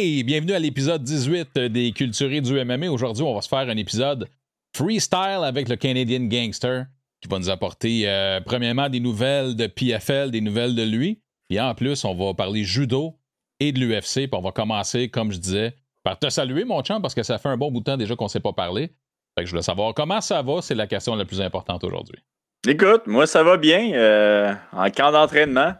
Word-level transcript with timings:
Bienvenue 0.00 0.54
à 0.54 0.58
l'épisode 0.58 1.04
18 1.04 1.58
des 1.58 1.92
Culturés 1.92 2.40
du 2.40 2.54
MMA. 2.64 2.90
Aujourd'hui, 2.90 3.22
on 3.22 3.34
va 3.34 3.42
se 3.42 3.48
faire 3.48 3.68
un 3.68 3.76
épisode 3.76 4.28
freestyle 4.74 5.42
avec 5.44 5.68
le 5.68 5.76
Canadian 5.76 6.20
Gangster 6.20 6.86
qui 7.20 7.28
va 7.28 7.38
nous 7.38 7.50
apporter 7.50 8.08
euh, 8.08 8.40
premièrement 8.40 8.88
des 8.88 8.98
nouvelles 8.98 9.56
de 9.56 9.66
PFL, 9.66 10.30
des 10.30 10.40
nouvelles 10.40 10.74
de 10.74 10.84
lui. 10.84 11.20
Et 11.50 11.60
en 11.60 11.74
plus, 11.74 12.02
on 12.06 12.14
va 12.14 12.32
parler 12.32 12.64
judo 12.64 13.18
et 13.58 13.72
de 13.72 13.78
l'UFC. 13.78 14.26
Puis 14.26 14.30
on 14.32 14.40
va 14.40 14.52
commencer, 14.52 15.10
comme 15.10 15.32
je 15.32 15.38
disais, 15.38 15.74
par 16.02 16.18
te 16.18 16.30
saluer, 16.30 16.64
mon 16.64 16.82
champ, 16.82 17.02
parce 17.02 17.14
que 17.14 17.22
ça 17.22 17.36
fait 17.36 17.50
un 17.50 17.58
bon 17.58 17.70
bout 17.70 17.80
de 17.80 17.84
temps 17.84 17.98
déjà 17.98 18.16
qu'on 18.16 18.24
ne 18.24 18.30
s'est 18.30 18.40
pas 18.40 18.54
parlé. 18.54 18.94
Fait 19.36 19.42
que 19.42 19.44
je 19.44 19.50
voulais 19.50 19.62
savoir 19.62 19.92
comment 19.92 20.22
ça 20.22 20.40
va, 20.40 20.62
c'est 20.62 20.74
la 20.74 20.86
question 20.86 21.14
la 21.14 21.26
plus 21.26 21.42
importante 21.42 21.84
aujourd'hui. 21.84 22.22
Écoute, 22.66 23.02
moi 23.06 23.26
ça 23.26 23.42
va 23.42 23.58
bien. 23.58 23.92
Euh, 23.92 24.54
en 24.72 24.90
camp 24.90 25.12
d'entraînement, 25.12 25.74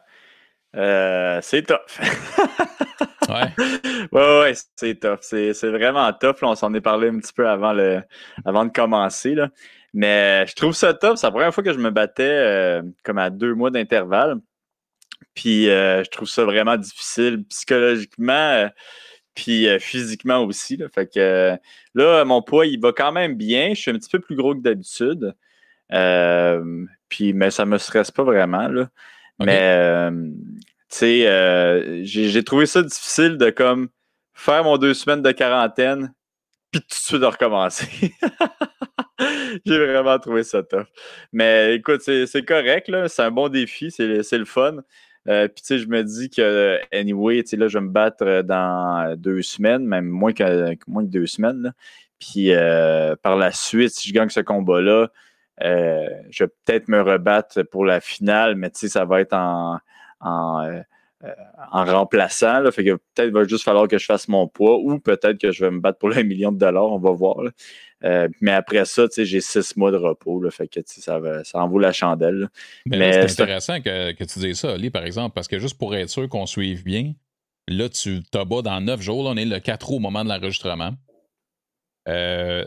euh, 0.76 1.38
c'est 1.42 1.62
tough. 1.62 1.98
ouais. 3.30 3.64
ouais, 4.12 4.40
ouais, 4.40 4.52
c'est 4.76 5.00
tough. 5.00 5.18
C'est, 5.20 5.52
vraiment 5.70 6.12
tough. 6.12 6.36
on 6.42 6.54
s'en 6.54 6.72
est 6.74 6.80
parlé 6.80 7.08
un 7.08 7.18
petit 7.18 7.32
peu 7.32 7.48
avant, 7.48 7.72
le, 7.72 8.02
avant 8.44 8.64
de 8.64 8.70
commencer. 8.70 9.34
Là. 9.34 9.48
Mais 9.92 10.46
je 10.46 10.54
trouve 10.54 10.72
ça 10.72 10.94
tough. 10.94 11.16
C'est 11.16 11.26
la 11.26 11.30
première 11.30 11.54
fois 11.54 11.64
que 11.64 11.72
je 11.72 11.78
me 11.78 11.90
battais 11.90 12.22
euh, 12.22 12.82
comme 13.04 13.18
à 13.18 13.30
deux 13.30 13.54
mois 13.54 13.70
d'intervalle. 13.70 14.38
Puis 15.34 15.66
je 15.66 16.08
trouve 16.10 16.28
ça 16.28 16.44
vraiment 16.44 16.76
difficile 16.76 17.44
psychologiquement 17.48 18.68
puis 19.34 19.66
physiquement 19.78 20.44
aussi. 20.44 20.76
Là. 20.76 20.88
Fait 20.92 21.06
que 21.06 21.56
là, 21.94 22.24
mon 22.24 22.42
poids, 22.42 22.66
il 22.66 22.80
va 22.80 22.92
quand 22.92 23.12
même 23.12 23.36
bien. 23.36 23.70
Je 23.74 23.80
suis 23.80 23.90
un 23.90 23.94
petit 23.94 24.10
peu 24.10 24.18
plus 24.18 24.36
gros 24.36 24.54
que 24.54 24.60
d'habitude. 24.60 25.34
puis, 27.08 27.32
mais 27.32 27.50
ça 27.50 27.64
me 27.64 27.78
stresse 27.78 28.10
pas 28.10 28.24
vraiment. 28.24 28.68
Là. 28.68 28.88
Mais, 29.38 30.10
tu 30.90 30.98
sais, 30.98 32.02
j'ai 32.04 32.44
trouvé 32.44 32.66
ça 32.66 32.82
difficile 32.82 33.36
de 33.38 33.50
comme 33.50 33.88
faire 34.34 34.64
mon 34.64 34.76
deux 34.76 34.94
semaines 34.94 35.22
de 35.22 35.32
quarantaine, 35.32 36.12
puis 36.70 36.80
tout 36.80 36.88
de 36.88 36.94
suite 36.94 37.20
de 37.20 37.26
recommencer. 37.26 38.12
j'ai 39.66 39.78
vraiment 39.78 40.18
trouvé 40.18 40.42
ça 40.42 40.62
tough. 40.62 40.86
Mais 41.32 41.76
écoute, 41.76 42.02
c'est 42.02 42.44
correct. 42.44 42.90
C'est 43.08 43.22
un 43.22 43.30
bon 43.30 43.48
défi, 43.48 43.90
c'est 43.90 44.06
le 44.06 44.44
fun. 44.44 44.78
Euh, 45.28 45.48
puis, 45.48 45.62
tu 45.62 45.66
sais, 45.66 45.78
je 45.78 45.86
me 45.86 46.02
dis 46.02 46.30
que, 46.30 46.78
anyway, 46.92 47.42
tu 47.42 47.50
sais, 47.50 47.56
là, 47.56 47.68
je 47.68 47.78
vais 47.78 47.84
me 47.84 47.90
battre 47.90 48.24
euh, 48.24 48.42
dans 48.42 49.14
deux 49.16 49.42
semaines, 49.42 49.84
même 49.84 50.06
moins 50.06 50.32
que, 50.32 50.76
moins 50.88 51.02
deux 51.02 51.26
semaines. 51.26 51.74
Puis, 52.18 52.52
euh, 52.52 53.16
par 53.22 53.36
la 53.36 53.52
suite, 53.52 53.90
si 53.90 54.08
je 54.08 54.14
gagne 54.14 54.30
ce 54.30 54.40
combat-là, 54.40 55.08
je 55.60 56.44
vais 56.44 56.50
peut-être 56.64 56.88
me 56.88 57.02
rebattre 57.02 57.62
pour 57.64 57.84
la 57.84 58.00
finale, 58.00 58.56
mais 58.56 58.70
tu 58.70 58.80
sais, 58.80 58.88
ça 58.88 59.04
va 59.04 59.20
être 59.20 59.34
en, 59.34 59.78
en, 60.20 60.82
remplaçant. 61.72 62.60
Là, 62.60 62.70
fait 62.70 62.84
que 62.84 62.94
peut-être 62.94 63.28
il 63.28 63.32
va 63.32 63.44
juste 63.44 63.64
falloir 63.64 63.88
que 63.88 63.98
je 63.98 64.04
fasse 64.04 64.28
mon 64.28 64.48
poids 64.48 64.78
ou 64.78 64.98
peut-être 64.98 65.38
que 65.38 65.52
je 65.52 65.64
vais 65.64 65.70
me 65.70 65.80
battre 65.80 65.98
pour 65.98 66.08
le 66.08 66.22
million 66.22 66.52
de 66.52 66.58
dollars, 66.58 66.90
on 66.90 66.98
va 66.98 67.10
voir. 67.12 67.38
Euh, 68.02 68.28
mais 68.40 68.52
après 68.52 68.84
ça, 68.84 69.04
j'ai 69.16 69.40
six 69.40 69.76
mois 69.76 69.90
de 69.90 69.96
repos. 69.96 70.42
Là, 70.42 70.50
fait 70.50 70.68
que 70.68 70.80
ça, 70.86 71.20
ça 71.44 71.58
en 71.58 71.68
vaut 71.68 71.78
la 71.78 71.92
chandelle. 71.92 72.48
Mais, 72.86 73.28
c'est 73.28 73.42
intéressant 73.42 73.80
que, 73.80 74.12
tu 74.12 74.38
dises 74.38 74.60
ça, 74.60 74.72
Ali, 74.72 74.90
par 74.90 75.04
exemple, 75.04 75.34
parce 75.34 75.48
que 75.48 75.58
juste 75.58 75.78
pour 75.78 75.94
être 75.94 76.08
sûr 76.08 76.28
qu'on 76.28 76.46
suive 76.46 76.84
bien, 76.84 77.12
là, 77.68 77.88
tu 77.88 78.22
t'abats 78.30 78.62
dans 78.62 78.80
neuf 78.80 79.00
jours. 79.00 79.26
on 79.26 79.36
est 79.36 79.44
le 79.44 79.60
4 79.60 79.92
au 79.92 79.98
moment 79.98 80.24
de 80.24 80.30
l'enregistrement. 80.30 80.92
Euh, 82.08 82.64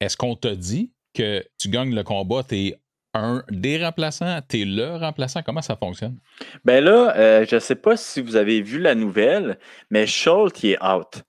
est-ce 0.00 0.16
qu'on 0.16 0.36
t'a 0.36 0.54
dit 0.54 0.92
que 1.14 1.44
tu 1.58 1.68
gagnes 1.68 1.94
le 1.94 2.02
combat, 2.02 2.42
tu 2.42 2.54
es 2.56 2.80
un 3.16 3.42
des 3.50 3.82
remplaçants, 3.82 4.40
tu 4.48 4.62
es 4.62 4.64
le 4.64 4.96
remplaçant? 4.96 5.42
Comment 5.42 5.62
ça 5.62 5.76
fonctionne? 5.76 6.18
Ben 6.64 6.82
là, 6.82 7.14
euh, 7.16 7.46
je 7.48 7.56
ne 7.56 7.60
sais 7.60 7.74
pas 7.74 7.96
si 7.96 8.20
vous 8.20 8.36
avez 8.36 8.62
vu 8.62 8.78
la 8.78 8.94
nouvelle, 8.94 9.58
mais 9.90 10.06
Schultz 10.06 10.64
est 10.64 10.82
out. 10.82 11.22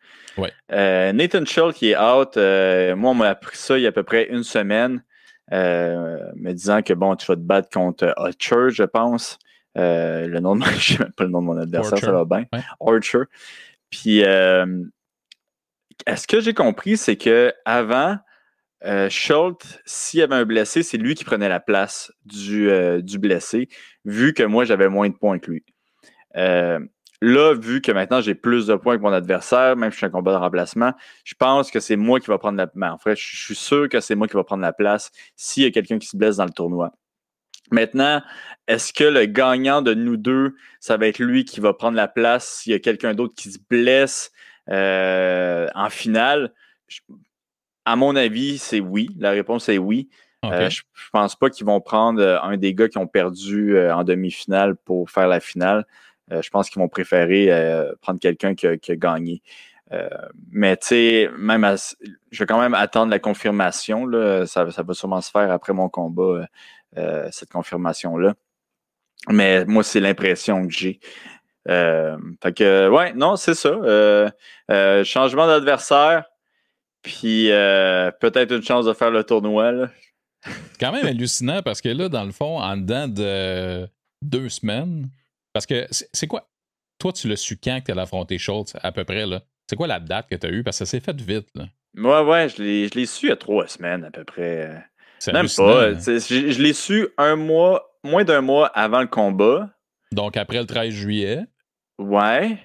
Euh, 0.71 1.11
Nathan 1.13 1.45
Schultz 1.45 1.77
qui 1.77 1.91
est 1.91 1.97
out, 1.97 2.37
euh, 2.37 2.95
moi 2.95 3.11
on 3.11 3.15
m'a 3.15 3.29
appris 3.29 3.57
ça 3.57 3.77
il 3.77 3.81
y 3.81 3.85
a 3.87 3.89
à 3.89 3.91
peu 3.91 4.03
près 4.03 4.27
une 4.29 4.43
semaine, 4.43 5.03
me 5.51 6.51
disant 6.51 6.81
que 6.81 6.93
bon, 6.93 7.15
tu 7.15 7.25
vas 7.25 7.35
te 7.35 7.41
battre 7.41 7.69
contre 7.69 8.13
Archer, 8.17 8.69
je 8.69 8.83
pense. 8.83 9.39
le 9.75 10.39
nom 10.39 10.55
de 10.55 10.59
mon, 10.59 10.65
je 10.77 10.93
sais 10.93 10.99
même 10.99 11.13
pas 11.13 11.23
le 11.23 11.31
nom 11.31 11.41
de 11.41 11.47
mon 11.47 11.57
adversaire, 11.57 11.97
ça 11.97 12.11
va 12.11 12.25
bien. 12.25 12.45
Archer. 12.79 13.23
Puis 13.89 14.19
est-ce 16.05 16.27
que 16.27 16.39
j'ai 16.39 16.53
compris, 16.53 16.97
c'est 16.97 17.17
que 17.17 17.53
avant, 17.65 18.17
Schultz, 19.09 19.79
s'il 19.85 20.19
y 20.19 20.23
avait 20.23 20.35
un 20.35 20.45
blessé, 20.45 20.83
c'est 20.83 20.97
lui 20.97 21.15
qui 21.15 21.23
prenait 21.23 21.49
la 21.49 21.59
place 21.59 22.11
du, 22.25 22.69
du 23.01 23.19
blessé, 23.19 23.67
vu 24.05 24.33
que 24.33 24.43
moi 24.43 24.65
j'avais 24.65 24.89
moins 24.89 25.09
de 25.09 25.15
points 25.15 25.39
que 25.39 25.51
lui. 25.51 25.65
Là, 27.21 27.53
vu 27.55 27.81
que 27.81 27.91
maintenant 27.91 28.21
j'ai 28.21 28.35
plus 28.35 28.67
de 28.67 28.75
points 28.75 28.97
que 28.97 29.01
mon 29.01 29.11
adversaire, 29.11 29.75
même 29.75 29.89
si 29.89 29.95
je 29.95 29.97
suis 29.97 30.05
un 30.05 30.11
combat 30.11 30.33
de 30.33 30.37
remplacement, 30.37 30.93
je 31.23 31.33
pense 31.33 31.71
que 31.71 31.79
c'est 31.79 31.95
moi 31.95 32.19
qui 32.19 32.27
va 32.27 32.37
prendre 32.37 32.57
la 32.57 32.67
place. 32.67 32.93
En 32.93 32.97
fait, 32.99 33.15
je 33.15 33.43
suis 33.43 33.55
sûr 33.55 33.89
que 33.89 33.99
c'est 33.99 34.13
moi 34.13 34.27
qui 34.27 34.35
va 34.35 34.43
prendre 34.43 34.61
la 34.61 34.73
place 34.73 35.11
s'il 35.35 35.63
y 35.63 35.65
a 35.65 35.71
quelqu'un 35.71 35.97
qui 35.97 36.07
se 36.07 36.15
blesse 36.15 36.35
dans 36.35 36.45
le 36.45 36.51
tournoi. 36.51 36.91
Maintenant, 37.71 38.21
est-ce 38.67 38.93
que 38.93 39.03
le 39.03 39.25
gagnant 39.25 39.81
de 39.81 39.93
nous 39.95 40.15
deux, 40.15 40.55
ça 40.79 40.97
va 40.97 41.07
être 41.07 41.19
lui 41.19 41.43
qui 41.43 41.59
va 41.59 41.73
prendre 41.73 41.97
la 41.97 42.07
place 42.07 42.59
s'il 42.59 42.71
y 42.71 42.75
a 42.75 42.79
quelqu'un 42.79 43.15
d'autre 43.15 43.33
qui 43.35 43.51
se 43.51 43.57
blesse 43.67 44.31
euh, 44.69 45.67
en 45.73 45.89
finale? 45.89 46.53
À 47.87 47.95
mon 47.95 48.15
avis, 48.15 48.57
c'est 48.57 48.79
oui. 48.79 49.09
La 49.17 49.31
réponse 49.31 49.69
est 49.69 49.77
oui. 49.77 50.09
Euh, 50.45 50.69
je, 50.69 50.81
ne 50.81 51.09
pense 51.11 51.35
pas 51.35 51.49
qu'ils 51.49 51.65
vont 51.65 51.81
prendre 51.81 52.21
euh, 52.21 52.39
un 52.41 52.57
des 52.57 52.73
gars 52.73 52.87
qui 52.87 52.99
ont 52.99 53.07
perdu 53.07 53.79
en 53.79 54.03
demi-finale 54.03 54.75
pour 54.75 55.09
faire 55.09 55.27
la 55.27 55.39
finale. 55.39 55.85
Euh, 56.31 56.41
je 56.41 56.49
pense 56.49 56.69
qu'ils 56.69 56.81
vont 56.81 56.89
préférer 56.89 57.51
euh, 57.51 57.93
prendre 58.01 58.19
quelqu'un 58.19 58.53
qui, 58.55 58.67
a 58.67 58.95
gagné. 58.95 59.41
Euh, 59.93 60.09
mais 60.51 60.75
tu 60.75 60.87
sais, 60.87 61.29
même 61.37 61.65
je 62.31 62.39
vais 62.39 62.45
quand 62.45 62.59
même 62.59 62.73
attendre 62.73 63.11
la 63.11 63.19
confirmation. 63.19 64.05
Là. 64.05 64.45
Ça, 64.45 64.65
va 64.65 64.93
sûrement 64.93 65.21
se 65.21 65.31
faire 65.31 65.51
après 65.51 65.73
mon 65.73 65.89
combat, 65.89 66.47
cette 67.31 67.49
confirmation-là. 67.51 68.33
Mais 69.29 69.65
moi, 69.65 69.83
c'est 69.83 69.99
l'impression 69.99 70.67
que 70.67 70.73
j'ai. 70.73 70.99
fait 71.65 72.53
que, 72.55 72.89
ouais, 72.89 73.13
non, 73.13 73.37
c'est 73.37 73.55
ça. 73.55 73.71
changement 75.03 75.47
d'adversaire, 75.47 76.25
puis 77.01 77.47
peut-être 78.19 78.53
une 78.53 78.63
chance 78.63 78.85
de 78.85 78.93
faire 78.93 79.11
le 79.11 79.23
tournoi. 79.23 79.89
Quand 80.79 80.91
même 80.91 81.05
hallucinant 81.07 81.61
parce 81.61 81.81
que 81.81 81.89
là, 81.89 82.09
dans 82.09 82.23
le 82.23 82.31
fond, 82.31 82.59
en 82.59 82.77
dedans 82.77 83.07
de 83.07 83.87
deux 84.21 84.49
semaines, 84.49 85.09
parce 85.53 85.65
que 85.65 85.87
c'est 85.89 86.27
quoi? 86.27 86.49
Toi, 86.99 87.13
tu 87.13 87.27
l'as 87.27 87.35
su 87.35 87.57
quand 87.57 87.79
que 87.81 87.91
tu 87.91 87.97
as 87.97 88.01
affronté 88.01 88.37
Schultz, 88.37 88.75
à 88.81 88.91
peu 88.91 89.03
près, 89.03 89.25
là? 89.25 89.41
C'est 89.69 89.75
quoi 89.75 89.87
la 89.87 89.99
date 89.99 90.27
que 90.29 90.35
tu 90.35 90.47
as 90.47 90.49
eue? 90.49 90.63
Parce 90.63 90.79
que 90.79 90.85
ça 90.85 90.91
s'est 90.91 90.99
fait 90.99 91.19
vite, 91.19 91.49
là. 91.55 91.65
Ouais, 91.95 92.21
ouais, 92.21 92.49
je 92.49 92.61
l'ai 92.93 93.05
su 93.05 93.27
il 93.27 93.29
y 93.29 93.31
a 93.31 93.35
trois 93.35 93.67
semaines, 93.67 94.03
à 94.03 94.11
peu 94.11 94.23
près. 94.23 94.83
Même 95.33 95.47
pas. 95.55 95.89
Hein? 95.89 95.97
Je, 95.97 96.61
l'ai 96.61 96.73
su 96.73 97.07
un 97.17 97.35
mois, 97.35 97.97
moins 98.03 98.23
d'un 98.23 98.41
mois 98.41 98.67
avant 98.67 99.01
le 99.01 99.07
combat. 99.07 99.69
Donc, 100.11 100.37
après 100.37 100.59
le 100.59 100.65
13 100.65 100.93
juillet. 100.93 101.39
Ouais. 101.97 102.59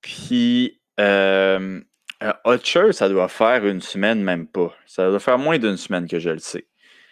Puis, 0.00 0.80
euh, 0.98 1.80
euh 2.22 2.92
ça 2.92 3.08
doit 3.08 3.28
faire 3.28 3.66
une 3.66 3.80
semaine, 3.80 4.22
même 4.22 4.46
pas. 4.46 4.72
Ça 4.86 5.08
doit 5.08 5.20
faire 5.20 5.38
moins 5.38 5.58
d'une 5.58 5.76
semaine 5.76 6.06
que 6.06 6.18
je 6.18 6.30
le 6.30 6.38
sais. 6.38 6.66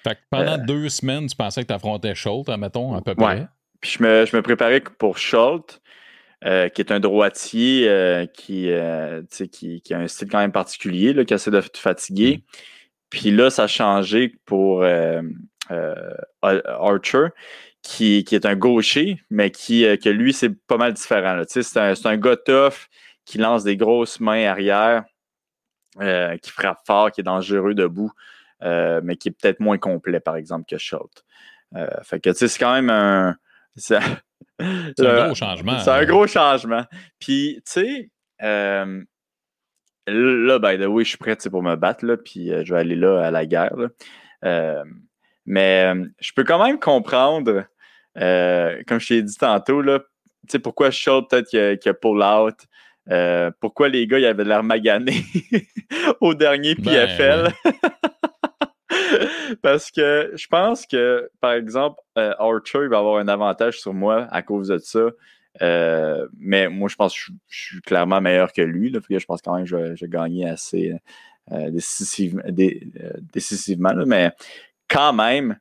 Fait 0.04 0.14
que 0.14 0.20
pendant 0.30 0.54
euh. 0.54 0.64
deux 0.66 0.88
semaines, 0.88 1.26
tu 1.26 1.36
pensais 1.36 1.62
que 1.62 1.66
tu 1.68 1.74
affrontais 1.74 2.14
Schultz, 2.14 2.48
mettons, 2.58 2.94
à 2.94 3.02
peu 3.02 3.14
près? 3.14 3.48
Puis 3.80 3.96
je 3.98 4.02
me, 4.02 4.26
je 4.26 4.36
me 4.36 4.42
préparais 4.42 4.80
pour 4.80 5.18
Schultz, 5.18 5.80
euh, 6.44 6.68
qui 6.68 6.80
est 6.80 6.92
un 6.92 7.00
droitier 7.00 7.88
euh, 7.88 8.26
qui, 8.26 8.70
qui, 9.50 9.80
qui, 9.82 9.94
a 9.94 9.98
un 9.98 10.08
style 10.08 10.28
quand 10.28 10.38
même 10.38 10.52
particulier, 10.52 11.12
là, 11.12 11.24
qui 11.24 11.34
essaie 11.34 11.50
de 11.50 11.60
te 11.60 11.78
fatiguer. 11.78 12.36
Mm. 12.36 12.42
Puis 13.10 13.30
là, 13.30 13.50
ça 13.50 13.64
a 13.64 13.66
changé 13.66 14.34
pour 14.46 14.84
Archer, 16.42 17.26
qui, 17.82 18.24
qui, 18.24 18.34
est 18.34 18.46
un 18.46 18.56
gaucher, 18.56 19.20
mais 19.30 19.50
qui, 19.50 19.82
que 19.98 20.08
lui, 20.08 20.32
c'est 20.32 20.50
pas 20.66 20.76
mal 20.76 20.92
différent. 20.92 21.42
C'est 21.46 21.76
un, 21.76 21.94
un 22.04 22.16
gars 22.16 22.36
tough 22.36 22.88
qui 23.30 23.38
lance 23.38 23.64
des 23.64 23.76
grosses 23.76 24.20
mains 24.20 24.46
arrière, 24.46 25.04
qui 25.98 26.50
frappe 26.50 26.80
fort, 26.86 27.10
qui 27.10 27.20
est 27.20 27.24
dangereux 27.24 27.74
debout, 27.74 28.12
mais 28.60 29.16
qui 29.16 29.28
est 29.28 29.32
peut-être 29.32 29.60
moins 29.60 29.78
complet, 29.78 30.20
par 30.20 30.36
exemple, 30.36 30.66
que 30.68 30.78
Schultz. 30.78 31.24
fait 32.02 32.20
que 32.20 32.32
c'est 32.32 32.58
quand 32.58 32.74
même 32.74 32.90
un 32.90 33.36
c'est 33.76 33.96
un 35.06 35.26
gros 35.26 35.34
changement. 35.34 35.78
C'est 35.80 35.90
un 35.90 36.04
gros 36.04 36.26
changement. 36.26 36.84
Puis, 37.18 37.62
tu 37.64 37.72
sais, 37.72 38.10
euh, 38.42 39.02
là, 40.06 40.58
by 40.58 40.78
the 40.78 40.86
way, 40.86 41.04
je 41.04 41.10
suis 41.10 41.18
prêt 41.18 41.36
pour 41.50 41.62
me 41.62 41.76
battre, 41.76 42.04
là, 42.04 42.16
puis 42.16 42.52
euh, 42.52 42.62
je 42.64 42.74
vais 42.74 42.80
aller 42.80 42.96
là 42.96 43.24
à 43.24 43.30
la 43.30 43.46
guerre. 43.46 43.76
Euh, 44.44 44.84
mais 45.46 45.92
je 46.20 46.32
peux 46.34 46.44
quand 46.44 46.62
même 46.62 46.78
comprendre, 46.78 47.64
comme 48.14 49.00
je 49.00 49.08
t'ai 49.08 49.22
dit 49.22 49.36
tantôt, 49.36 49.80
là, 49.82 50.00
pourquoi 50.62 50.90
Schultz 50.90 51.28
peut-être 51.28 51.48
qu'il 51.48 51.90
a, 51.90 51.94
pull 51.94 52.22
out. 52.22 52.56
Pourquoi 53.60 53.88
les 53.88 54.06
gars, 54.06 54.18
ils 54.18 54.26
avaient 54.26 54.44
l'air 54.44 54.62
maganés 54.62 55.24
au 56.20 56.34
dernier 56.34 56.74
ben, 56.74 56.84
PFL. 56.84 57.48
Parce 59.62 59.90
que 59.90 60.32
je 60.34 60.46
pense 60.46 60.86
que, 60.86 61.30
par 61.40 61.52
exemple, 61.52 62.00
euh, 62.16 62.32
Archer 62.38 62.86
va 62.86 62.98
avoir 62.98 63.18
un 63.18 63.28
avantage 63.28 63.80
sur 63.80 63.92
moi 63.92 64.28
à 64.30 64.42
cause 64.42 64.68
de 64.68 64.78
ça. 64.78 65.10
mais 66.38 66.68
moi, 66.68 66.88
je 66.88 66.96
pense 66.96 67.14
que 67.14 67.32
je, 67.48 67.66
suis 67.66 67.80
clairement 67.80 68.20
meilleur 68.20 68.52
que 68.52 68.62
lui. 68.62 68.90
Là, 68.90 69.00
je 69.08 69.24
pense 69.24 69.42
quand 69.42 69.56
même 69.56 69.66
que 69.66 69.96
j'ai 69.96 70.08
gagné 70.08 70.48
assez 70.48 70.94
décisivement. 71.50 72.42
mais 74.06 74.30
quand 74.88 75.12
même, 75.12 75.58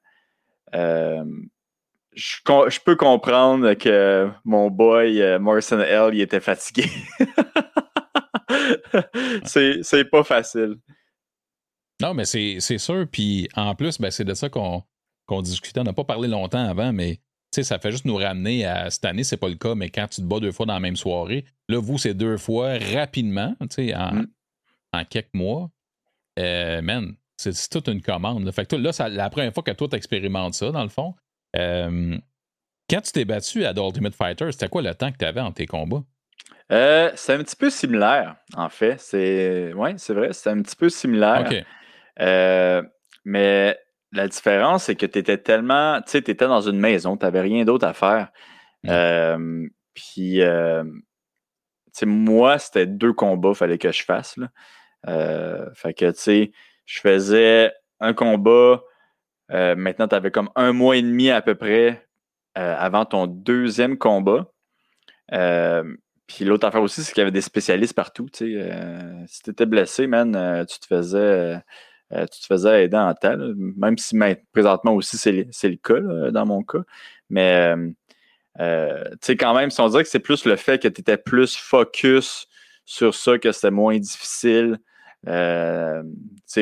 je, 2.20 2.80
peux 2.84 2.96
comprendre 2.96 3.74
que 3.74 4.30
mon 4.44 4.70
boy 4.70 5.40
Morrison 5.40 5.80
L, 5.80 6.12
il 6.14 6.22
était 6.22 6.40
fatigué. 6.40 6.86
c'est 9.46 10.10
pas 10.10 10.24
facile. 10.24 10.78
Non, 12.02 12.14
mais 12.14 12.26
c'est 12.26 12.60
sûr. 12.60 13.06
Puis 13.12 13.50
en 13.56 13.76
plus, 13.76 14.00
ben, 14.00 14.12
c'est 14.12 14.24
de 14.24 14.34
ça 14.34 14.50
qu'on 14.50 14.84
discutait. 15.42 15.80
On 15.80 15.84
n'a 15.84 15.94
pas 15.94 16.04
parlé 16.04 16.28
longtemps 16.28 16.68
avant, 16.68 16.94
mais 16.94 17.20
ça 17.52 17.80
fait 17.80 17.92
juste 17.92 18.06
nous 18.06 18.16
ramener 18.16 18.66
à 18.66 18.90
cette 18.90 19.06
année, 19.06 19.24
c'est 19.24 19.38
pas 19.38 19.50
le 19.50 19.56
cas, 19.56 19.76
mais 19.76 19.90
quand 19.90 20.08
tu 20.08 20.22
te 20.22 20.26
bats 20.26 20.40
deux 20.40 20.52
fois 20.52 20.66
dans 20.66 20.74
la 20.74 20.80
même 20.80 20.96
soirée, 20.96 21.46
là, 21.68 21.80
vous, 21.80 21.98
c'est 21.98 22.14
deux 22.14 22.38
fois 22.38 22.78
rapidement, 22.94 23.56
en, 23.60 23.66
mm. 23.66 24.28
en 24.94 25.06
quelques 25.06 25.34
mois. 25.34 25.70
Euh, 26.38 26.82
man, 26.82 27.16
c'est 27.38 27.54
toute 27.70 27.88
une 27.88 28.02
commande. 28.02 28.50
Fait 28.52 28.66
que 28.66 28.76
là, 28.76 28.94
c'est 28.94 29.10
la 29.10 29.30
première 29.30 29.54
fois 29.54 29.64
que 29.64 29.72
toi, 29.72 29.88
tu 29.90 29.96
expérimentes 29.96 30.54
ça, 30.54 30.72
dans 30.72 30.84
le 30.84 30.90
fond. 30.90 31.16
Euh, 31.56 32.18
quand 32.90 33.02
tu 33.02 33.12
t'es 33.12 33.26
battu 33.26 33.66
à 33.66 33.74
The 33.74 33.80
Ultimate 33.80 34.16
Fighter, 34.16 34.52
c'était 34.52 34.68
quoi 34.68 34.82
le 34.82 34.94
temps 34.96 35.12
que 35.12 35.18
tu 35.18 35.26
avais 35.26 35.42
en 35.42 35.52
tes 35.52 35.66
combats? 35.66 36.04
Euh, 36.72 37.12
c'est 37.16 37.34
un 37.34 37.40
petit 37.40 37.56
peu 37.56 37.70
similaire, 37.70 38.36
en 38.56 38.70
fait. 38.70 39.00
C'est 39.00 39.74
ouais, 39.74 39.96
c'est 39.98 40.14
vrai, 40.14 40.34
c'est 40.34 40.50
un 40.50 40.62
petit 40.62 40.76
peu 40.76 40.90
similaire. 40.90 41.50
Euh, 42.20 42.84
mais 43.26 43.78
la 44.12 44.28
différence, 44.28 44.84
c'est 44.84 44.96
que 44.96 45.06
tu 45.06 45.20
étais 45.20 45.38
tellement. 45.38 46.02
Tu 46.02 46.12
sais, 46.12 46.22
tu 46.22 46.32
étais 46.32 46.48
dans 46.48 46.62
une 46.62 46.80
maison, 46.80 47.18
tu 47.18 47.26
n'avais 47.26 47.42
rien 47.42 47.64
d'autre 47.64 47.88
à 47.88 47.94
faire. 47.94 48.30
Mm. 48.84 48.90
Euh, 48.90 49.68
puis, 49.94 50.42
moi, 52.06 52.60
c'était 52.60 52.86
deux 52.86 53.14
combats, 53.14 53.50
qu'il 53.50 53.58
fallait 53.58 53.78
que 53.78 53.92
je 53.92 54.04
fasse. 54.04 54.38
Là. 54.38 54.50
fait 55.76 55.94
que, 55.94 56.12
tu 56.12 56.20
sais, 56.20 56.52
je 56.86 57.00
faisais 57.00 57.72
un 58.00 58.14
combat. 58.14 58.82
Maintenant, 59.50 60.08
tu 60.08 60.16
avais 60.16 60.32
comme 60.32 60.50
un 60.56 60.74
mois 60.74 60.98
et 60.98 61.02
demi 61.02 61.30
à 61.30 61.42
peu 61.42 61.56
près 61.56 62.08
avant 62.56 63.06
ton 63.06 63.28
deuxième 63.28 63.98
combat. 63.98 64.52
Puis 66.30 66.46
l'autre 66.46 66.68
affaire 66.68 66.84
aussi, 66.84 67.04
c'est 67.04 67.12
qu'il 67.12 67.22
y 67.22 67.24
avait 67.24 67.32
des 67.32 67.42
spécialistes 67.42 67.96
partout. 67.96 68.28
Euh, 68.42 69.24
si 69.26 69.42
tu 69.42 69.50
étais 69.50 69.66
blessé, 69.66 70.06
man, 70.06 70.36
euh, 70.36 70.64
tu 70.64 70.80
te 70.80 70.86
faisais. 70.86 71.60
Euh, 72.14 72.26
tu 72.32 72.42
te 72.42 72.46
faisais 72.46 72.86
aider 72.86 72.98
en 72.98 73.14
temps, 73.14 73.38
même 73.56 73.98
si 73.98 74.18
présentement 74.52 74.94
aussi 74.94 75.18
c'est 75.18 75.32
le 75.32 75.76
cas 75.76 76.32
dans 76.32 76.46
mon 76.46 76.64
cas. 76.64 76.80
Mais 77.30 77.76
quand 78.58 79.54
même, 79.54 79.70
si 79.70 79.80
on 79.82 79.90
dirait 79.90 80.04
que 80.04 80.10
c'est 80.10 80.20
plus 80.20 80.46
le 80.46 80.56
fait 80.56 80.82
que 80.82 80.88
tu 80.88 81.02
étais 81.02 81.18
plus 81.18 81.56
focus 81.56 82.48
sur 82.86 83.14
ça, 83.14 83.38
que 83.38 83.52
c'était 83.52 83.70
moins 83.70 83.98
difficile, 84.00 84.80
euh, 85.28 86.04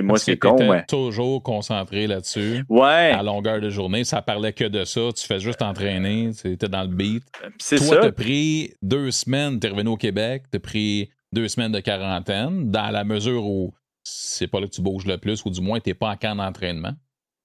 moi, 0.01 0.17
c'est 0.17 0.37
con. 0.37 0.55
Ouais. 0.67 0.83
toujours 0.87 1.43
concentré 1.43 2.07
là-dessus. 2.07 2.63
Ouais. 2.69 3.11
À 3.13 3.23
longueur 3.23 3.61
de 3.61 3.69
journée, 3.69 4.03
ça 4.03 4.21
parlait 4.21 4.53
que 4.53 4.65
de 4.65 4.83
ça. 4.83 5.09
Tu 5.15 5.25
fais 5.25 5.39
juste 5.39 5.59
t'entraîner, 5.59 6.31
tu 6.39 6.51
étais 6.51 6.67
dans 6.67 6.81
le 6.81 6.87
beat. 6.87 7.23
Euh, 7.43 7.49
c'est 7.59 7.77
Toi, 7.77 7.97
t'as 8.01 8.11
pris 8.11 8.73
deux 8.81 9.11
semaines, 9.11 9.59
t'es 9.59 9.69
revenu 9.69 9.89
au 9.89 9.97
Québec, 9.97 10.45
t'as 10.51 10.59
pris 10.59 11.09
deux 11.31 11.47
semaines 11.47 11.71
de 11.71 11.79
quarantaine, 11.79 12.71
dans 12.71 12.89
la 12.89 13.03
mesure 13.03 13.45
où 13.45 13.73
c'est 14.03 14.47
pas 14.47 14.59
là 14.59 14.67
que 14.67 14.71
tu 14.71 14.81
bouges 14.81 15.05
le 15.05 15.17
plus, 15.17 15.43
ou 15.45 15.49
du 15.49 15.61
moins, 15.61 15.79
t'es 15.79 15.93
pas 15.93 16.09
en 16.09 16.15
camp 16.15 16.35
d'entraînement. 16.35 16.93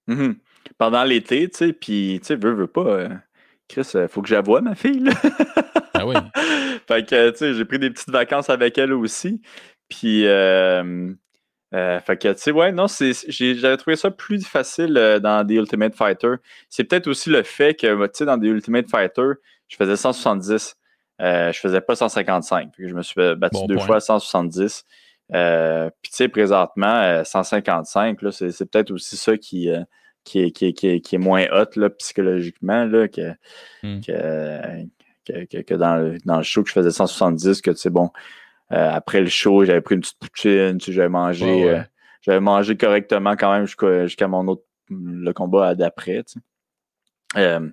Mm-hmm. 0.09 0.37
Pendant 0.79 1.05
l'été, 1.05 1.49
tu 1.49 1.59
sais, 1.59 1.73
puis, 1.73 2.19
tu 2.21 2.29
sais, 2.29 2.37
veux, 2.37 2.53
veux 2.53 2.67
pas. 2.67 2.87
Euh, 2.87 3.09
Chris, 3.69 3.89
il 3.95 4.09
faut 4.09 4.23
que 4.23 4.29
j'avoue 4.29 4.61
ma 4.61 4.75
fille. 4.75 5.09
ah 5.95 6.07
oui. 6.07 6.15
fait 6.87 7.09
que, 7.09 7.31
tu 7.31 7.39
sais, 7.39 7.55
j'ai 7.55 7.65
pris 7.65 7.79
des 7.79 7.91
petites 7.91 8.11
vacances 8.11 8.51
avec 8.51 8.79
elle 8.79 8.93
aussi. 8.93 9.41
Puis, 9.93 10.27
euh, 10.27 11.13
euh, 11.75 12.01
fait 12.01 12.17
que, 12.17 12.33
tu 12.33 12.39
sais, 12.39 12.51
ouais, 12.51 12.73
non, 12.73 12.87
j'avais 12.89 13.77
trouvé 13.77 13.97
ça 13.97 14.11
plus 14.11 14.47
facile 14.47 14.97
euh, 14.97 15.21
dans 15.21 15.47
The 15.47 15.51
Ultimate 15.51 15.95
Fighter. 15.95 16.37
C'est 16.71 16.85
peut-être 16.85 17.09
aussi 17.09 17.29
le 17.29 17.43
fait 17.43 17.75
que, 17.75 18.07
tu 18.07 18.11
sais, 18.15 18.25
dans 18.25 18.39
The 18.39 18.45
Ultimate 18.45 18.89
Fighter, 18.89 19.33
je 19.69 19.77
faisais 19.77 19.97
170. 19.97 20.77
je 21.21 21.59
faisais 21.61 21.83
pas 21.83 21.95
155. 21.95 22.73
je 22.79 22.95
me 22.95 23.03
suis 23.03 23.35
battu 23.37 23.67
deux 23.67 23.79
fois 23.79 23.97
à 23.97 24.01
170. 24.01 24.85
puis, 25.29 25.37
tu 25.37 26.11
sais, 26.11 26.29
présentement, 26.29 27.23
155, 27.23 28.19
c'est 28.31 28.71
peut-être 28.71 28.93
aussi 28.93 29.19
ça 29.19 29.37
qui, 29.37 29.69
qui, 30.25 30.41
est, 30.41 30.53
qui, 30.53 31.15
est, 31.15 31.19
moins 31.19 31.47
hot 31.53 31.77
là, 31.77 31.91
psychologiquement 31.91 32.87
là, 32.87 33.09
que, 33.09 33.33
hmm. 33.83 34.01
que, 34.01 35.75
dans, 35.75 35.97
le, 35.97 36.19
dans, 36.25 36.39
le 36.39 36.43
show 36.43 36.63
que 36.63 36.71
je 36.71 36.75
faisais 36.75 36.91
170, 36.91 37.61
que 37.61 37.71
tu 37.71 37.77
sais, 37.77 37.91
bon, 37.91 38.11
après 38.73 39.21
le 39.21 39.29
show, 39.29 39.65
j'avais 39.65 39.81
pris 39.81 39.95
une 39.95 40.01
petite 40.01 40.19
poutine, 40.19 40.81
j'avais 40.81 41.09
mangé, 41.09 41.69
euh, 41.69 41.83
j'avais 42.23 42.41
mangé 42.41 42.77
correctement 42.77 43.37
quand 43.37 43.53
même 43.53 43.67
jusqu'à 43.67 44.29
mon 44.29 44.49
autre 44.49 44.63
le 44.89 45.33
combat 45.33 45.75
d'après. 45.75 46.23
Euh, 47.37 47.71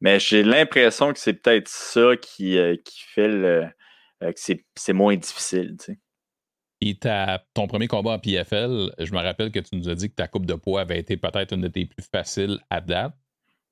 mais 0.00 0.20
j'ai 0.20 0.42
l'impression 0.42 1.12
que 1.12 1.18
c'est 1.18 1.34
peut-être 1.34 1.68
ça 1.68 2.16
qui, 2.16 2.58
qui 2.84 3.02
fait 3.14 3.28
le, 3.28 3.66
que 4.20 4.54
c'est 4.74 4.92
moins 4.92 5.16
difficile. 5.16 5.76
Et 6.80 6.98
ton 7.54 7.66
premier 7.66 7.88
combat 7.88 8.12
en 8.12 8.18
PFL, 8.18 8.92
je 8.98 9.12
me 9.12 9.20
rappelle 9.20 9.52
que 9.52 9.60
tu 9.60 9.76
nous 9.76 9.88
as 9.88 9.94
dit 9.94 10.10
que 10.10 10.16
ta 10.16 10.28
coupe 10.28 10.46
de 10.46 10.54
poids 10.54 10.80
avait 10.80 10.98
été 10.98 11.16
peut-être 11.16 11.54
une 11.54 11.62
de 11.62 11.68
tes 11.68 11.86
plus 11.86 12.04
faciles 12.10 12.58
à 12.70 12.80
date. 12.80 13.14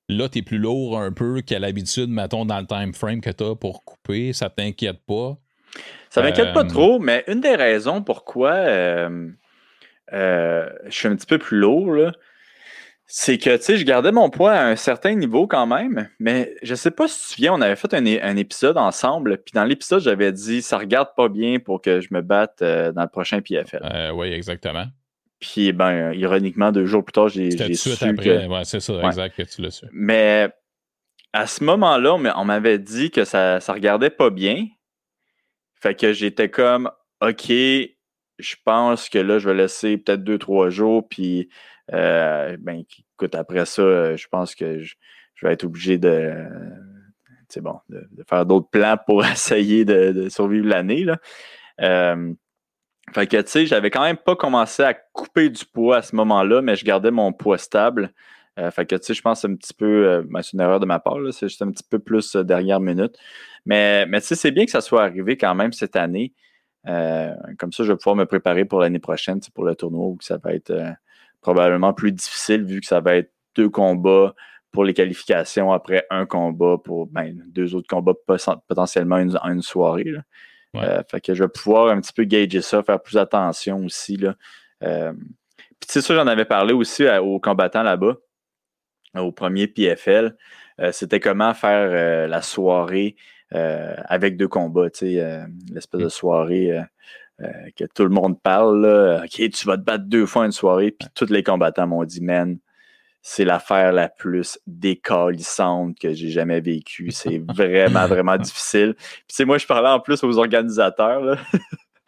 Là, 0.09 0.29
tu 0.29 0.39
es 0.39 0.41
plus 0.41 0.57
lourd 0.57 0.99
un 0.99 1.11
peu 1.11 1.41
qu'à 1.41 1.59
l'habitude, 1.59 2.09
mettons, 2.09 2.45
dans 2.45 2.59
le 2.59 2.67
time 2.67 2.93
frame 2.93 3.21
que 3.21 3.29
tu 3.29 3.43
as 3.43 3.55
pour 3.55 3.83
couper. 3.83 4.33
Ça 4.33 4.49
t'inquiète 4.49 5.05
pas? 5.05 5.37
Ça 6.11 6.21
m'inquiète 6.21 6.53
pas 6.53 6.65
euh, 6.65 6.67
trop, 6.67 6.99
mais 6.99 7.23
une 7.27 7.39
des 7.39 7.55
raisons 7.55 8.03
pourquoi 8.03 8.51
euh, 8.51 9.29
euh, 10.11 10.69
je 10.85 10.91
suis 10.91 11.07
un 11.07 11.15
petit 11.15 11.25
peu 11.25 11.37
plus 11.37 11.57
lourd, 11.57 12.11
c'est 13.05 13.37
que, 13.37 13.55
tu 13.55 13.63
sais, 13.63 13.77
je 13.77 13.85
gardais 13.85 14.11
mon 14.11 14.29
poids 14.29 14.51
à 14.51 14.65
un 14.65 14.75
certain 14.75 15.15
niveau 15.15 15.47
quand 15.47 15.67
même, 15.67 16.09
mais 16.19 16.53
je 16.63 16.75
sais 16.75 16.91
pas 16.91 17.07
si 17.07 17.33
tu 17.35 17.41
viens, 17.41 17.53
on 17.53 17.61
avait 17.61 17.77
fait 17.77 17.93
un, 17.93 18.35
épisode 18.35 18.77
ensemble, 18.77 19.37
puis 19.37 19.53
dans 19.53 19.63
l'épisode, 19.63 20.01
j'avais 20.01 20.33
dit, 20.33 20.61
ça 20.61 20.77
regarde 20.77 21.09
pas 21.15 21.29
bien 21.29 21.59
pour 21.59 21.81
que 21.81 22.01
je 22.01 22.09
me 22.11 22.21
batte 22.21 22.61
dans 22.61 23.01
le 23.01 23.09
prochain 23.09 23.41
PFL. 23.41 24.11
oui, 24.13 24.33
exactement. 24.33 24.85
Puis, 25.39 25.71
ben, 25.71 26.13
ironiquement, 26.13 26.71
deux 26.71 26.85
jours 26.85 27.03
plus 27.03 27.13
tard, 27.13 27.29
j'ai 27.29 27.51
su 27.51 27.75
suite 27.75 28.03
après, 28.03 28.47
ouais, 28.47 28.63
c'est 28.63 28.79
ça, 28.81 29.01
exact, 29.03 29.35
que 29.35 29.43
tu 29.43 29.61
l'as 29.61 29.71
su. 29.71 29.85
Mais 29.93 30.49
à 31.33 31.47
ce 31.47 31.63
moment-là, 31.63 32.15
on 32.35 32.45
m'avait 32.45 32.79
dit 32.79 33.11
que 33.11 33.23
ça, 33.23 33.61
ça 33.61 33.73
regardait 33.73 34.09
pas 34.09 34.29
bien, 34.29 34.67
fait 35.81 35.95
que 35.95 36.13
j'étais 36.13 36.49
comme, 36.49 36.91
OK, 37.21 37.49
je 37.49 38.55
pense 38.63 39.09
que 39.09 39.17
là, 39.17 39.39
je 39.39 39.49
vais 39.49 39.55
laisser 39.55 39.97
peut-être 39.97 40.23
deux, 40.23 40.37
trois 40.37 40.69
jours. 40.69 41.07
Puis, 41.09 41.49
euh, 41.91 42.55
ben, 42.59 42.83
écoute, 43.15 43.35
après 43.35 43.65
ça, 43.65 44.15
je 44.15 44.27
pense 44.27 44.53
que 44.53 44.79
je, 44.79 44.95
vais 45.41 45.53
être 45.53 45.63
obligé 45.63 45.97
de, 45.97 46.33
bon, 47.57 47.79
de, 47.89 48.07
faire 48.29 48.45
d'autres 48.45 48.69
plans 48.69 48.97
pour 49.05 49.25
essayer 49.25 49.83
de, 49.83 50.29
survivre 50.29 50.67
l'année. 50.67 51.05
Euh, 51.81 52.33
fait 53.13 53.25
que, 53.27 53.37
tu 53.41 53.49
sais, 53.49 53.65
j'avais 53.65 53.89
quand 53.89 54.03
même 54.03 54.17
pas 54.17 54.35
commencé 54.35 54.83
à 54.83 54.93
couper 54.93 55.49
du 55.49 55.65
poids 55.65 55.97
à 55.97 56.01
ce 56.03 56.15
moment-là, 56.15 56.61
mais 56.61 56.75
je 56.75 56.85
gardais 56.85 57.11
mon 57.11 57.33
poids 57.33 57.57
stable. 57.57 58.13
Euh, 58.59 58.69
fait 58.71 58.85
que, 58.85 58.95
tu 58.95 59.05
sais, 59.05 59.13
je 59.13 59.21
pense 59.21 59.41
que 59.41 59.47
c'est 59.47 59.53
un 59.53 59.55
petit 59.55 59.73
peu, 59.73 60.23
ben, 60.29 60.41
c'est 60.41 60.53
une 60.53 60.61
erreur 60.61 60.79
de 60.79 60.85
ma 60.85 60.99
part, 60.99 61.17
c'est 61.31 61.47
juste 61.47 61.61
un 61.61 61.71
petit 61.71 61.85
peu 61.89 61.99
plus 61.99 62.35
dernière 62.35 62.79
minute. 62.79 63.15
Mais, 63.65 64.05
mais 64.07 64.21
tu 64.21 64.27
sais, 64.27 64.35
c'est 64.35 64.51
bien 64.51 64.65
que 64.65 64.71
ça 64.71 64.81
soit 64.81 65.03
arrivé 65.03 65.37
quand 65.37 65.55
même 65.55 65.71
cette 65.71 65.95
année. 65.95 66.33
Euh, 66.87 67.33
comme 67.59 67.71
ça, 67.71 67.83
je 67.83 67.91
vais 67.91 67.97
pouvoir 67.97 68.15
me 68.15 68.25
préparer 68.25 68.65
pour 68.65 68.79
l'année 68.79 68.99
prochaine, 68.99 69.39
pour 69.53 69.65
le 69.65 69.75
tournoi, 69.75 70.07
où 70.07 70.17
ça 70.21 70.37
va 70.37 70.53
être 70.53 70.71
euh, 70.71 70.91
probablement 71.41 71.93
plus 71.93 72.11
difficile 72.11 72.63
vu 72.63 72.81
que 72.81 72.87
ça 72.87 72.99
va 72.99 73.15
être 73.15 73.31
deux 73.55 73.69
combats 73.69 74.33
pour 74.71 74.85
les 74.85 74.93
qualifications 74.93 75.73
après 75.73 76.05
un 76.09 76.25
combat 76.25 76.77
pour 76.83 77.07
ben, 77.07 77.43
deux 77.47 77.75
autres 77.75 77.87
combats 77.89 78.13
potentiellement 78.67 79.17
une, 79.17 79.37
une 79.43 79.61
soirée. 79.61 80.13
Euh, 80.77 81.03
fait 81.11 81.19
que 81.19 81.33
je 81.33 81.43
vais 81.43 81.49
pouvoir 81.49 81.89
un 81.89 81.99
petit 81.99 82.13
peu 82.13 82.23
gager 82.23 82.61
ça, 82.61 82.81
faire 82.81 83.01
plus 83.01 83.17
attention 83.17 83.83
aussi. 83.83 84.15
Là. 84.15 84.35
Puis 84.79 85.87
tu 85.87 85.93
sais, 85.93 86.01
ça, 86.01 86.15
j'en 86.15 86.27
avais 86.27 86.45
parlé 86.45 86.73
aussi 86.73 87.05
aux 87.05 87.39
combattants 87.41 87.83
là-bas, 87.83 88.15
au 89.15 89.31
premier 89.31 89.67
PFL. 89.67 90.35
C'était 90.91 91.19
comment 91.19 91.53
faire 91.53 92.27
la 92.27 92.41
soirée 92.41 93.15
euh, 93.53 93.95
avec 94.05 94.37
deux 94.37 94.47
combats, 94.47 94.87
euh, 95.03 95.45
l'espèce 95.73 95.99
de 95.99 96.05
mm. 96.05 96.09
soirée 96.09 96.71
euh, 97.41 97.47
que 97.77 97.83
tout 97.93 98.03
le 98.03 98.09
monde 98.09 98.41
parle. 98.41 98.85
Là. 98.85 99.23
OK, 99.25 99.49
tu 99.49 99.65
vas 99.65 99.77
te 99.77 99.83
battre 99.83 100.05
deux 100.05 100.25
fois 100.25 100.45
une 100.45 100.53
soirée, 100.53 100.91
puis 100.91 101.09
tous 101.13 101.29
les 101.29 101.43
combattants 101.43 101.87
m'ont 101.87 102.05
dit, 102.05 102.21
man, 102.21 102.57
c'est 103.21 103.43
l'affaire 103.43 103.91
la 103.91 104.07
plus 104.07 104.57
décalissante 104.67 105.99
que 105.99 106.13
j'ai 106.13 106.29
jamais 106.29 106.61
vécue. 106.61 107.11
C'est 107.11 107.39
vraiment, 107.39 108.07
vraiment 108.07 108.37
difficile. 108.37 108.95
Puis, 109.27 109.45
moi, 109.45 109.57
je 109.57 109.67
parlais 109.67 109.89
en 109.89 109.99
plus 109.99 110.23
aux 110.23 110.37
organisateurs. 110.37 111.37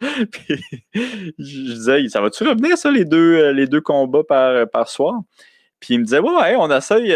puis, 0.00 0.64
je 0.94 1.72
disais, 1.72 2.08
ça 2.08 2.20
va-tu 2.22 2.42
revenir, 2.44 2.78
ça, 2.78 2.90
les 2.90 3.04
deux, 3.04 3.50
les 3.52 3.66
deux 3.66 3.82
combats 3.82 4.24
par, 4.24 4.68
par 4.70 4.88
soir? 4.88 5.20
Puis, 5.84 5.94
il 5.94 5.98
me 5.98 6.04
disait, 6.04 6.18
ouais, 6.18 6.56
on 6.56 6.70
essaye, 6.70 7.14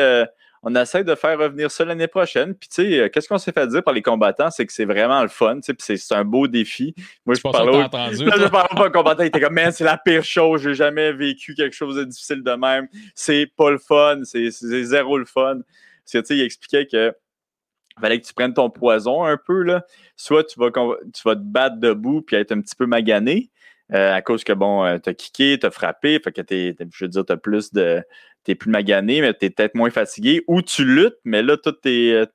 on 0.63 0.75
essaie 0.75 1.03
de 1.03 1.15
faire 1.15 1.39
revenir 1.39 1.71
ça 1.71 1.87
l'année 1.87 2.07
prochaine. 2.07 2.55
Puis, 2.55 2.69
tu 2.69 2.83
sais, 2.83 3.11
qu'est-ce 3.11 3.27
qu'on 3.27 3.39
s'est 3.39 3.53
fait 3.53 3.67
dire 3.67 3.83
par 3.83 3.95
les 3.95 4.03
combattants? 4.03 4.51
C'est 4.51 4.67
que 4.67 4.73
c'est 4.75 4.85
vraiment 4.85 5.23
le 5.23 5.29
fun, 5.29 5.59
tu 5.61 5.75
sais, 5.79 5.97
c'est 5.97 6.15
un 6.15 6.25
beau 6.25 6.47
défi. 6.49 6.95
Moi, 7.25 7.35
je 7.35 7.41
parlais 7.41 7.75
au... 7.75 7.81
entendu, 7.81 8.27
là, 8.27 8.35
je 8.37 8.47
parlais 8.49 8.77
pas 8.77 8.87
un 8.87 8.91
combattant, 8.91 9.23
il 9.23 9.29
était 9.29 9.41
comme, 9.41 9.55
man, 9.55 9.73
c'est 9.73 9.85
la 9.85 9.97
pire 9.97 10.23
chose, 10.23 10.61
j'ai 10.61 10.75
jamais 10.75 11.15
vécu 11.15 11.55
quelque 11.55 11.75
chose 11.75 11.97
de 11.97 12.05
difficile 12.05 12.43
de 12.43 12.53
même. 12.53 12.89
C'est 13.15 13.51
pas 13.57 13.71
le 13.71 13.79
fun, 13.79 14.21
c'est 14.25 14.51
zéro 14.51 15.17
le 15.17 15.25
fun. 15.25 15.61
Parce 16.05 16.13
que, 16.13 16.19
tu 16.19 16.27
sais, 16.27 16.37
il 16.37 16.43
expliquait 16.43 16.87
que 16.87 17.15
fallait 17.99 18.21
que 18.21 18.27
tu 18.27 18.35
prennes 18.35 18.55
ton 18.55 18.69
poison 18.69 19.25
un 19.25 19.37
peu, 19.37 19.63
là. 19.63 19.85
Soit 20.17 20.45
tu 20.45 20.61
vas, 20.61 20.71
tu 20.71 21.23
vas 21.25 21.35
te 21.35 21.41
battre 21.43 21.79
debout 21.79 22.23
puis 22.23 22.37
être 22.37 22.53
un 22.53 22.61
petit 22.61 22.77
peu 22.77 22.87
magané, 22.87 23.51
euh, 23.95 24.15
à 24.15 24.21
cause 24.21 24.45
que, 24.45 24.53
bon, 24.53 24.85
euh, 24.85 24.99
t'as 24.99 25.15
kické, 25.15 25.59
t'as 25.59 25.71
frappé, 25.71 26.21
fait 26.23 26.33
que 26.33 26.43
t'es, 26.43 26.77
je 26.93 27.05
veux 27.05 27.09
dire, 27.09 27.25
t'as 27.25 27.37
plus 27.37 27.73
de, 27.73 28.03
t'es 28.45 28.55
plus 28.55 28.71
magané, 28.71 29.23
mais 29.23 29.33
t'es 29.33 29.49
peut-être 29.49 29.75
moins 29.75 29.91
fatigué, 29.91 30.43
ou 30.47 30.61
tu 30.61 30.85
luttes, 30.85 31.17
mais 31.25 31.43
là, 31.43 31.57
tout 31.57 31.73
tes, 31.73 32.13
euh, 32.13 32.27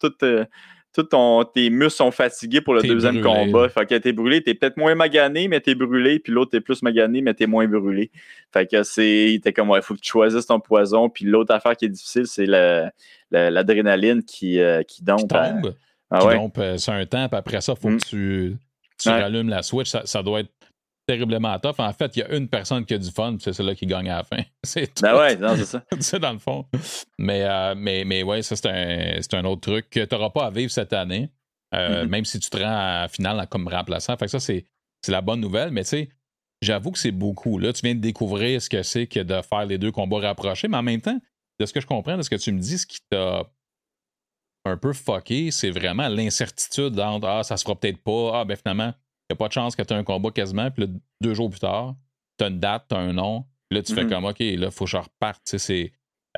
tout, 0.93 1.03
ton, 1.03 1.43
tes 1.43 1.69
muscles 1.69 1.98
sont 1.98 2.12
fatigués 2.12 2.62
pour 2.62 2.74
le 2.74 2.81
deuxième 2.81 3.22
combat. 3.22 3.69
Fait 3.69 3.86
que 3.86 3.95
t'es 3.95 4.13
brûlé, 4.13 4.41
t'es 4.41 4.55
peut-être 4.55 4.77
moins 4.77 4.95
magané, 4.95 5.48
mais 5.48 5.60
t'es 5.60 5.75
brûlé, 5.75 6.19
puis 6.19 6.33
l'autre 6.33 6.51
t'es 6.51 6.62
plus 6.62 6.81
magané, 6.81 7.22
mais 7.22 7.36
t'es 7.36 7.48
moins 7.48 7.67
brûlé. 7.67 8.12
Fait 8.51 8.65
que 8.65 8.81
c'est, 8.81 9.39
t'es 9.43 9.53
comme, 9.53 9.72
il 9.75 9.81
faut 9.83 9.93
que 9.93 10.01
tu 10.01 10.12
choisisses 10.12 10.48
ton 10.48 10.60
poison, 10.60 11.10
puis 11.10 11.25
l'autre 11.25 11.53
affaire 11.53 11.75
qui 11.77 11.86
est 11.86 11.89
difficile, 11.89 12.25
c'est 12.25 12.48
l'adrénaline 13.31 14.24
qui, 14.24 14.60
qui 14.88 15.03
dompe. 15.03 15.22
Qui 15.22 15.27
tombe. 15.27 15.75
Ah 16.10 16.19
qui 16.19 16.60
ouais. 16.60 16.77
sur 16.77 16.93
un 16.93 17.05
temps, 17.07 17.27
puis 17.27 17.38
après 17.38 17.62
ça, 17.62 17.74
il 17.75 17.81
faut 17.81 17.89
mm. 17.89 17.98
que 17.98 18.05
tu, 18.05 18.57
tu 19.00 19.10
rallumes 19.10 19.50
la 19.50 19.63
switch. 19.63 19.89
ça, 19.89 20.22
doit 20.22 20.41
être 20.41 20.51
terriblement 21.05 21.57
tough. 21.60 21.79
En 21.79 21.91
fait, 21.93 22.15
il 22.15 22.19
y 22.19 22.24
a 22.24 22.36
une 22.36 22.48
personne 22.48 22.86
qui 22.86 22.93
a 22.93 22.98
du 22.98 23.12
fun, 23.12 23.38
c'est 23.39 23.53
celle-là 23.53 23.75
qui 23.75 23.86
gagne 23.86 24.10
à 24.10 24.17
la 24.17 24.24
fin. 24.24 24.43
c'est 24.63 25.01
Ben 25.01 25.17
ouais, 25.17 25.36
non, 25.36 25.55
c'est 25.55 25.65
ça. 25.65 25.83
c'est 26.00 26.19
dans 26.19 26.33
le 26.33 26.39
fond. 26.39 26.65
Mais, 27.17 27.43
euh, 27.43 27.75
mais, 27.75 28.03
mais 28.05 28.24
ouais, 28.24 28.41
ça, 28.41 28.55
c'est 28.55 28.67
un, 28.67 29.39
un, 29.39 29.45
autre 29.45 29.62
truc 29.62 29.89
que 29.89 30.03
tu 30.03 30.15
n'auras 30.15 30.29
pas 30.29 30.45
à 30.45 30.50
vivre 30.50 30.72
cette 30.72 30.93
année, 30.93 31.29
euh, 31.74 32.03
mm-hmm. 32.03 32.07
même 32.10 32.25
si 32.25 32.39
tu 32.39 32.50
te 32.50 32.57
rends 32.57 32.63
à 32.63 33.01
la 33.01 33.07
finale 33.07 33.45
comme 33.50 33.67
remplaçant. 33.67 34.15
Fait 34.17 34.25
que 34.25 34.31
ça, 34.31 34.39
c'est, 34.39 34.65
la 35.07 35.22
bonne 35.22 35.41
nouvelle. 35.41 35.72
Mais 35.72 35.83
tu 35.83 35.89
sais, 35.89 36.10
j'avoue 36.62 36.91
que 36.91 37.00
c'est 37.00 37.12
beaucoup. 37.12 37.60
Là, 37.60 37.74
tu 37.74 37.81
viens 37.81 37.95
de 37.95 38.00
découvrir 38.00 38.62
ce 38.62 38.69
que 38.69 38.83
c'est 38.83 39.07
que 39.07 39.19
de 39.19 39.41
faire 39.41 39.65
les 39.65 39.77
deux 39.77 39.91
combats 39.91 40.19
rapprochés, 40.19 40.67
mais 40.67 40.77
en 40.77 40.83
même 40.83 41.01
temps, 41.01 41.19
de 41.60 41.65
ce 41.65 41.74
que 41.74 41.81
je 41.81 41.88
comprends, 41.88 42.17
de 42.17 42.22
ce 42.22 42.29
que 42.29 42.36
tu 42.36 42.51
me 42.51 42.60
dis, 42.60 42.77
ce 42.77 42.88
qui 42.88 43.00
t'a 43.10 43.43
un 44.65 44.77
peu 44.77 44.93
fucké, 44.93 45.51
c'est 45.51 45.72
vraiment 45.72 46.07
l'incertitude 46.07 46.98
entre 47.00 47.27
Ah, 47.27 47.43
ça 47.43 47.57
se 47.57 47.63
fera 47.63 47.77
peut-être 47.77 48.01
pas, 48.01 48.39
ah, 48.39 48.45
ben 48.45 48.55
finalement, 48.55 48.93
n'y 49.29 49.33
a 49.33 49.35
pas 49.35 49.47
de 49.47 49.53
chance 49.53 49.75
que 49.75 49.81
tu 49.81 49.93
aies 49.93 49.97
un 49.97 50.03
combat 50.03 50.31
quasiment, 50.31 50.69
puis 50.71 50.85
là, 50.85 50.93
deux 51.21 51.33
jours 51.33 51.49
plus 51.49 51.59
tard, 51.59 51.95
tu 52.37 52.45
as 52.45 52.47
une 52.47 52.59
date, 52.59 52.85
tu 52.89 52.95
as 52.95 52.99
un 52.99 53.13
nom, 53.13 53.45
puis 53.69 53.77
là, 53.77 53.83
tu 53.83 53.93
fais 53.93 54.03
mm-hmm. 54.03 54.09
comme, 54.09 54.25
OK, 54.25 54.39
là, 54.39 54.45
il 54.45 54.71
faut 54.71 54.85
que 54.85 54.91
je 54.91 54.97
reparte. 54.97 55.55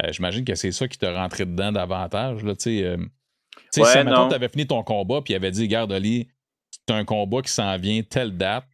Euh, 0.04 0.12
J'imagine 0.12 0.44
que 0.44 0.56
c'est 0.56 0.72
ça 0.72 0.88
qui 0.88 0.98
t'a 0.98 1.14
rentré 1.14 1.46
dedans 1.46 1.72
davantage. 1.72 2.44
Là, 2.44 2.54
euh, 2.68 2.98
si 3.72 3.80
maintenant 3.80 4.28
tu 4.30 4.36
avais 4.36 4.50
fini 4.50 4.68
ton 4.68 4.84
combat, 4.84 5.22
puis 5.22 5.34
il 5.34 5.36
avait 5.36 5.52
dit, 5.52 5.68
garde 5.68 5.92
Ali, 5.92 6.28
c'est 6.72 6.94
un 6.94 7.06
combat 7.06 7.42
qui 7.42 7.52
s'en 7.52 7.78
vient 7.78 8.02
telle 8.04 8.38
date, 8.38 8.66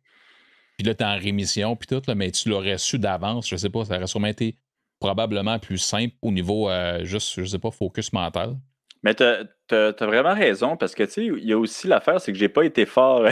puis 0.77 0.87
là, 0.87 0.95
tu 0.95 1.03
es 1.03 1.07
en 1.07 1.17
rémission, 1.17 1.75
puis 1.75 1.87
tout, 1.87 2.01
là, 2.07 2.15
mais 2.15 2.31
tu 2.31 2.49
l'aurais 2.49 2.77
su 2.77 2.97
d'avance, 2.97 3.47
je 3.47 3.55
sais 3.55 3.69
pas, 3.69 3.85
ça 3.85 3.97
aurait 3.97 4.07
sûrement 4.07 4.27
été 4.27 4.57
probablement 4.99 5.59
plus 5.59 5.77
simple 5.77 6.15
au 6.21 6.31
niveau, 6.31 6.69
euh, 6.69 7.03
juste, 7.03 7.39
je 7.39 7.45
sais 7.45 7.59
pas, 7.59 7.71
focus 7.71 8.13
mental. 8.13 8.55
Mais 9.03 9.15
tu 9.15 9.23
as, 9.23 9.43
vraiment 9.71 10.33
raison 10.33 10.77
parce 10.77 10.95
que, 10.95 11.03
tu 11.03 11.11
sais, 11.11 11.25
il 11.25 11.45
y 11.45 11.53
a 11.53 11.57
aussi 11.57 11.87
l'affaire, 11.87 12.19
c'est 12.21 12.31
que 12.31 12.37
j'ai 12.37 12.49
pas 12.49 12.63
été 12.63 12.85
fort 12.85 13.25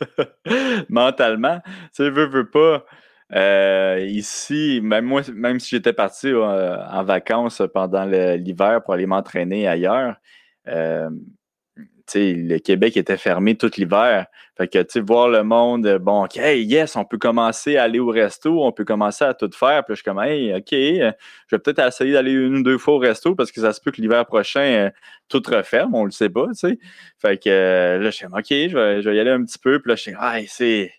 mentalement. 0.88 1.60
Tu 1.64 1.72
sais, 1.92 2.10
veux, 2.10 2.26
veux 2.26 2.48
pas. 2.48 2.84
Euh, 3.34 4.06
ici, 4.08 4.80
même 4.82 5.04
moi, 5.04 5.22
même 5.34 5.60
si 5.60 5.70
j'étais 5.70 5.92
parti 5.92 6.28
euh, 6.28 6.82
en 6.86 7.04
vacances 7.04 7.62
pendant 7.74 8.04
l'hiver 8.04 8.82
pour 8.82 8.94
aller 8.94 9.06
m'entraîner 9.06 9.68
ailleurs, 9.68 10.16
euh, 10.66 11.10
le 12.14 12.58
Québec 12.58 12.96
était 12.96 13.16
fermé 13.16 13.56
tout 13.56 13.70
l'hiver. 13.76 14.26
Fait 14.56 14.66
que, 14.66 14.82
tu 14.82 15.00
voir 15.00 15.28
le 15.28 15.44
monde, 15.44 15.98
bon, 16.00 16.24
OK, 16.24 16.36
yes, 16.36 16.96
on 16.96 17.04
peut 17.04 17.18
commencer 17.18 17.76
à 17.76 17.84
aller 17.84 18.00
au 18.00 18.08
resto, 18.08 18.64
on 18.64 18.72
peut 18.72 18.84
commencer 18.84 19.24
à 19.24 19.32
tout 19.32 19.50
faire. 19.54 19.84
Puis 19.84 19.94
je 19.94 19.96
suis 19.96 20.04
comme, 20.04 20.20
hey, 20.20 20.52
OK, 20.52 20.72
je 20.72 21.12
vais 21.52 21.58
peut-être 21.58 21.86
essayer 21.86 22.12
d'aller 22.12 22.32
une 22.32 22.56
ou 22.56 22.62
deux 22.62 22.78
fois 22.78 22.94
au 22.94 22.98
resto 22.98 23.34
parce 23.36 23.52
que 23.52 23.60
ça 23.60 23.72
se 23.72 23.80
peut 23.80 23.92
que 23.92 24.00
l'hiver 24.00 24.26
prochain, 24.26 24.60
euh, 24.60 24.90
tout 25.28 25.42
referme, 25.46 25.94
on 25.94 26.04
le 26.04 26.10
sait 26.10 26.28
pas, 26.28 26.46
tu 26.48 26.54
sais. 26.54 26.78
Fait 27.20 27.36
que 27.36 27.48
euh, 27.48 27.98
là, 27.98 28.06
je 28.06 28.16
suis 28.16 28.26
comme, 28.26 28.38
OK, 28.38 28.46
je 28.50 29.00
vais, 29.00 29.16
y 29.16 29.20
aller 29.20 29.30
un 29.30 29.44
petit 29.44 29.58
peu. 29.58 29.80
Puis 29.80 29.90
là, 29.90 29.96
je 29.96 30.02
suis 30.02 30.14
ah, 30.18 30.38
c'est. 30.48 30.92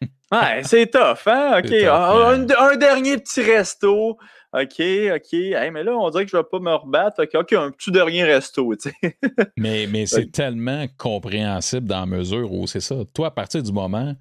Ouais, 0.32 0.62
c'est 0.64 0.90
tough, 0.90 1.28
hein? 1.28 1.60
OK. 1.60 1.72
Ah, 1.88 2.34
un, 2.34 2.76
dernier 2.76 3.16
petit 3.18 3.42
resto. 3.42 4.18
OK, 4.56 4.80
OK. 5.14 5.32
mais 5.72 5.84
là, 5.84 5.94
on 5.98 6.08
dirait 6.08 6.24
que 6.24 6.30
je 6.30 6.36
ne 6.36 6.42
vais 6.42 6.48
pas 6.50 6.58
me 6.60 6.72
rebattre. 6.72 7.22
OK, 7.22 7.52
un 7.52 7.70
petit 7.70 7.90
dernier 7.90 8.24
resto, 8.24 8.74
tu 8.74 8.90
sais. 8.90 9.18
mais 9.58 9.86
mais 9.86 10.06
c'est 10.06 10.32
tellement 10.32 10.86
compréhensible 10.96 11.86
dans 11.86 12.00
la 12.00 12.06
mesure 12.06 12.50
où 12.50 12.66
c'est 12.66 12.80
ça. 12.80 12.96
Toi, 13.12 13.26
à 13.26 13.30
partir 13.30 13.62
du 13.62 13.70
moment 13.70 14.16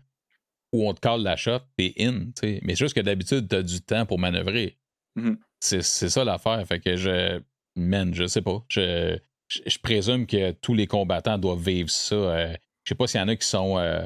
où 0.73 0.89
on 0.89 0.93
te 0.93 0.99
cale 0.99 1.21
la 1.21 1.37
shot, 1.37 1.59
t'es 1.77 1.93
in, 1.99 2.25
tu 2.25 2.31
sais. 2.41 2.59
Mais 2.63 2.75
juste 2.75 2.95
que 2.95 2.99
d'habitude, 2.99 3.47
tu 3.47 3.55
as 3.55 3.63
du 3.63 3.81
temps 3.81 4.05
pour 4.05 4.19
manœuvrer. 4.19 4.77
Mm-hmm. 5.17 5.37
C'est 5.61 5.81
ça 5.81 6.25
l'affaire. 6.25 6.61
Fait 6.67 6.81
que 6.81 6.97
je. 6.97 7.39
Man, 7.77 8.13
je 8.13 8.27
sais 8.27 8.41
pas. 8.41 8.63
Je, 8.67 9.17
je, 9.47 9.79
présume 9.79 10.27
que 10.27 10.51
tous 10.51 10.73
les 10.73 10.87
combattants 10.87 11.37
doivent 11.37 11.63
vivre 11.63 11.89
ça. 11.89 12.15
Euh, 12.15 12.53
je 12.83 12.89
sais 12.89 12.95
pas 12.95 13.07
s'il 13.07 13.21
y 13.21 13.23
en 13.23 13.27
a 13.29 13.35
qui 13.35 13.47
sont 13.47 13.77
euh, 13.77 14.05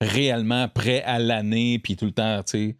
réellement 0.00 0.68
prêts 0.68 1.02
à 1.02 1.18
l'année, 1.18 1.78
puis 1.78 1.96
tout 1.96 2.04
le 2.04 2.12
temps, 2.12 2.42
tu 2.42 2.50
sais 2.50 2.76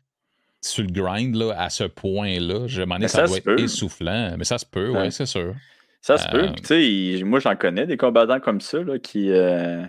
sur 0.64 0.84
le 0.84 0.90
grind 0.90 1.34
là, 1.34 1.54
à 1.58 1.70
ce 1.70 1.84
point-là. 1.84 2.66
Je 2.66 2.82
m'en 2.82 2.96
ai 2.96 3.08
ça, 3.08 3.26
doit 3.26 3.38
être 3.38 3.60
essoufflant. 3.60 4.34
Mais 4.38 4.44
ça 4.44 4.58
se 4.58 4.66
peut, 4.66 4.90
oui, 4.90 5.12
c'est 5.12 5.26
sûr. 5.26 5.54
Ça 6.00 6.18
se 6.18 6.28
peut. 6.28 6.50
Euh, 6.70 7.24
moi, 7.24 7.40
j'en 7.40 7.56
connais 7.56 7.86
des 7.86 7.96
combattants 7.96 8.40
comme 8.40 8.60
ça 8.60 8.82
là, 8.82 8.98
qui 8.98 9.30
euh, 9.30 9.82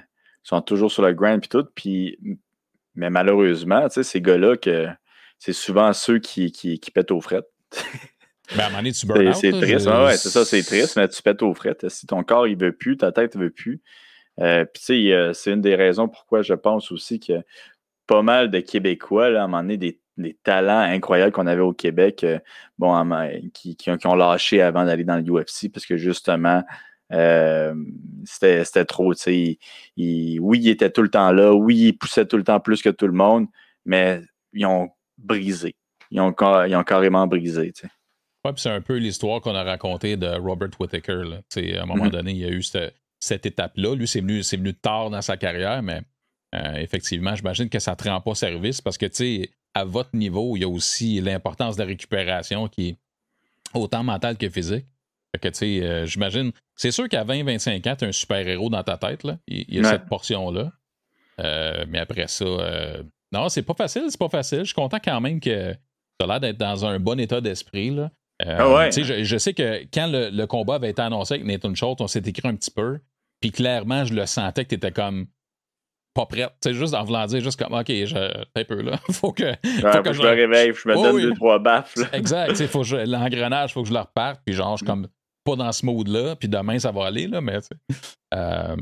sont 0.43 0.61
toujours 0.61 0.91
sur 0.91 1.03
le 1.03 1.13
grind 1.13 1.43
et 1.43 1.47
tout. 1.47 1.65
Puis, 1.75 2.17
mais 2.95 3.09
malheureusement, 3.09 3.87
ces 3.89 4.21
gars-là, 4.21 4.55
que 4.55 4.87
c'est 5.39 5.53
souvent 5.53 5.91
ceux 5.91 6.19
qui, 6.19 6.51
qui, 6.51 6.79
qui 6.79 6.91
pètent 6.91 7.11
aux 7.11 7.19
frettes. 7.19 7.49
ben, 8.55 8.59
à 8.59 8.65
un 8.65 8.69
moment 8.69 8.77
donné, 8.77 8.93
tu 8.93 9.05
burn 9.05 9.33
C'est 9.33 9.51
triste. 9.51 9.87
ouais, 9.87 10.15
c'est 10.15 10.29
ça, 10.29 10.45
c'est 10.45 10.63
triste, 10.63 10.95
mais 10.95 11.09
tu 11.09 11.21
pètes 11.21 11.41
aux 11.41 11.53
frettes. 11.53 11.89
Si 11.89 12.07
ton 12.07 12.23
corps, 12.23 12.47
il 12.47 12.57
veut 12.57 12.71
plus, 12.71 12.95
ta 12.95 13.11
tête 13.11 13.35
ne 13.35 13.41
veut 13.41 13.51
plus. 13.51 13.81
Euh, 14.39 14.63
puis, 14.63 14.83
tu 14.85 15.09
sais, 15.09 15.33
c'est 15.33 15.51
une 15.51 15.61
des 15.61 15.75
raisons 15.75 16.07
pourquoi 16.07 16.41
je 16.43 16.53
pense 16.53 16.93
aussi 16.93 17.19
que 17.19 17.43
pas 18.07 18.21
mal 18.21 18.51
de 18.51 18.59
Québécois, 18.61 19.29
là, 19.29 19.41
à 19.41 19.43
un 19.43 19.47
moment 19.47 19.63
donné, 19.63 19.77
des 19.77 19.99
des 20.17 20.37
talents 20.43 20.79
incroyables 20.79 21.31
qu'on 21.31 21.47
avait 21.47 21.61
au 21.61 21.73
Québec, 21.73 22.23
euh, 22.23 22.39
bon, 22.77 22.93
qui, 23.53 23.75
qui, 23.75 23.89
ont 23.89 24.15
lâché 24.15 24.61
avant 24.61 24.85
d'aller 24.85 25.03
dans 25.03 25.17
le 25.17 25.23
UFC 25.23 25.71
parce 25.71 25.85
que 25.85 25.97
justement, 25.97 26.63
euh, 27.11 27.73
c'était 28.23 28.85
trop. 28.85 29.13
oui, 29.27 29.59
il 29.97 30.67
était 30.67 30.89
tout 30.89 31.01
le 31.01 31.09
temps 31.09 31.31
là, 31.31 31.53
oui, 31.53 31.87
il 31.87 31.97
poussait 31.97 32.25
tout 32.25 32.37
le 32.37 32.43
temps 32.43 32.59
plus 32.59 32.81
que 32.81 32.89
tout 32.89 33.07
le 33.07 33.13
monde, 33.13 33.47
mais 33.85 34.21
ils 34.53 34.65
ont 34.65 34.89
brisé. 35.17 35.75
Ils 36.11 36.21
ont, 36.21 36.33
ils 36.67 36.75
ont 36.75 36.83
carrément 36.83 37.27
brisé. 37.27 37.73
Oui, 38.45 38.51
c'est 38.57 38.69
un 38.69 38.81
peu 38.81 38.97
l'histoire 38.97 39.41
qu'on 39.41 39.55
a 39.55 39.63
racontée 39.63 40.17
de 40.17 40.27
Robert 40.27 40.69
Whittaker. 40.79 41.23
Là. 41.25 41.37
À 41.55 41.83
un 41.83 41.85
moment 41.85 42.05
mm-hmm. 42.05 42.09
donné, 42.11 42.31
il 42.31 42.37
y 42.37 42.45
a 42.45 42.49
eu 42.49 42.61
cette, 42.63 42.95
cette 43.19 43.45
étape-là. 43.45 43.95
Lui, 43.95 44.07
c'est 44.07 44.21
venu, 44.21 44.41
venu 44.41 44.73
tard 44.73 45.09
dans 45.09 45.21
sa 45.21 45.35
carrière, 45.37 45.81
mais 45.81 46.01
euh, 46.53 46.75
effectivement, 46.75 47.35
j'imagine 47.35 47.69
que 47.69 47.79
ça 47.79 47.91
ne 47.91 47.95
te 47.95 48.07
rend 48.07 48.21
pas 48.21 48.35
service 48.35 48.81
parce 48.81 48.97
que, 48.97 49.07
tu 49.07 49.15
sais, 49.15 49.49
à 49.75 49.83
votre 49.83 50.15
niveau, 50.15 50.55
il 50.55 50.61
y 50.61 50.63
a 50.63 50.67
aussi 50.67 51.21
l'importance 51.21 51.75
de 51.75 51.81
la 51.81 51.87
récupération 51.87 52.67
qui 52.67 52.89
est 52.89 52.97
autant 53.73 54.03
mentale 54.03 54.37
que 54.37 54.49
physique. 54.49 54.85
Fait 55.33 55.39
que, 55.39 55.47
tu 55.49 55.57
sais, 55.57 55.85
euh, 55.85 56.05
j'imagine, 56.05 56.51
c'est 56.75 56.91
sûr 56.91 57.09
qu'à 57.09 57.23
20-25 57.25 57.89
ans, 57.89 57.95
tu 57.95 58.05
un 58.05 58.11
super-héros 58.11 58.69
dans 58.69 58.83
ta 58.83 58.97
tête, 58.97 59.23
là. 59.23 59.37
Il, 59.47 59.75
y 59.75 59.79
a 59.79 59.83
cette 59.83 60.05
portion-là. 60.05 60.71
Euh, 61.41 61.85
mais 61.89 61.99
après 61.99 62.27
ça, 62.27 62.45
non, 63.31 63.49
c'est 63.49 63.63
pas 63.63 63.73
facile, 63.73 64.05
c'est 64.09 64.19
pas 64.19 64.29
facile. 64.29 64.59
Je 64.59 64.65
suis 64.65 64.73
content 64.73 64.99
quand 65.03 65.19
même 65.19 65.41
que 65.41 65.73
tu 65.73 66.23
as 66.23 66.27
l'air 66.27 66.39
d'être 66.39 66.57
dans 66.57 66.85
un 66.85 66.99
bon 66.99 67.19
état 67.19 67.41
d'esprit, 67.41 67.91
là. 67.91 68.11
Ah 68.43 68.89
je, 68.89 69.23
je, 69.23 69.37
sais 69.37 69.53
que 69.53 69.85
quand 69.93 70.07
le, 70.07 70.29
le, 70.29 70.45
combat 70.45 70.75
avait 70.75 70.89
été 70.89 71.01
annoncé 71.01 71.35
avec 71.35 71.45
Nathan 71.45 71.73
Schultz, 71.73 72.01
on 72.01 72.07
s'est 72.07 72.23
écrit 72.25 72.47
un 72.47 72.55
petit 72.55 72.71
peu. 72.71 72.99
Puis 73.39 73.51
clairement, 73.51 74.03
je 74.03 74.13
le 74.13 74.25
sentais 74.25 74.65
que 74.65 74.69
tu 74.69 74.75
étais 74.75 74.91
comme 74.91 75.27
pas 76.15 76.25
prête. 76.25 76.53
C'est 76.63 76.73
juste 76.73 76.93
en 76.95 77.03
voulant 77.03 77.25
dire, 77.25 77.41
juste 77.41 77.61
comme, 77.61 77.73
OK, 77.73 77.87
je, 77.87 78.43
un 78.55 78.63
peu 78.63 78.81
là. 78.81 78.97
faut 79.11 79.33
que, 79.33 79.53
faut 79.53 80.01
que 80.01 80.13
je, 80.13 80.21
me 80.21 80.27
réveille, 80.27 80.73
je 80.73 80.87
me 80.87 80.95
donne 80.95 81.21
deux, 81.21 81.33
trois 81.33 81.59
baffes. 81.59 81.93
exact. 82.13 82.65
Faut 82.67 82.83
l'engrenage, 82.83 83.71
il 83.71 83.73
faut 83.73 83.83
que 83.83 83.89
je 83.89 83.93
le 83.93 83.99
reparte. 83.99 84.41
Puis 84.45 84.55
genre, 84.55 84.77
je 84.77 84.85
suis 84.85 84.85
comme 84.85 85.07
pas 85.43 85.57
dans 85.57 85.71
ce 85.71 85.85
mode-là. 85.85 86.37
Puis 86.37 86.47
demain, 86.47 86.79
ça 86.79 86.91
va 86.91 87.05
aller, 87.05 87.27
là. 87.27 87.41
Mais, 87.41 87.59
euh, 88.33 88.75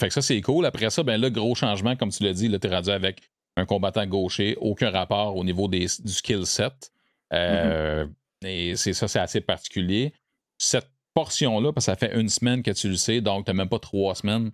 fait 0.00 0.08
que 0.08 0.14
ça, 0.14 0.22
c'est 0.22 0.40
cool. 0.40 0.64
Après 0.64 0.88
ça, 0.88 1.02
ben 1.02 1.20
là, 1.20 1.28
gros 1.28 1.56
changement, 1.56 1.96
comme 1.96 2.10
tu 2.10 2.22
l'as 2.22 2.32
dit, 2.32 2.48
là, 2.48 2.58
t'es 2.60 2.68
rendu 2.68 2.90
avec 2.90 3.20
un 3.56 3.66
combattant 3.66 4.06
gaucher, 4.06 4.56
aucun 4.60 4.90
rapport 4.90 5.36
au 5.36 5.42
niveau 5.42 5.66
des, 5.66 5.86
du 6.04 6.12
skill 6.12 6.46
set. 6.46 6.92
Euh, 7.32 8.06
mm-hmm. 8.06 8.48
Et 8.48 8.76
c'est 8.76 8.92
ça, 8.92 9.08
c'est 9.08 9.18
assez 9.18 9.40
particulier. 9.40 10.12
Cette 10.58 10.88
portion-là, 11.14 11.72
parce 11.72 11.86
que 11.86 11.92
ça 11.92 11.96
fait 11.96 12.14
une 12.14 12.28
semaine 12.28 12.62
que 12.62 12.70
tu 12.70 12.88
le 12.88 12.96
sais, 12.96 13.20
donc 13.20 13.46
tu 13.46 13.50
n'as 13.50 13.56
même 13.56 13.68
pas 13.68 13.80
trois 13.80 14.14
semaines 14.14 14.52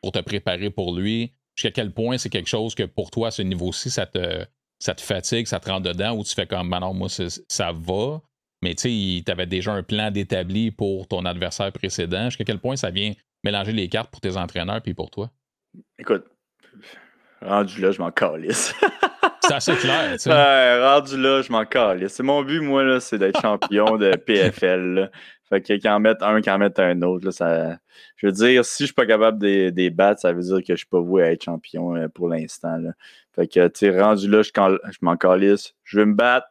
pour 0.00 0.12
te 0.12 0.20
préparer 0.20 0.70
pour 0.70 0.94
lui 0.94 1.34
jusqu'à 1.54 1.70
quel 1.70 1.92
point 1.92 2.18
c'est 2.18 2.30
quelque 2.30 2.48
chose 2.48 2.74
que 2.74 2.84
pour 2.84 3.10
toi, 3.10 3.30
ce 3.30 3.42
niveau-ci, 3.42 3.90
ça 3.90 4.06
te, 4.06 4.44
ça 4.78 4.94
te 4.94 5.00
fatigue, 5.00 5.46
ça 5.46 5.60
te 5.60 5.70
rentre 5.70 5.88
dedans, 5.88 6.16
ou 6.16 6.24
tu 6.24 6.34
fais 6.34 6.46
comme, 6.46 6.70
ben 6.70 6.80
non, 6.80 6.94
moi, 6.94 7.08
ça 7.08 7.72
va, 7.72 8.20
mais 8.62 8.74
tu 8.74 9.22
avais 9.28 9.46
déjà 9.46 9.72
un 9.72 9.82
plan 9.82 10.10
d'établi 10.10 10.70
pour 10.70 11.06
ton 11.06 11.24
adversaire 11.24 11.70
précédent. 11.72 12.24
Jusqu'à 12.30 12.44
quel 12.44 12.58
point 12.58 12.76
ça 12.76 12.90
vient 12.90 13.12
mélanger 13.42 13.72
les 13.72 13.88
cartes 13.88 14.10
pour 14.10 14.20
tes 14.20 14.36
entraîneurs 14.36 14.80
puis 14.82 14.94
pour 14.94 15.10
toi? 15.10 15.30
Écoute, 15.98 16.24
rendu 17.42 17.80
là, 17.80 17.92
je 17.92 18.00
m'en 18.00 18.10
calisse. 18.10 18.74
c'est 19.42 19.54
assez 19.54 19.76
clair, 19.76 20.12
tu 20.12 20.18
sais. 20.20 20.80
rendu 20.82 21.20
là, 21.20 21.42
je 21.42 21.52
m'en 21.52 21.64
calisse. 21.66 22.14
C'est 22.14 22.22
mon 22.22 22.42
but, 22.42 22.60
moi, 22.60 22.84
là, 22.84 23.00
c'est 23.00 23.18
d'être 23.18 23.40
champion 23.40 23.96
de 23.96 24.16
PFL. 24.16 25.10
Fait 25.48 25.60
que 25.60 25.80
qu'en 25.80 26.00
mettre 26.00 26.24
un, 26.24 26.40
qu'en 26.40 26.58
mettre 26.58 26.80
un 26.80 27.00
autre, 27.02 27.26
là, 27.26 27.32
ça. 27.32 27.78
Je 28.16 28.26
veux 28.26 28.32
dire, 28.32 28.64
si 28.64 28.84
je 28.84 28.86
suis 28.86 28.94
pas 28.94 29.06
capable 29.06 29.38
de, 29.38 29.70
les 29.74 29.90
battre, 29.90 30.20
ça 30.22 30.32
veut 30.32 30.42
dire 30.42 30.58
que 30.58 30.72
je 30.72 30.76
suis 30.76 30.86
pas 30.86 31.00
voué 31.00 31.22
à 31.22 31.32
être 31.32 31.44
champion 31.44 31.94
euh, 31.96 32.08
pour 32.08 32.28
l'instant. 32.28 32.78
Fait 33.32 33.46
que, 33.46 33.68
tu 33.68 34.00
rendu 34.00 34.28
là, 34.28 34.42
je, 34.42 34.50
je 34.50 34.98
m'en 35.02 35.16
calisse. 35.16 35.74
Je 35.84 36.00
veux 36.00 36.06
me 36.06 36.14
battre. 36.14 36.46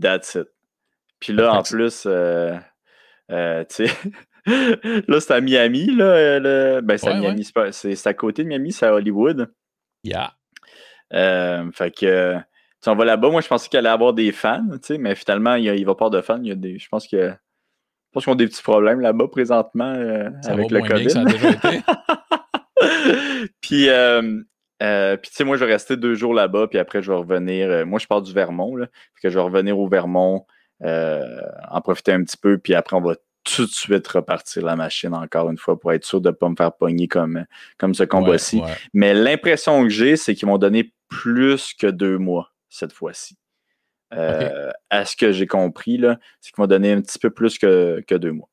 That's 0.00 0.36
it. 0.36 0.48
Puis 1.18 1.32
là, 1.32 1.54
en 1.54 1.62
plus, 1.62 2.04
euh, 2.06 2.56
euh, 3.32 3.64
tu 3.68 3.88
sais, 3.88 5.02
là, 5.08 5.20
c'est 5.20 5.32
à 5.32 5.40
Miami. 5.40 5.86
Là, 5.86 6.80
ben, 6.82 6.96
c'est 6.98 7.08
à 7.08 7.18
Miami. 7.18 7.48
C'est 7.72 8.06
à 8.06 8.14
côté 8.14 8.44
de 8.44 8.48
Miami, 8.48 8.70
c'est 8.70 8.86
à 8.86 8.94
Hollywood. 8.94 9.50
Yeah. 10.04 10.34
fait 11.10 11.90
que, 11.90 12.36
tu 12.80 12.88
on 12.90 12.94
va 12.94 13.04
là-bas. 13.04 13.30
Moi, 13.30 13.40
je 13.40 13.48
pensais 13.48 13.68
qu'il 13.68 13.78
allait 13.78 13.88
avoir 13.88 14.12
des 14.12 14.30
fans, 14.30 14.68
mais 15.00 15.16
finalement, 15.16 15.56
il, 15.56 15.64
il 15.64 15.84
va 15.84 15.96
pas 15.96 16.10
de 16.10 16.20
fans. 16.20 16.38
Il 16.40 16.48
y 16.48 16.52
a 16.52 16.54
des, 16.54 16.78
je 16.78 16.88
pense 16.88 17.08
que 17.08 17.34
pense 18.12 18.24
qu'ils 18.24 18.32
ont 18.32 18.36
des 18.36 18.46
petits 18.46 18.62
problèmes 18.62 19.00
là-bas 19.00 19.28
présentement 19.28 19.92
euh, 19.92 20.30
avec 20.44 20.70
le 20.70 20.80
COVID. 20.80 21.10
ça 21.10 21.20
a 21.20 21.24
déjà 21.24 21.50
été. 21.50 21.82
puis, 23.60 23.88
euh, 23.88 24.42
euh, 24.82 25.16
puis 25.16 25.30
tu 25.30 25.36
sais, 25.36 25.44
moi, 25.44 25.56
je 25.56 25.64
vais 25.64 25.72
rester 25.72 25.96
deux 25.96 26.14
jours 26.14 26.34
là-bas, 26.34 26.68
puis 26.68 26.78
après, 26.78 27.02
je 27.02 27.10
vais 27.10 27.18
revenir. 27.18 27.86
moi, 27.86 27.98
je 27.98 28.06
pars 28.06 28.22
du 28.22 28.32
Vermont, 28.32 28.76
là, 28.76 28.86
puis 29.14 29.22
que 29.22 29.30
je 29.30 29.34
vais 29.34 29.44
revenir 29.44 29.78
au 29.78 29.88
Vermont, 29.88 30.46
en 30.82 31.80
profiter 31.82 32.12
un 32.12 32.22
petit 32.22 32.36
peu, 32.36 32.58
puis 32.58 32.74
après, 32.74 32.96
on 32.96 33.02
va 33.02 33.14
tout 33.44 33.64
de 33.64 33.70
suite 33.70 34.06
repartir 34.08 34.64
la 34.64 34.74
machine 34.74 35.14
encore 35.14 35.48
une 35.50 35.56
fois 35.56 35.78
pour 35.78 35.92
être 35.92 36.04
sûr 36.04 36.20
de 36.20 36.30
ne 36.30 36.34
pas 36.34 36.48
me 36.48 36.56
faire 36.56 36.72
pogner 36.72 37.06
comme, 37.06 37.44
comme 37.78 37.94
ce 37.94 38.02
combat-ci. 38.02 38.60
Mais 38.92 39.14
l'impression 39.14 39.82
que 39.84 39.88
j'ai, 39.88 40.16
c'est 40.16 40.34
qu'ils 40.34 40.48
m'ont 40.48 40.58
donné 40.58 40.92
plus 41.08 41.72
que 41.72 41.86
deux 41.86 42.18
mois 42.18 42.52
cette 42.68 42.92
fois-ci. 42.92 43.36
Euh, 44.14 44.70
à 44.90 45.04
ce 45.04 45.16
que 45.16 45.32
j'ai 45.32 45.46
compris, 45.46 46.00
c'est 46.40 46.52
qu'ils 46.52 46.62
vont 46.62 46.66
donner 46.66 46.92
un 46.92 47.00
petit 47.00 47.18
peu 47.18 47.30
plus 47.30 47.58
que, 47.58 48.02
deux 48.16 48.32
mois. 48.32 48.48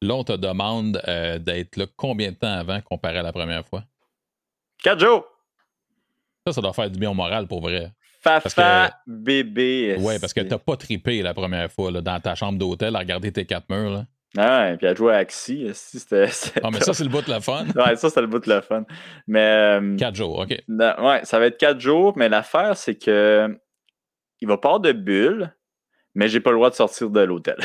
Là, 0.00 0.14
on 0.14 0.24
te 0.24 0.32
demande 0.32 1.00
euh, 1.06 1.38
d'être 1.38 1.76
là 1.76 1.86
combien 1.96 2.30
de 2.32 2.36
temps 2.36 2.52
avant 2.52 2.80
comparé 2.80 3.18
à 3.18 3.22
la 3.22 3.32
première 3.32 3.64
fois? 3.66 3.84
Quatre 4.82 5.00
jours! 5.00 5.24
Ça, 6.46 6.52
ça 6.52 6.60
doit 6.60 6.72
faire 6.72 6.90
du 6.90 6.98
bien 6.98 7.10
au 7.10 7.14
moral 7.14 7.46
pour 7.46 7.60
vrai. 7.60 7.92
Fafa, 8.20 8.90
bébé. 9.06 9.96
Oui, 9.98 10.18
parce 10.20 10.32
que 10.32 10.40
t'as 10.40 10.58
pas 10.58 10.76
tripé 10.76 11.22
la 11.22 11.34
première 11.34 11.70
fois 11.70 11.90
là, 11.90 12.00
dans 12.00 12.18
ta 12.20 12.34
chambre 12.34 12.58
d'hôtel 12.58 12.94
à 12.96 13.00
regarder 13.00 13.32
tes 13.32 13.44
quatre 13.44 13.68
murs. 13.68 13.90
Là. 13.90 14.06
Ah, 14.38 14.72
et 14.72 14.76
puis 14.76 14.86
à 14.86 14.94
jouer 14.94 15.12
à 15.12 15.18
Axie, 15.18 15.68
c'était. 15.74 16.28
Ah, 16.62 16.70
mais 16.72 16.80
ça, 16.80 16.94
c'est 16.94 17.04
le 17.04 17.10
bout 17.10 17.22
de 17.22 17.30
la 17.30 17.40
fun. 17.40 17.66
ouais, 17.76 17.96
ça, 17.96 18.10
c'est 18.10 18.20
le 18.20 18.26
bout 18.26 18.38
de 18.38 18.48
la 18.48 18.62
fun. 18.62 18.84
Mais. 19.26 19.78
Euh, 19.80 19.96
quatre 19.96 20.14
jours, 20.14 20.38
OK. 20.38 20.50
ouais, 20.68 21.20
ça 21.24 21.38
va 21.38 21.46
être 21.46 21.58
quatre 21.58 21.80
jours, 21.80 22.14
mais 22.16 22.28
l'affaire, 22.28 22.76
c'est 22.76 22.94
que 22.94 23.58
il 24.42 24.48
va 24.48 24.58
pas 24.58 24.78
de 24.80 24.92
bulle, 24.92 25.54
mais 26.14 26.28
j'ai 26.28 26.40
pas 26.40 26.50
le 26.50 26.56
droit 26.56 26.68
de 26.68 26.74
sortir 26.74 27.08
de 27.10 27.20
l'hôtel. 27.20 27.56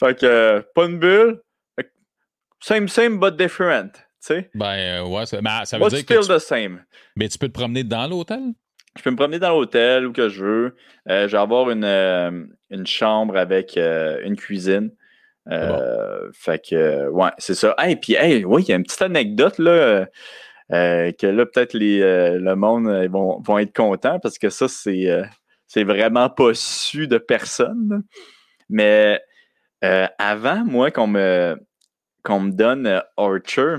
fait 0.00 0.18
que, 0.18 0.64
pas 0.74 0.86
une 0.86 0.98
bulle. 0.98 1.40
Same, 2.60 2.88
same, 2.88 3.20
but 3.20 3.36
different. 3.36 3.92
Ben, 4.54 4.76
euh, 4.76 5.06
ouais, 5.06 5.26
ça, 5.26 5.40
ben, 5.40 5.64
ça 5.64 5.78
veut 5.78 5.88
dire 5.88 6.04
que. 6.04 6.14
Tu, 6.14 6.28
the 6.28 6.38
same? 6.38 6.84
Mais 7.16 7.28
tu 7.28 7.38
peux 7.38 7.48
te 7.48 7.52
promener 7.52 7.84
dans 7.84 8.06
l'hôtel? 8.06 8.40
Je 8.96 9.02
peux 9.02 9.10
me 9.10 9.16
promener 9.16 9.38
dans 9.38 9.50
l'hôtel 9.50 10.06
où 10.06 10.12
que 10.12 10.28
je 10.28 10.44
veux. 10.44 10.76
Euh, 11.08 11.28
je 11.28 11.32
vais 11.32 11.42
avoir 11.42 11.70
une, 11.70 11.84
euh, 11.84 12.44
une 12.70 12.86
chambre 12.86 13.36
avec 13.36 13.76
une 13.76 14.36
cuisine. 14.36 14.90
Fait 15.46 16.66
que, 16.66 17.08
ouais, 17.08 17.30
c'est 17.38 17.54
ça. 17.54 17.74
Et 17.86 17.96
puis, 17.96 18.14
hey, 18.14 18.44
oui, 18.44 18.62
il 18.62 18.70
y 18.70 18.72
a 18.72 18.76
une 18.76 18.82
petite 18.82 19.02
anecdote, 19.02 19.58
là. 19.58 20.06
Euh, 20.72 21.10
que 21.12 21.26
là, 21.26 21.46
peut-être 21.46 21.74
euh, 21.74 22.38
le 22.38 22.54
monde 22.54 22.86
euh, 22.86 23.08
vont, 23.08 23.40
vont, 23.40 23.58
être 23.58 23.74
contents 23.74 24.20
parce 24.20 24.38
que 24.38 24.50
ça, 24.50 24.68
c'est, 24.68 25.08
c'est 25.66 25.84
vraiment 25.84 26.30
pas 26.30 26.54
su 26.54 27.08
de 27.08 27.18
personne. 27.18 28.04
Mais 28.68 29.20
avant, 29.82 30.64
moi, 30.64 30.90
qu'on 30.90 31.08
me, 31.08 31.56
me 32.28 32.50
donne 32.50 33.02
Archer, 33.16 33.76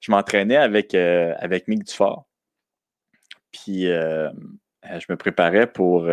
je 0.00 0.10
m'entraînais 0.10 0.56
avec, 0.56 0.94
avec 0.94 1.68
Mick 1.68 1.84
Dufort. 1.84 2.26
Puis 3.52 3.84
je 3.84 5.06
me 5.08 5.16
préparais 5.16 5.66
pour, 5.66 6.08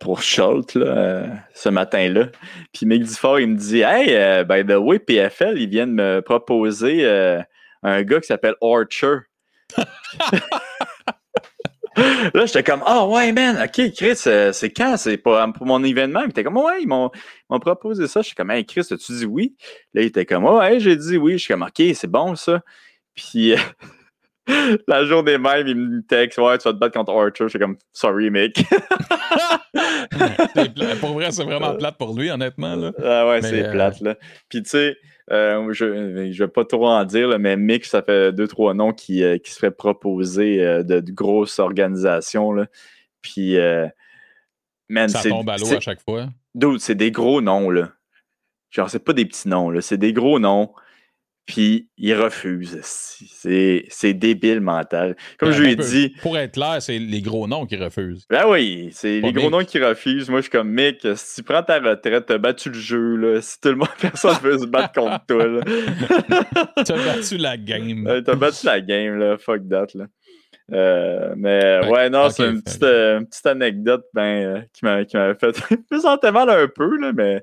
pour 0.00 0.22
Schultz 0.22 0.72
ce 0.72 1.68
matin-là. 1.68 2.28
Puis 2.72 2.86
Mick 2.86 3.02
Dufort, 3.02 3.40
il 3.40 3.48
me 3.48 3.56
dit 3.56 3.82
Hey, 3.82 4.44
by 4.44 4.64
the 4.64 4.78
way, 4.78 4.98
PFL, 4.98 5.58
ils 5.58 5.68
viennent 5.68 5.92
me 5.92 6.20
proposer 6.20 7.04
un 7.82 8.02
gars 8.02 8.20
qui 8.20 8.26
s'appelle 8.26 8.54
Archer. 8.60 9.18
là, 11.96 12.46
j'étais 12.46 12.62
comme, 12.62 12.82
ah 12.86 13.04
oh, 13.04 13.14
ouais, 13.14 13.32
man, 13.32 13.58
ok, 13.62 13.92
Chris, 13.92 14.18
euh, 14.26 14.52
c'est 14.52 14.70
quand? 14.70 14.96
C'est 14.96 15.18
pour, 15.18 15.38
pour 15.54 15.66
mon 15.66 15.82
événement? 15.84 16.22
Il 16.24 16.30
était 16.30 16.44
comme, 16.44 16.56
ouais, 16.56 16.82
ils 16.82 16.88
m'ont 16.88 17.10
proposé 17.60 18.06
ça. 18.06 18.22
Je 18.22 18.26
suis 18.26 18.34
comme, 18.34 18.50
hey, 18.50 18.64
Chris, 18.64 18.86
as-tu 18.90 19.12
dit 19.12 19.26
oui? 19.26 19.56
Là, 19.94 20.02
il 20.02 20.06
était 20.06 20.26
comme, 20.26 20.44
oh, 20.44 20.58
ouais, 20.58 20.80
j'ai 20.80 20.96
dit 20.96 21.16
oui. 21.16 21.32
Je 21.32 21.38
suis 21.38 21.52
comme, 21.52 21.62
ok, 21.62 21.82
c'est 21.94 22.10
bon 22.10 22.34
ça. 22.34 22.62
Puis, 23.14 23.54
la 24.88 25.04
journée 25.04 25.38
même, 25.38 25.66
il 25.66 25.76
me 25.76 26.02
texte, 26.02 26.38
ouais, 26.38 26.58
tu 26.58 26.64
vas 26.64 26.72
te 26.72 26.78
battre 26.78 26.96
contre 26.96 27.12
Archer. 27.12 27.44
Je 27.44 27.48
suis 27.48 27.58
comme, 27.58 27.76
sorry, 27.92 28.30
mec. 28.30 28.54
pour 31.00 31.14
vrai, 31.14 31.30
c'est 31.30 31.44
vraiment 31.44 31.76
plate 31.76 31.98
pour 31.98 32.16
lui, 32.16 32.30
honnêtement. 32.30 32.74
Là. 32.74 32.92
Ah 33.02 33.28
ouais, 33.28 33.42
c'est 33.42 33.66
euh, 33.66 33.70
plate, 33.70 34.00
là. 34.00 34.16
Puis, 34.48 34.62
tu 34.62 34.70
sais, 34.70 34.96
euh, 35.30 35.72
je 35.72 35.84
ne 35.84 36.32
vais 36.32 36.48
pas 36.48 36.64
trop 36.64 36.88
en 36.88 37.04
dire, 37.04 37.38
mais 37.38 37.56
Mick, 37.56 37.84
ça 37.84 38.02
fait 38.02 38.32
deux, 38.32 38.48
trois 38.48 38.74
noms 38.74 38.92
qui, 38.92 39.22
euh, 39.22 39.38
qui 39.38 39.52
se 39.52 39.58
feraient 39.58 39.70
proposer 39.70 40.64
euh, 40.64 40.82
de, 40.82 41.00
grosses 41.12 41.58
organisations. 41.58 42.52
Là. 42.52 42.66
Puis, 43.20 43.56
man, 44.88 45.08
ça 45.08 45.22
tombe 45.22 45.48
à 45.48 45.56
l'eau 45.56 45.72
à 45.72 45.80
chaque 45.80 46.02
fois. 46.02 46.26
c'est 46.78 46.96
des 46.96 47.12
gros 47.12 47.40
noms. 47.40 47.70
Là. 47.70 47.92
Genre, 48.70 48.90
c'est 48.90 49.04
pas 49.04 49.12
des 49.12 49.26
petits 49.26 49.48
noms, 49.48 49.72
c'est 49.80 49.98
des 49.98 50.12
gros 50.12 50.38
noms. 50.38 50.72
Puis 51.46 51.88
il 51.98 52.14
refuse. 52.14 52.78
C'est 52.82 54.14
débile 54.14 54.60
mental. 54.60 55.16
Comme 55.38 55.50
je 55.50 55.62
lui 55.62 55.72
ai 55.72 55.76
dit. 55.76 56.14
Pour 56.22 56.38
être 56.38 56.52
clair, 56.52 56.80
c'est 56.80 56.98
les 56.98 57.20
gros 57.20 57.48
noms 57.48 57.66
qui 57.66 57.76
refusent. 57.76 58.26
Ben 58.30 58.44
oui, 58.48 58.90
c'est 58.92 59.20
les 59.20 59.32
gros 59.32 59.50
noms 59.50 59.64
qui 59.64 59.78
refusent. 59.80 60.30
Moi, 60.30 60.38
je 60.38 60.42
suis 60.42 60.50
comme 60.50 60.70
Mick, 60.70 61.06
si 61.16 61.34
tu 61.36 61.42
prends 61.42 61.62
ta 61.62 61.80
retraite, 61.80 62.26
t'as 62.26 62.38
battu 62.38 62.68
le 62.68 62.78
jeu, 62.78 63.16
là. 63.16 63.40
Si 63.40 63.60
tout 63.60 63.70
le 63.70 63.76
monde, 63.76 63.88
personne 64.00 64.36
veut 64.42 64.58
se 64.58 64.66
battre 64.66 64.92
contre 64.92 65.24
toi, 65.26 65.44
t'as 66.84 67.04
battu 67.04 67.36
la 67.38 67.56
game. 67.56 68.22
t'as 68.24 68.34
battu 68.36 68.66
la 68.66 68.80
game, 68.80 69.18
là. 69.18 69.36
Fuck 69.36 69.68
that, 69.68 69.86
là. 69.94 70.06
Euh, 70.72 71.34
mais 71.36 71.86
ouais, 71.88 72.08
non, 72.08 72.30
c'est 72.30 72.48
une, 72.48 72.62
euh, 72.82 73.20
petite, 73.20 73.46
anecdote 73.46 74.04
ben, 74.14 74.22
euh, 74.22 74.60
qui 74.72 74.84
m'avait 74.84 75.34
fait 75.34 75.54
me 75.90 75.98
sentais 75.98 76.32
mal 76.32 76.48
un 76.48 76.68
peu, 76.68 76.96
là, 76.98 77.12
mais 77.12 77.42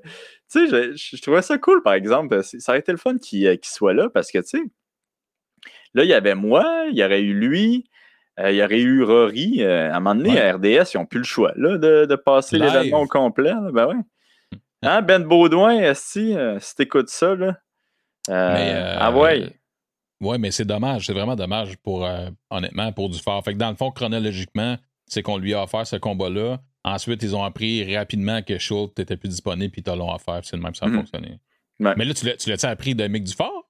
tu 0.50 0.68
sais, 0.68 0.96
je, 0.96 1.22
trouvais 1.22 1.42
ça 1.42 1.58
cool, 1.58 1.82
par 1.82 1.94
exemple. 1.94 2.42
Ça 2.42 2.72
aurait 2.72 2.80
été 2.80 2.92
le 2.92 2.98
fun 2.98 3.18
qu'il 3.18 3.58
soit 3.62 3.94
là 3.94 4.08
parce 4.08 4.30
que, 4.30 4.38
tu 4.38 4.58
sais, 4.58 4.62
là, 5.94 6.04
il 6.04 6.10
y 6.10 6.14
avait 6.14 6.34
moi, 6.34 6.86
il 6.90 6.98
y 6.98 7.04
aurait 7.04 7.22
eu 7.22 7.34
lui, 7.34 7.84
il 8.38 8.54
y 8.54 8.62
aurait 8.62 8.80
eu 8.80 9.02
Rory. 9.02 9.62
à 9.64 9.94
un 9.94 10.00
moment 10.00 10.14
donné, 10.14 10.40
à 10.40 10.54
RDS, 10.54 10.92
ils 10.94 10.96
n'ont 10.96 11.06
plus 11.06 11.18
le 11.18 11.24
choix 11.24 11.52
là, 11.56 11.78
de, 11.78 12.16
passer 12.16 12.58
l'événement 12.58 13.02
au 13.02 13.06
complet. 13.06 13.52
ben 13.72 13.86
ouais. 13.86 13.94
Hein, 14.82 15.02
Ben 15.02 15.24
Baudouin, 15.24 15.92
si, 15.94 16.34
si 16.58 16.74
t'écoutes 16.74 17.10
ça, 17.10 17.34
là. 17.34 17.56
ah 18.28 19.12
ouais. 19.12 19.60
Oui, 20.20 20.36
mais 20.38 20.50
c'est 20.50 20.64
dommage. 20.64 21.06
C'est 21.06 21.12
vraiment 21.14 21.36
dommage 21.36 21.76
pour, 21.78 22.04
euh, 22.04 22.28
honnêtement, 22.50 22.92
pour 22.92 23.08
du 23.08 23.18
fort. 23.18 23.42
Fait 23.42 23.54
que 23.54 23.58
dans 23.58 23.70
le 23.70 23.76
fond, 23.76 23.90
chronologiquement, 23.90 24.76
c'est 25.06 25.22
qu'on 25.22 25.38
lui 25.38 25.54
a 25.54 25.62
offert 25.62 25.86
ce 25.86 25.96
combat-là. 25.96 26.58
Ensuite, 26.82 27.22
ils 27.22 27.36
ont 27.36 27.44
appris 27.44 27.94
rapidement 27.94 28.42
que 28.42 28.58
Schultz 28.58 28.92
n'était 28.96 29.16
plus 29.16 29.28
disponible, 29.28 29.70
puis 29.70 29.82
ils 29.86 29.92
l'ont 29.92 30.12
offert. 30.12 30.40
C'est 30.42 30.56
le 30.56 30.62
même 30.62 30.74
ça 30.74 30.86
a 30.86 30.88
mhm. 30.88 30.96
fonctionné. 30.96 31.38
Mais 31.78 32.04
là, 32.04 32.14
tu 32.14 32.26
l'as-tu 32.26 32.66
appris 32.66 32.94
de 32.94 33.06
Mick 33.06 33.24
Dufort? 33.24 33.66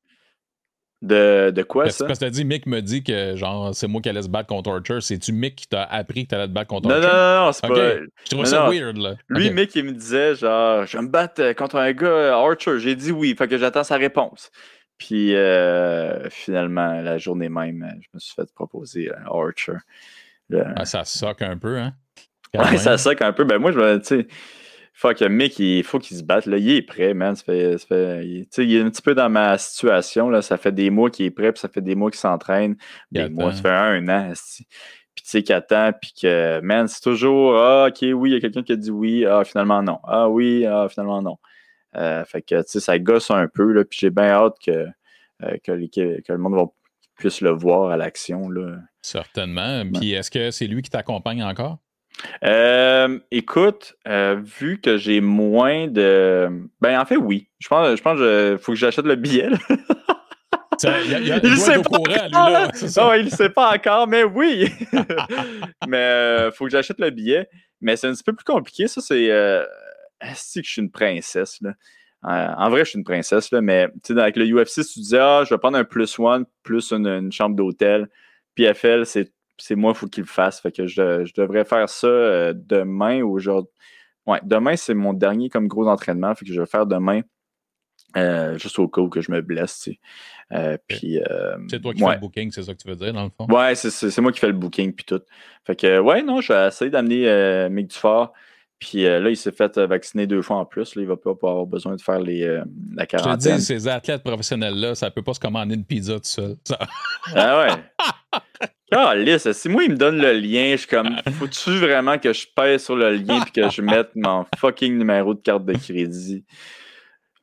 De, 1.02 1.50
de 1.50 1.62
quoi, 1.62 1.88
ça? 1.88 2.06
Parce 2.06 2.18
que 2.18 2.24
tu 2.24 2.28
as 2.28 2.30
dit, 2.30 2.44
Mick 2.44 2.66
me 2.66 2.82
dit 2.82 3.02
que 3.02 3.34
genre 3.34 3.74
c'est 3.74 3.88
moi 3.88 4.02
qui 4.02 4.10
allais 4.10 4.20
se 4.20 4.28
battre 4.28 4.48
contre 4.48 4.70
Archer. 4.70 5.00
C'est-tu 5.00 5.32
Mick 5.32 5.56
qui 5.56 5.66
t'a 5.66 5.82
appris 5.84 6.24
que 6.24 6.30
tu 6.30 6.34
allais 6.34 6.46
te 6.46 6.52
battre 6.52 6.68
contre 6.68 6.90
Archer? 6.90 7.06
Non, 7.06 7.12
non, 7.12 7.46
non, 7.46 7.52
c'est 7.52 7.66
pas. 7.66 7.96
Je 8.24 8.30
trouve 8.30 8.44
ça 8.44 8.68
weird, 8.68 8.98
là. 8.98 9.14
Lui, 9.28 9.50
Mick, 9.50 9.74
il 9.74 9.84
me 9.84 9.92
disait, 9.92 10.34
genre, 10.34 10.84
je 10.84 10.98
vais 10.98 11.02
me 11.02 11.08
battre 11.08 11.52
contre 11.54 11.76
un 11.76 11.92
gars, 11.92 12.36
Archer. 12.36 12.78
J'ai 12.80 12.94
dit 12.96 13.12
oui, 13.12 13.34
fait 13.36 13.48
que 13.48 13.56
j'attends 13.56 13.84
sa 13.84 13.96
réponse. 13.96 14.50
Puis 14.98 15.34
euh, 15.34 16.28
finalement, 16.28 17.00
la 17.00 17.16
journée 17.16 17.48
même, 17.48 17.82
je 18.02 18.08
me 18.12 18.18
suis 18.18 18.34
fait 18.34 18.52
proposer 18.52 19.10
Archer. 19.24 19.78
Ah, 20.76 20.84
ça 20.84 21.04
soque 21.04 21.40
un 21.42 21.56
peu, 21.56 21.78
hein? 21.78 21.94
Ouais, 22.54 22.78
ça 22.78 22.98
soque 22.98 23.22
un 23.22 23.32
peu. 23.32 23.44
Ben 23.44 23.58
moi, 23.58 23.72
je 23.72 23.78
me 23.78 23.98
tu 23.98 24.04
sais, 24.04 24.26
fuck, 24.92 25.20
Mick, 25.22 25.58
il 25.58 25.82
faut 25.82 25.98
qu'il 25.98 26.16
se 26.16 26.22
batte. 26.22 26.46
Là. 26.46 26.58
Il 26.58 26.70
est 26.70 26.82
prêt, 26.82 27.14
man. 27.14 27.34
Ça 27.34 27.44
fait, 27.44 27.78
ça 27.78 27.86
fait, 27.86 28.26
il, 28.26 28.46
il 28.58 28.76
est 28.76 28.80
un 28.80 28.90
petit 28.90 29.02
peu 29.02 29.14
dans 29.14 29.30
ma 29.30 29.56
situation. 29.58 30.28
Là. 30.28 30.42
Ça 30.42 30.56
fait 30.56 30.72
des 30.72 30.90
mois 30.90 31.10
qu'il 31.10 31.26
est 31.26 31.30
prêt, 31.30 31.52
puis 31.52 31.60
ça 31.60 31.68
fait 31.68 31.80
des 31.80 31.94
mois 31.94 32.10
qu'il 32.10 32.20
s'entraîne. 32.20 32.76
Des 33.10 33.28
mois, 33.28 33.52
ça 33.52 33.62
fait 33.62 33.68
un, 33.70 34.08
an. 34.08 34.32
puis 35.14 35.24
tu 35.24 35.30
sais, 35.30 35.42
qu'il 35.42 35.54
attend, 35.54 35.92
puis 35.92 36.12
que, 36.20 36.60
man, 36.60 36.86
c'est 36.88 37.00
toujours, 37.00 37.56
ah, 37.56 37.88
ok, 37.88 37.98
oui, 38.14 38.30
il 38.30 38.32
y 38.34 38.36
a 38.36 38.40
quelqu'un 38.40 38.62
qui 38.62 38.72
a 38.72 38.76
dit 38.76 38.90
oui, 38.90 39.24
ah, 39.26 39.44
finalement 39.44 39.82
non. 39.82 39.98
Ah, 40.04 40.28
oui, 40.28 40.66
ah, 40.66 40.86
finalement 40.90 41.22
non. 41.22 41.38
Euh, 41.96 42.24
fait 42.24 42.42
que, 42.42 42.62
tu 42.62 42.68
sais, 42.68 42.80
ça 42.80 42.98
gosse 42.98 43.30
un 43.30 43.48
peu, 43.48 43.72
là, 43.72 43.84
puis 43.84 43.98
j'ai 44.00 44.10
bien 44.10 44.28
hâte 44.28 44.56
que, 44.64 44.86
euh, 45.42 45.56
que, 45.64 45.72
le 45.72 46.38
monde 46.38 46.68
puisse 47.16 47.40
le 47.40 47.50
voir 47.50 47.90
à 47.90 47.96
l'action. 47.96 48.48
Certainement. 49.02 49.82
Puis 49.92 50.12
est-ce 50.12 50.30
que 50.30 50.50
c'est 50.50 50.66
lui 50.66 50.82
qui 50.82 50.90
t'accompagne 50.90 51.42
encore? 51.42 51.78
Euh, 52.44 53.18
écoute, 53.30 53.94
vu 54.06 54.80
que 54.80 54.96
j'ai 54.96 55.20
moins 55.20 55.88
de. 55.88 56.48
Ben, 56.80 57.00
en 57.00 57.04
fait, 57.04 57.16
oui. 57.16 57.48
Je 57.58 57.68
pense, 57.68 57.96
je 57.96 58.02
pense 58.02 58.18
qu'il 58.18 58.58
faut 58.58 58.72
que 58.72 58.78
j'achète 58.78 59.06
le 59.06 59.16
billet. 59.16 59.48
il, 60.82 61.40
il, 61.44 61.58
sait 61.58 61.80
pas 61.82 61.98
encore, 61.98 63.16
il 63.16 63.30
sait 63.30 63.50
pas 63.50 63.74
encore, 63.74 64.06
mais 64.06 64.24
oui. 64.24 64.70
mais 65.88 66.46
il 66.46 66.52
faut 66.52 66.64
que 66.64 66.70
j'achète 66.70 67.00
le 67.00 67.10
billet. 67.10 67.48
Mais 67.80 67.96
c'est 67.96 68.08
un 68.08 68.12
petit 68.12 68.24
peu 68.24 68.34
plus 68.34 68.44
compliqué. 68.44 68.88
Ça, 68.88 69.00
c'est. 69.00 69.24
Est-ce 69.24 70.60
que 70.60 70.66
je 70.66 70.70
suis 70.70 70.82
une 70.82 70.90
princesse, 70.90 71.58
là? 71.62 71.72
Euh, 72.26 72.48
en 72.58 72.68
vrai, 72.68 72.84
je 72.84 72.90
suis 72.90 72.98
une 72.98 73.04
princesse, 73.04 73.50
là, 73.50 73.60
mais 73.60 73.88
avec 74.10 74.36
le 74.36 74.44
UFC, 74.44 74.84
tu 74.86 75.00
disais, 75.00 75.18
ah, 75.18 75.42
je 75.44 75.54
vais 75.54 75.58
prendre 75.58 75.78
un 75.78 75.84
plus 75.84 76.18
one, 76.18 76.44
plus 76.62 76.92
une, 76.92 77.32
chambre 77.32 77.56
d'hôtel. 77.56 78.08
PFL, 78.56 79.06
c'est, 79.06 79.32
c'est 79.60 79.76
moi, 79.76 79.92
il 79.94 79.98
faut 79.98 80.06
qu'il 80.06 80.22
le 80.22 80.28
fasse. 80.28 80.60
Fait 80.60 80.72
que 80.72 80.86
je, 80.86 81.32
devrais 81.36 81.64
faire 81.64 81.88
ça 81.88 82.06
euh, 82.06 82.52
demain 82.54 83.22
ou 83.22 83.32
aujourd'hui. 83.32 83.72
Ouais, 84.26 84.40
demain, 84.42 84.76
c'est 84.76 84.94
mon 84.94 85.12
dernier 85.12 85.48
comme 85.48 85.68
gros 85.68 85.88
entraînement. 85.88 86.34
Fait 86.34 86.44
que 86.44 86.52
je 86.52 86.60
vais 86.60 86.66
faire 86.66 86.86
demain. 86.86 87.22
Euh, 88.16 88.58
juste 88.58 88.76
au 88.80 88.88
cas 88.88 89.00
où 89.00 89.08
que 89.08 89.20
je 89.20 89.30
me 89.30 89.40
blesse. 89.40 89.82
Tu 89.82 89.98
puis, 90.88 91.20
c'est 91.68 91.80
toi 91.80 91.94
qui 91.94 92.00
fais 92.00 92.14
le 92.14 92.20
booking, 92.20 92.50
c'est 92.50 92.64
ça 92.64 92.74
que 92.74 92.82
tu 92.82 92.88
veux 92.88 92.96
dire, 92.96 93.12
dans 93.12 93.22
le 93.22 93.30
fond? 93.30 93.46
Ouais, 93.46 93.76
c'est, 93.76 94.18
moi 94.18 94.32
qui 94.32 94.40
fais 94.40 94.48
le 94.48 94.52
booking, 94.52 94.92
puis 94.92 95.04
tout. 95.04 95.22
Fait 95.64 95.76
que, 95.76 96.00
ouais, 96.00 96.22
non, 96.22 96.40
je 96.40 96.52
vais 96.52 96.68
essayer 96.68 96.90
d'amener 96.90 97.68
Mick 97.70 97.88
Dufort. 97.88 98.32
Puis 98.80 99.04
euh, 99.04 99.20
là, 99.20 99.28
il 99.28 99.36
s'est 99.36 99.52
fait 99.52 99.76
euh, 99.76 99.86
vacciner 99.86 100.26
deux 100.26 100.40
fois 100.40 100.56
en 100.56 100.64
plus. 100.64 100.94
Là, 100.94 101.02
il 101.02 101.08
va 101.08 101.16
pas 101.16 101.30
avoir 101.30 101.66
besoin 101.66 101.96
de 101.96 102.00
faire 102.00 102.18
les, 102.18 102.42
euh, 102.42 102.64
la 102.94 103.04
quarantaine. 103.04 103.38
Je 103.38 103.48
te 103.50 103.56
dis, 103.56 103.62
ces 103.62 103.86
athlètes 103.86 104.22
professionnels-là, 104.24 104.94
ça 104.94 105.10
peut 105.10 105.22
pas 105.22 105.34
se 105.34 105.40
commander 105.40 105.74
une 105.74 105.84
pizza 105.84 106.14
tout 106.14 106.20
seul. 106.24 106.56
Ah 107.36 107.58
ouais. 107.60 108.40
Ah, 108.90 109.14
lisse, 109.14 109.52
si 109.52 109.68
moi, 109.68 109.84
il 109.84 109.90
me 109.90 109.96
donne 109.96 110.16
le 110.16 110.32
lien, 110.32 110.72
je 110.72 110.78
suis 110.78 110.88
comme, 110.88 111.14
faut-tu 111.38 111.78
vraiment 111.78 112.18
que 112.18 112.32
je 112.32 112.46
pèse 112.56 112.82
sur 112.82 112.96
le 112.96 113.12
lien 113.12 113.44
et 113.44 113.50
que 113.50 113.68
je 113.68 113.82
mette 113.82 114.16
mon 114.16 114.46
fucking 114.56 114.96
numéro 114.96 115.34
de 115.34 115.40
carte 115.40 115.66
de 115.66 115.74
crédit? 115.74 116.44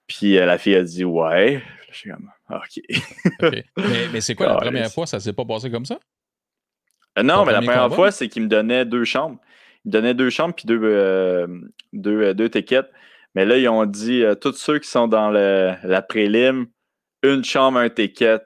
Puis 0.08 0.34
la 0.34 0.58
fille 0.58 0.76
a 0.76 0.84
dit 0.84 1.06
ouais. 1.06 1.62
Je 1.92 1.98
suis 1.98 2.10
comme, 2.10 2.30
OK. 2.50 3.54
Mais, 3.54 3.64
mais 4.12 4.22
c'est 4.22 4.34
quoi 4.34 4.48
la 4.48 4.56
première 4.56 4.92
fois? 4.92 5.06
Ça 5.06 5.20
s'est 5.20 5.34
pas 5.34 5.46
passé 5.46 5.70
comme 5.70 5.86
ça? 5.86 6.00
non, 7.24 7.46
mais 7.46 7.54
la 7.54 7.62
première 7.62 7.94
fois, 7.94 8.12
c'est 8.12 8.28
qu'il 8.28 8.44
me 8.44 8.48
donnait 8.48 8.84
deux 8.84 9.06
chambres. 9.06 9.40
Ils 9.86 9.92
donnaient 9.92 10.14
deux 10.14 10.30
chambres 10.30 10.56
puis 10.56 10.66
deux, 10.66 10.80
euh, 10.84 11.48
deux, 11.94 12.22
euh, 12.22 12.34
deux 12.34 12.50
tickets. 12.50 12.90
Mais 13.36 13.46
là, 13.46 13.58
ils 13.58 13.68
ont 13.68 13.86
dit 13.86 14.24
euh, 14.24 14.36
tous 14.36 14.54
ceux 14.54 14.80
qui 14.80 14.90
sont 14.90 15.08
dans 15.08 15.30
la 15.30 16.02
prélim, 16.02 16.68
une 17.24 17.44
chambre, 17.44 17.80
un 17.80 17.90
ticket. 17.90 18.42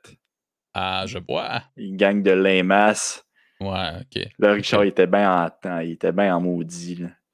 Ah, 0.74 1.06
je 1.06 1.20
vois. 1.28 1.64
Ils 1.78 1.96
gagnent 1.96 2.24
de 2.24 2.32
l'inmasse. 2.32 3.26
Ouais, 3.60 3.90
OK. 4.02 4.24
Là, 4.40 4.54
Richard, 4.54 4.86
il 4.86 4.90
était 4.90 5.08
bien 5.08 5.46
en 5.46 5.50
temps. 5.50 5.80
Il 5.80 5.92
était 5.92 6.12
bien 6.12 6.36
en 6.36 6.42
maudit. 6.42 7.04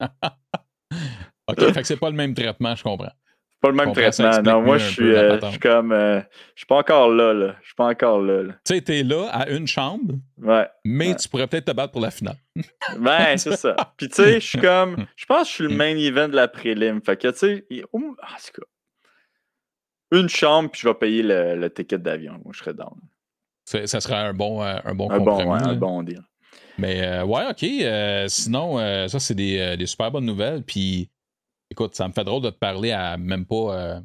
OK, 1.48 1.60
fait 1.72 1.80
que 1.80 1.86
c'est 1.86 1.96
pas 1.96 2.10
le 2.10 2.16
même 2.16 2.34
traitement, 2.34 2.74
je 2.74 2.82
comprends 2.82 3.08
pas 3.60 3.70
le 3.70 3.74
même 3.74 3.92
traitement. 3.92 4.42
Non, 4.42 4.62
moi, 4.62 4.78
je 4.78 4.88
suis, 4.88 5.14
euh, 5.14 5.40
je 5.40 5.46
suis 5.46 5.58
comme. 5.58 5.92
Euh, 5.92 6.20
je 6.54 6.60
suis 6.60 6.66
pas 6.66 6.76
encore 6.76 7.10
là, 7.10 7.32
là. 7.32 7.56
Je 7.60 7.66
suis 7.66 7.74
pas 7.74 7.86
encore 7.86 8.20
là. 8.20 8.42
là. 8.42 8.52
Tu 8.64 8.74
sais, 8.74 8.80
t'es 8.80 9.02
là 9.02 9.28
à 9.32 9.48
une 9.48 9.66
chambre. 9.66 10.14
Ouais. 10.40 10.68
Mais 10.84 11.16
tu 11.16 11.28
pourrais 11.28 11.48
peut-être 11.48 11.64
te 11.64 11.72
battre 11.72 11.92
pour 11.92 12.00
la 12.00 12.10
finale. 12.10 12.36
ben, 12.98 13.36
c'est 13.36 13.56
ça. 13.56 13.74
Puis, 13.96 14.08
tu 14.08 14.14
sais, 14.14 14.34
je 14.34 14.46
suis 14.46 14.60
comme. 14.60 15.06
Je 15.16 15.26
pense 15.26 15.42
que 15.42 15.48
je 15.48 15.52
suis 15.54 15.64
le 15.64 15.74
main 15.74 15.96
event 15.96 16.28
de 16.28 16.36
la 16.36 16.46
prélim. 16.46 17.00
Fait 17.04 17.16
que, 17.16 17.28
tu 17.28 17.38
sais, 17.38 17.66
ah, 18.22 18.36
une 20.12 20.28
chambre, 20.28 20.70
puis 20.70 20.80
je 20.82 20.88
vais 20.88 20.94
payer 20.94 21.22
le, 21.22 21.56
le 21.56 21.70
ticket 21.70 21.98
d'avion. 21.98 22.34
Moi, 22.44 22.52
je 22.52 22.60
serais 22.60 22.74
down. 22.74 22.94
Ça 23.64 24.00
serait 24.00 24.14
un 24.14 24.32
bon, 24.32 24.62
euh, 24.62 24.78
un 24.84 24.94
bon 24.94 25.10
un 25.10 25.18
compromis. 25.18 25.44
Bon, 25.44 25.52
un 25.52 25.74
bon 25.74 26.02
deal. 26.02 26.22
Mais, 26.78 27.22
ouais, 27.22 27.44
OK. 27.50 28.28
sinon, 28.30 28.78
ça, 29.08 29.18
c'est 29.18 29.34
des, 29.34 29.76
des 29.76 29.86
super 29.86 30.12
bonnes 30.12 30.26
nouvelles. 30.26 30.62
Puis 30.62 31.10
Écoute, 31.70 31.94
ça 31.94 32.08
me 32.08 32.12
fait 32.12 32.24
drôle 32.24 32.42
de 32.42 32.50
te 32.50 32.58
parler 32.58 32.92
à 32.92 33.16
même 33.16 33.44
pas 33.44 33.76
euh, 33.76 34.00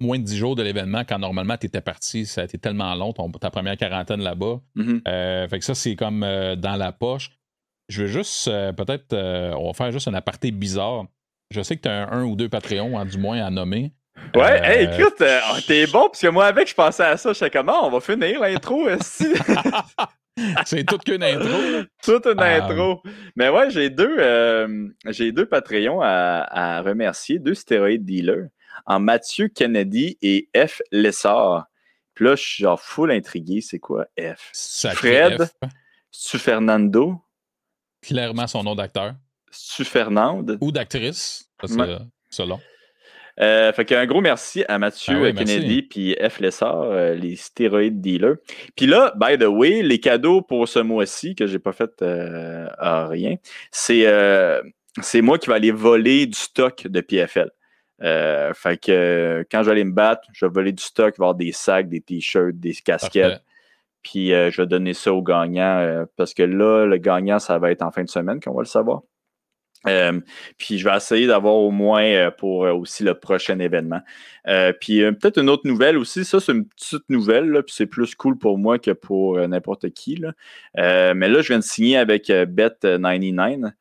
moins 0.00 0.18
de 0.18 0.24
10 0.24 0.36
jours 0.36 0.56
de 0.56 0.62
l'événement 0.62 1.02
quand 1.04 1.18
normalement 1.18 1.56
tu 1.56 1.66
étais 1.66 1.80
parti. 1.80 2.26
Ça 2.26 2.42
a 2.42 2.44
été 2.44 2.58
tellement 2.58 2.94
long, 2.94 3.12
ta 3.12 3.50
première 3.50 3.76
quarantaine 3.76 4.20
là-bas. 4.20 4.60
Mm-hmm. 4.76 5.00
Euh, 5.08 5.48
fait 5.48 5.58
que 5.58 5.64
ça, 5.64 5.74
c'est 5.74 5.96
comme 5.96 6.22
euh, 6.22 6.56
dans 6.56 6.76
la 6.76 6.92
poche. 6.92 7.30
Je 7.88 8.02
veux 8.02 8.08
juste, 8.08 8.46
peut-être, 8.76 9.14
on 9.56 9.66
va 9.66 9.72
faire 9.74 9.90
juste 9.90 10.08
un 10.08 10.14
aparté 10.14 10.50
bizarre. 10.50 11.04
Je 11.50 11.60
sais 11.60 11.76
que 11.76 11.82
tu 11.82 11.88
as 11.88 12.10
un, 12.10 12.24
ou 12.24 12.36
deux 12.36 12.48
Patreons, 12.48 12.98
hein, 12.98 13.04
du 13.04 13.18
moins, 13.18 13.44
à 13.44 13.50
nommer. 13.50 13.92
Ouais, 14.34 14.60
hey, 14.64 14.84
écoute, 14.84 15.20
oh, 15.20 15.58
t'es 15.66 15.86
bon, 15.86 16.08
parce 16.08 16.20
que 16.20 16.28
moi, 16.28 16.46
avec, 16.46 16.68
je 16.68 16.74
pensais 16.74 17.02
à 17.02 17.16
ça. 17.18 17.32
Je 17.34 17.38
sais 17.38 17.50
comment, 17.50 17.82
ah, 17.82 17.86
on 17.86 17.90
va 17.90 18.00
finir 18.00 18.40
l'intro, 18.40 18.88
C'est 20.66 20.84
toute 20.84 21.04
qu'une 21.04 21.22
intro. 21.22 21.84
toute 22.02 22.26
une 22.26 22.40
ah. 22.40 22.64
intro. 22.64 23.02
Mais 23.36 23.48
ouais, 23.48 23.70
j'ai 23.70 23.90
deux, 23.90 24.16
euh, 24.18 24.88
j'ai 25.06 25.32
deux 25.32 25.46
Patreons 25.46 26.00
à, 26.02 26.82
remercier, 26.82 27.38
deux 27.38 27.54
stéroïdes 27.54 28.04
dealers, 28.04 28.48
en 28.86 29.00
Mathieu 29.00 29.48
Kennedy 29.48 30.18
et 30.22 30.48
F. 30.56 30.80
Lessard. 30.90 31.66
Puis 32.14 32.24
là, 32.24 32.36
je 32.36 32.42
suis 32.42 32.64
genre 32.64 32.80
full 32.80 33.10
intrigué. 33.10 33.60
C'est 33.60 33.78
quoi 33.78 34.06
F? 34.18 34.50
Fred? 34.94 35.48
Su 36.10 36.38
Fernando? 36.38 37.20
Clairement 38.02 38.46
son 38.46 38.62
nom 38.62 38.74
d'acteur. 38.74 39.14
Su 39.50 39.84
Fernande? 39.84 40.58
Ou 40.60 40.72
d'actrice, 40.72 41.48
selon. 42.30 42.60
Euh, 43.40 43.72
fait 43.72 43.84
qu'un 43.84 44.04
gros 44.06 44.20
merci 44.20 44.64
à 44.68 44.78
Mathieu 44.78 45.26
ah 45.26 45.32
Kennedy 45.32 45.82
puis 45.82 46.16
F. 46.20 46.40
Lessard, 46.40 46.82
euh, 46.82 47.14
les 47.14 47.36
stéroïdes 47.36 48.00
dealers. 48.00 48.36
Puis 48.76 48.86
là, 48.86 49.12
by 49.16 49.38
the 49.38 49.48
way, 49.48 49.82
les 49.82 50.00
cadeaux 50.00 50.42
pour 50.42 50.68
ce 50.68 50.78
mois-ci, 50.78 51.34
que 51.34 51.46
j'ai 51.46 51.58
pas 51.58 51.72
fait 51.72 51.90
euh, 52.02 52.66
rien, 52.78 53.36
c'est 53.70 54.06
c'est 55.00 55.22
moi 55.22 55.38
qui 55.38 55.48
vais 55.48 55.56
aller 55.56 55.70
voler 55.70 56.26
du 56.26 56.38
stock 56.38 56.86
de 56.86 57.00
PFL. 57.00 57.50
fait 58.00 58.76
que 58.78 59.46
quand 59.50 59.62
je 59.62 59.66
vais 59.66 59.72
aller 59.72 59.84
me 59.84 59.92
battre, 59.92 60.28
je 60.34 60.44
vais 60.44 60.52
voler 60.52 60.72
du 60.72 60.82
stock, 60.82 61.14
avoir 61.14 61.34
des 61.34 61.52
sacs, 61.52 61.88
des 61.88 62.00
t-shirts, 62.00 62.58
des 62.58 62.74
casquettes. 62.74 63.42
Puis 64.02 64.28
je 64.28 64.60
vais 64.60 64.66
donner 64.66 64.92
ça 64.92 65.12
au 65.14 65.22
gagnant 65.22 66.04
parce 66.16 66.34
que 66.34 66.42
là, 66.42 66.84
le 66.84 66.98
gagnant, 66.98 67.38
ça 67.38 67.58
va 67.58 67.70
être 67.70 67.82
en 67.82 67.90
fin 67.90 68.04
de 68.04 68.10
semaine 68.10 68.40
qu'on 68.40 68.52
va 68.52 68.60
le 68.60 68.66
savoir. 68.66 69.00
Euh, 69.86 70.20
puis 70.58 70.78
je 70.78 70.88
vais 70.88 70.96
essayer 70.96 71.26
d'avoir 71.26 71.54
au 71.54 71.70
moins 71.70 72.04
euh, 72.04 72.30
pour 72.30 72.64
euh, 72.64 72.72
aussi 72.72 73.02
le 73.02 73.14
prochain 73.14 73.58
événement. 73.58 74.00
puis 74.80 75.00
peut-être 75.00 75.38
une 75.40 75.50
autre 75.50 75.66
nouvelle 75.66 75.98
aussi, 75.98 76.24
ça 76.24 76.40
c'est 76.40 76.52
une 76.52 76.66
petite 76.66 77.08
nouvelle, 77.08 77.50
là, 77.50 77.62
puis 77.62 77.74
c'est 77.76 77.86
plus 77.86 78.14
cool 78.14 78.38
pour 78.38 78.58
moi 78.58 78.78
que 78.78 78.92
pour 78.92 79.38
n'importe 79.48 79.90
qui. 79.90 80.16
Là. 80.16 80.32
mais 81.14 81.28
là, 81.28 81.40
je 81.42 81.48
viens 81.48 81.58
de 81.58 81.64
signer 81.64 81.96
avec 81.96 82.28
Bet99. 82.28 83.72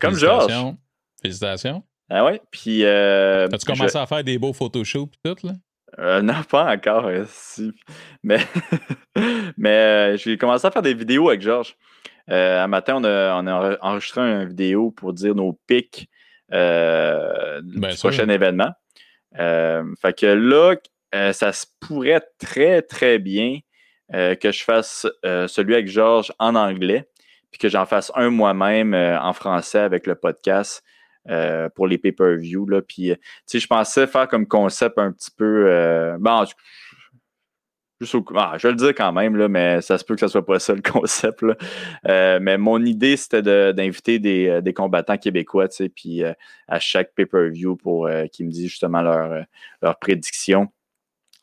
comme 0.00 0.14
Georges. 0.14 0.74
Félicitations. 1.20 1.82
Ah 2.10 2.24
ouais, 2.24 2.40
puis... 2.50 2.84
As-tu 2.84 3.66
commencé 3.66 3.96
à 3.96 4.06
faire 4.06 4.24
des 4.24 4.38
beaux 4.38 4.52
photoshoots 4.52 5.10
et 5.24 5.34
tout, 5.34 5.46
là? 5.46 5.52
non, 6.22 6.42
pas 6.48 6.72
encore. 6.72 7.10
Mais, 8.22 8.38
mais 9.56 10.16
j'ai 10.16 10.38
commencé 10.38 10.66
à 10.66 10.70
faire 10.70 10.82
des 10.82 10.94
vidéos 10.94 11.28
avec 11.28 11.42
Georges. 11.42 11.76
Euh, 12.30 12.62
un 12.62 12.66
matin, 12.68 12.96
on 12.96 13.04
a, 13.04 13.78
enregistré 13.80 14.20
une 14.20 14.48
vidéo 14.48 14.90
pour 14.90 15.12
dire 15.12 15.34
nos 15.34 15.58
pics 15.66 16.08
euh, 16.52 17.60
du 17.62 17.80
prochain 17.98 18.28
événement. 18.28 18.72
Euh, 19.38 19.82
fait 20.00 20.18
que 20.18 20.26
là, 20.26 20.76
ça 21.32 21.52
se 21.52 21.66
pourrait 21.80 22.22
très, 22.38 22.82
très 22.82 23.18
bien 23.18 23.58
que 24.10 24.52
je 24.52 24.62
fasse 24.62 25.06
celui 25.22 25.74
avec 25.74 25.88
Georges 25.88 26.32
en 26.38 26.54
anglais, 26.54 27.08
puis 27.50 27.58
que 27.58 27.68
j'en 27.68 27.86
fasse 27.86 28.12
un 28.14 28.30
moi-même 28.30 28.94
en 28.94 29.32
français 29.32 29.80
avec 29.80 30.06
le 30.06 30.14
podcast. 30.14 30.82
pour 31.74 31.86
les 31.86 31.98
pay-per-view. 31.98 32.66
Puis, 32.86 33.14
je 33.52 33.66
pensais 33.66 34.06
faire 34.06 34.28
comme 34.28 34.46
concept 34.46 34.98
un 34.98 35.12
petit 35.12 35.30
peu. 35.30 36.16
bon, 36.18 36.44
ah, 38.34 38.54
je 38.58 38.66
vais 38.66 38.72
le 38.72 38.78
dire 38.78 38.94
quand 38.94 39.12
même, 39.12 39.36
là, 39.36 39.48
mais 39.48 39.80
ça 39.80 39.98
se 39.98 40.04
peut 40.04 40.14
que 40.14 40.20
ce 40.20 40.26
ne 40.26 40.30
soit 40.30 40.44
pas 40.44 40.58
ça 40.58 40.74
le 40.74 40.82
concept. 40.92 41.44
Euh, 42.08 42.38
mais 42.40 42.58
mon 42.58 42.84
idée, 42.84 43.16
c'était 43.16 43.42
d'inviter 43.72 44.20
euh, 44.48 44.60
des, 44.60 44.72
combattants 44.72 45.18
québécois, 45.18 45.68
puis 45.94 46.22
euh, 46.22 46.32
à 46.68 46.80
chaque 46.80 47.14
pay-per-view 47.14 47.76
pour 47.76 48.08
qu'ils 48.32 48.46
me 48.46 48.50
disent 48.50 48.68
justement 48.68 49.02
leur, 49.02 49.44
leur 49.80 49.98
prédiction. 49.98 50.68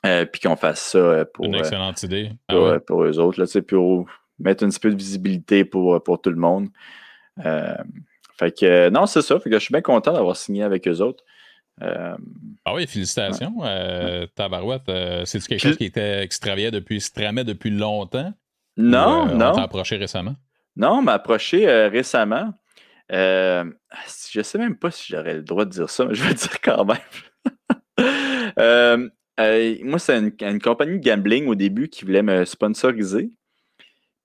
puis 0.04 0.42
qu'on 0.42 0.56
fasse 0.56 0.82
ça 0.82 1.26
pour. 1.34 1.46
Une 1.46 1.56
excellente 1.56 2.04
idée. 2.04 2.32
Ah 2.48 2.80
pour, 2.86 3.04
eux 3.04 3.20
autres, 3.20 3.42
là, 3.42 3.62
pour 3.62 4.06
mettre 4.40 4.64
un 4.64 4.70
petit 4.70 4.80
peu 4.80 4.92
de 4.92 4.98
visibilité 4.98 5.66
pour, 5.66 6.02
pour 6.04 6.22
tout 6.22 6.30
le 6.30 6.38
monde. 6.38 6.70
fait 7.38 8.58
que 8.58 8.90
non, 8.90 9.06
c'est 9.06 9.22
ça. 9.22 9.40
Fait 9.40 9.50
que 9.50 9.58
je 9.58 9.64
suis 9.64 9.74
bien 9.74 9.82
content 9.82 10.14
d'avoir 10.14 10.36
signé 10.36 10.64
avec 10.64 10.88
eux 10.88 11.00
autres. 11.02 11.24
Euh, 11.82 12.16
ah 12.66 12.74
oui, 12.74 12.88
félicitations. 12.88 13.56
Euh, 13.64 14.26
Tabarouette, 14.36 14.90
euh, 14.90 15.26
c'est 15.26 15.46
quelque 15.46 15.62
chose 15.62 15.78
qui 15.78 15.86
était 15.86 16.26
depuis, 16.72 17.02
se 17.02 17.44
depuis 17.44 17.70
longtemps? 17.70 18.34
Non, 18.78 19.26
non. 19.26 19.52
On 19.52 19.56
t'a 19.56 19.64
approché 19.64 19.98
récemment? 19.98 20.36
Non, 20.76 20.98
on 20.98 21.02
m'a 21.02 21.14
approché 21.14 21.66
récemment. 21.88 22.54
je 23.10 23.66
ne 24.36 24.44
sais 24.44 24.58
même 24.58 24.78
pas 24.78 24.92
si 24.92 25.12
j'aurais 25.12 25.36
le 25.36 25.44
droit 25.44 25.66
de 25.66 25.72
dire 25.72 25.90
ça, 25.90 26.06
mais 26.06 26.14
je 26.16 26.24
vais 26.24 26.30
le 26.34 26.36
dire 26.36 26.62
quand 26.62 26.86
même. 26.86 26.98
moi, 29.84 30.00
c'est 30.00 30.18
une, 30.18 30.62
compagnie 30.62 31.00
de 31.00 31.04
gambling 31.04 31.48
au 31.48 31.56
début 31.56 31.90
qui 31.90 32.06
voulait 32.06 32.24
me 32.24 32.46
sponsoriser. 32.46 33.32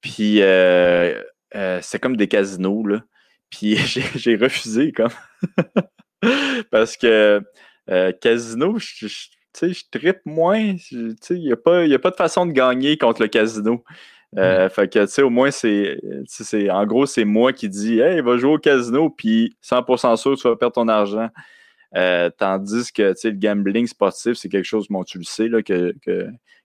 Puis, 0.01 0.41
c'est 0.41 1.99
comme 2.01 2.17
des 2.17 2.29
casinos, 2.29 2.87
là. 2.87 3.03
Puis, 3.51 3.77
j'ai 4.17 4.37
refusé, 4.37 4.93
comme. 4.93 5.11
Parce 6.71 6.97
que 6.97 7.41
casino, 8.21 8.79
je, 8.79 9.07
je 9.07 9.83
trippe 9.91 10.21
moins. 10.25 10.75
Il 10.91 11.17
n'y 11.31 11.53
a, 11.53 11.57
pas, 11.57 11.83
a 11.83 11.99
pas 11.99 12.11
de 12.11 12.17
façon 12.17 12.47
de 12.47 12.53
gagner 12.53 12.97
contre 12.97 13.23
le 13.23 13.29
casino. 13.29 13.85
Euh, 14.37 14.69
fait 14.69 14.93
que, 14.93 14.99
tu 15.05 15.11
sais, 15.11 15.23
au 15.23 15.31
moins, 15.31 15.51
c'est, 15.51 15.99
en 16.71 16.87
gros, 16.87 17.07
c'est 17.07 17.25
moi 17.25 17.53
qui 17.53 17.69
dis, 17.69 18.01
hey, 18.01 18.21
va 18.21 18.37
jouer 18.37 18.55
au 18.55 18.59
casino, 18.59 19.11
puis 19.11 19.55
100% 19.63 20.17
sûr, 20.17 20.37
tu 20.37 20.49
vas 20.49 20.57
perdre 20.57 20.75
ton 20.75 20.89
argent. 20.89 21.29
Euh, 21.97 22.31
tandis 22.37 22.93
que, 22.93 23.13
tu 23.13 23.21
sais, 23.21 23.31
le 23.31 23.37
gambling 23.37 23.87
sportif, 23.87 24.35
c'est 24.35 24.49
quelque 24.49 24.65
chose, 24.65 24.89
bon, 24.91 25.05
tu 25.05 25.19
le 25.19 25.25
sais, 25.25 25.49
là, 25.49 25.63
que, 25.63 25.95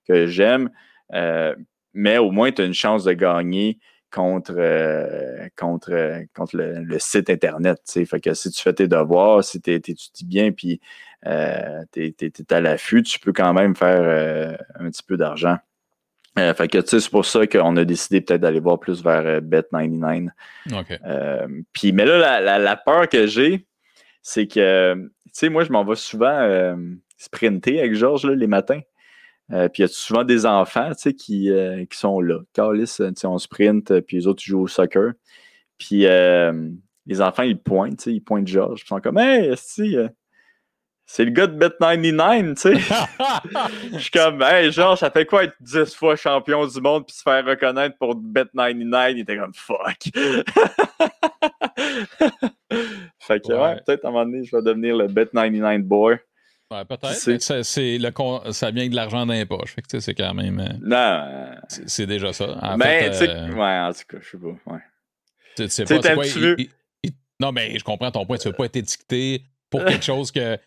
que, 0.05 0.25
j'aime. 0.25 0.71
Euh, 1.13 1.55
mais 1.93 2.17
au 2.17 2.31
moins, 2.31 2.51
tu 2.51 2.63
as 2.63 2.65
une 2.65 2.73
chance 2.73 3.03
de 3.03 3.13
gagner 3.13 3.77
contre, 4.11 4.55
contre, 5.57 6.23
contre 6.33 6.57
le, 6.57 6.99
site 6.99 7.29
Internet. 7.29 7.79
Fait 7.85 8.19
que 8.19 8.33
si 8.33 8.51
tu 8.51 8.61
fais 8.61 8.73
tes 8.73 8.87
devoirs, 8.87 9.43
si 9.43 9.61
tu 9.61 9.73
étudies 9.73 10.25
bien, 10.25 10.51
puis 10.51 10.79
tu 11.23 11.29
es, 11.29 12.53
à 12.53 12.61
l'affût, 12.61 13.03
tu 13.03 13.19
peux 13.19 13.33
quand 13.33 13.53
même 13.53 13.75
faire 13.75 14.57
un 14.79 14.89
petit 14.89 15.03
peu 15.03 15.17
d'argent. 15.17 15.57
Euh, 16.39 16.53
fait 16.53 16.67
que 16.67 16.79
c'est 16.85 17.09
pour 17.09 17.25
ça 17.25 17.47
qu'on 17.47 17.75
a 17.77 17.85
décidé 17.85 18.21
peut-être 18.21 18.41
d'aller 18.41 18.59
voir 18.59 18.79
plus 18.79 19.03
vers 19.03 19.25
euh, 19.25 19.41
Bet99. 19.41 20.29
Euh, 20.71 21.47
puis, 21.73 21.91
mais 21.91 22.05
là, 22.05 22.59
la, 22.59 22.75
peur 22.77 23.09
que 23.09 23.27
j'ai, 23.27 23.65
c'est 24.21 24.47
que, 24.47 24.93
tu 24.95 25.31
sais, 25.33 25.49
moi, 25.49 25.63
je 25.63 25.71
m'en 25.71 25.83
vais 25.83 25.95
souvent 25.95 26.75
sprinter 27.17 27.79
avec 27.79 27.93
Georges 27.95 28.25
les 28.25 28.47
matins. 28.47 28.81
Puis 29.49 29.79
il 29.79 29.81
y 29.81 29.83
a 29.83 29.87
souvent 29.87 30.23
des 30.23 30.45
enfants 30.45 30.91
qui, 30.93 31.13
qui 31.17 31.97
sont 31.97 32.21
là? 32.21 32.39
Carlis, 32.53 32.97
on 33.23 33.37
sprint, 33.37 33.99
puis 34.01 34.17
les 34.17 34.27
autres 34.27 34.43
jouent 34.43 34.61
au 34.61 34.67
soccer. 34.67 35.13
Puis 35.77 36.01
les 36.01 37.21
enfants, 37.21 37.43
ils 37.43 37.59
pointent, 37.59 38.05
ils 38.05 38.21
pointent 38.21 38.47
Georges. 38.47 38.81
Ils 38.83 38.87
sont 38.87 38.99
comme 38.99 39.17
Hey, 39.17 39.55
c'est 41.11 41.25
le 41.25 41.31
gars 41.31 41.47
de 41.47 41.57
Bet99, 41.57 42.53
tu 42.53 42.61
sais. 42.61 42.75
je 43.93 43.97
suis 43.97 44.11
comme, 44.11 44.43
hey, 44.43 44.71
genre, 44.71 44.95
ça 44.95 45.09
fait 45.09 45.25
quoi 45.25 45.45
être 45.45 45.55
10 45.59 45.95
fois 45.95 46.15
champion 46.15 46.67
du 46.67 46.79
monde 46.79 47.07
puis 47.07 47.15
se 47.15 47.23
faire 47.23 47.43
reconnaître 47.43 47.97
pour 47.97 48.15
Bet99? 48.15 49.13
Il 49.13 49.19
était 49.21 49.37
comme, 49.37 49.55
fuck. 49.55 49.97
fait 53.17 53.39
que, 53.39 53.53
ouais, 53.53 53.81
peut-être 53.83 54.05
à 54.05 54.09
un 54.09 54.11
moment 54.11 54.25
donné, 54.25 54.43
je 54.43 54.55
vais 54.55 54.61
devenir 54.61 54.95
le 54.97 55.07
Bet99 55.07 55.81
boy. 55.81 56.19
Ouais, 56.71 56.85
peut-être. 56.85 57.63
C'est, 57.63 57.97
le, 57.97 58.51
ça 58.51 58.71
vient 58.71 58.87
de 58.87 58.95
l'argent 58.95 59.25
dans 59.25 59.33
les 59.33 59.45
poches. 59.45 59.73
Fait 59.73 59.81
que, 59.81 59.99
c'est 59.99 60.13
quand 60.13 60.33
même. 60.35 60.59
Euh, 60.59 60.73
non. 60.81 61.55
C'est, 61.67 62.05
déjà 62.05 62.31
ça. 62.31 62.57
En 62.61 62.77
mais, 62.77 63.09
tu 63.09 63.17
sais, 63.17 63.29
euh, 63.29 63.53
ouais, 63.53 63.79
en 63.79 63.91
tout 63.91 64.03
cas, 64.07 64.17
je 64.21 64.29
sais 64.29 64.37
pas. 64.37 64.73
Ouais. 64.73 64.79
Tu 65.55 65.69
sais, 65.69 65.83
pas, 65.85 66.13
quoi, 66.13 66.25
non, 67.41 67.51
mais 67.51 67.77
je 67.77 67.83
comprends 67.83 68.11
ton 68.11 68.25
point. 68.25 68.37
Tu 68.37 68.49
veux 68.49 68.53
pas 68.53 68.65
être 68.65 68.75
étiqueté 68.75 69.43
pour 69.69 69.83
quelque 69.85 70.03
chose 70.05 70.31
que 70.31 70.57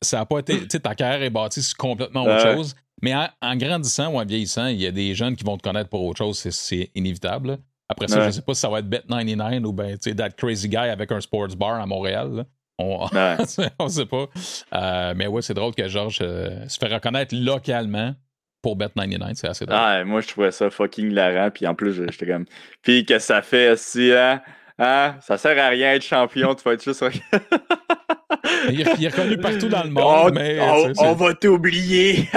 ça 0.00 0.18
n'a 0.18 0.26
pas 0.26 0.38
été. 0.38 0.58
Tu 0.60 0.66
sais, 0.72 0.80
ta 0.80 0.94
carrière 0.94 1.22
est 1.22 1.30
bâtie 1.30 1.62
sur 1.62 1.76
complètement 1.76 2.24
autre 2.24 2.40
chose. 2.40 2.74
Mais 3.02 3.14
en, 3.14 3.56
grandissant 3.56 4.12
ou 4.12 4.18
en 4.18 4.24
vieillissant, 4.24 4.68
il 4.68 4.80
y 4.80 4.86
a 4.86 4.92
des 4.92 5.14
jeunes 5.14 5.36
qui 5.36 5.44
vont 5.44 5.56
te 5.58 5.62
connaître 5.62 5.90
pour 5.90 6.04
autre 6.04 6.18
chose, 6.18 6.38
c'est 6.38 6.90
inévitable. 6.94 7.58
Après 7.88 8.08
ça, 8.08 8.20
je 8.20 8.26
ne 8.26 8.30
sais 8.30 8.42
pas 8.42 8.54
si 8.54 8.60
ça 8.60 8.68
va 8.68 8.78
être 8.78 8.88
Bet99 8.88 9.64
ou 9.64 9.72
ben, 9.72 9.98
tu 9.98 10.10
sais, 10.10 10.14
That 10.14 10.30
Crazy 10.30 10.68
Guy 10.68 10.76
avec 10.76 11.12
un 11.12 11.20
sports 11.20 11.48
bar 11.48 11.80
à 11.80 11.86
Montréal. 11.86 12.46
On 12.78 13.06
ne 13.12 13.44
sait 13.88 14.06
pas. 14.06 14.26
Euh, 14.74 15.14
mais 15.16 15.26
ouais, 15.26 15.42
c'est 15.42 15.54
drôle 15.54 15.74
que 15.74 15.86
Georges 15.88 16.20
euh, 16.22 16.66
se 16.68 16.78
fait 16.78 16.92
reconnaître 16.92 17.34
localement 17.36 18.14
pour 18.62 18.76
Bet99. 18.78 19.34
C'est 19.34 19.48
assez 19.48 19.66
drôle. 19.66 19.78
Ah, 19.78 20.04
moi, 20.04 20.20
je 20.20 20.28
trouvais 20.28 20.52
ça 20.52 20.70
fucking 20.70 21.10
hilarant. 21.10 21.50
Puis 21.50 21.66
en 21.66 21.74
plus, 21.74 21.94
j'étais 21.94 22.26
comme. 22.26 22.46
Puis 22.82 23.04
que 23.04 23.18
ça 23.18 23.42
fait 23.42 23.70
aussi, 23.70 24.12
hein, 24.12 24.40
hein, 24.78 25.16
ça 25.20 25.36
sert 25.36 25.58
à 25.58 25.68
rien 25.68 25.92
d'être 25.92 26.04
champion, 26.04 26.54
tu 26.54 26.62
vas 26.64 26.72
être 26.72 26.84
juste. 26.84 27.04
il, 28.70 28.80
est, 28.80 29.08
reconnu 29.08 29.36
partout 29.38 29.68
dans 29.68 29.84
le 29.84 29.90
monde, 29.90 30.04
on, 30.04 30.30
mais. 30.32 30.58
On, 30.98 31.12
va 31.14 31.34
t'oublier. 31.34 32.28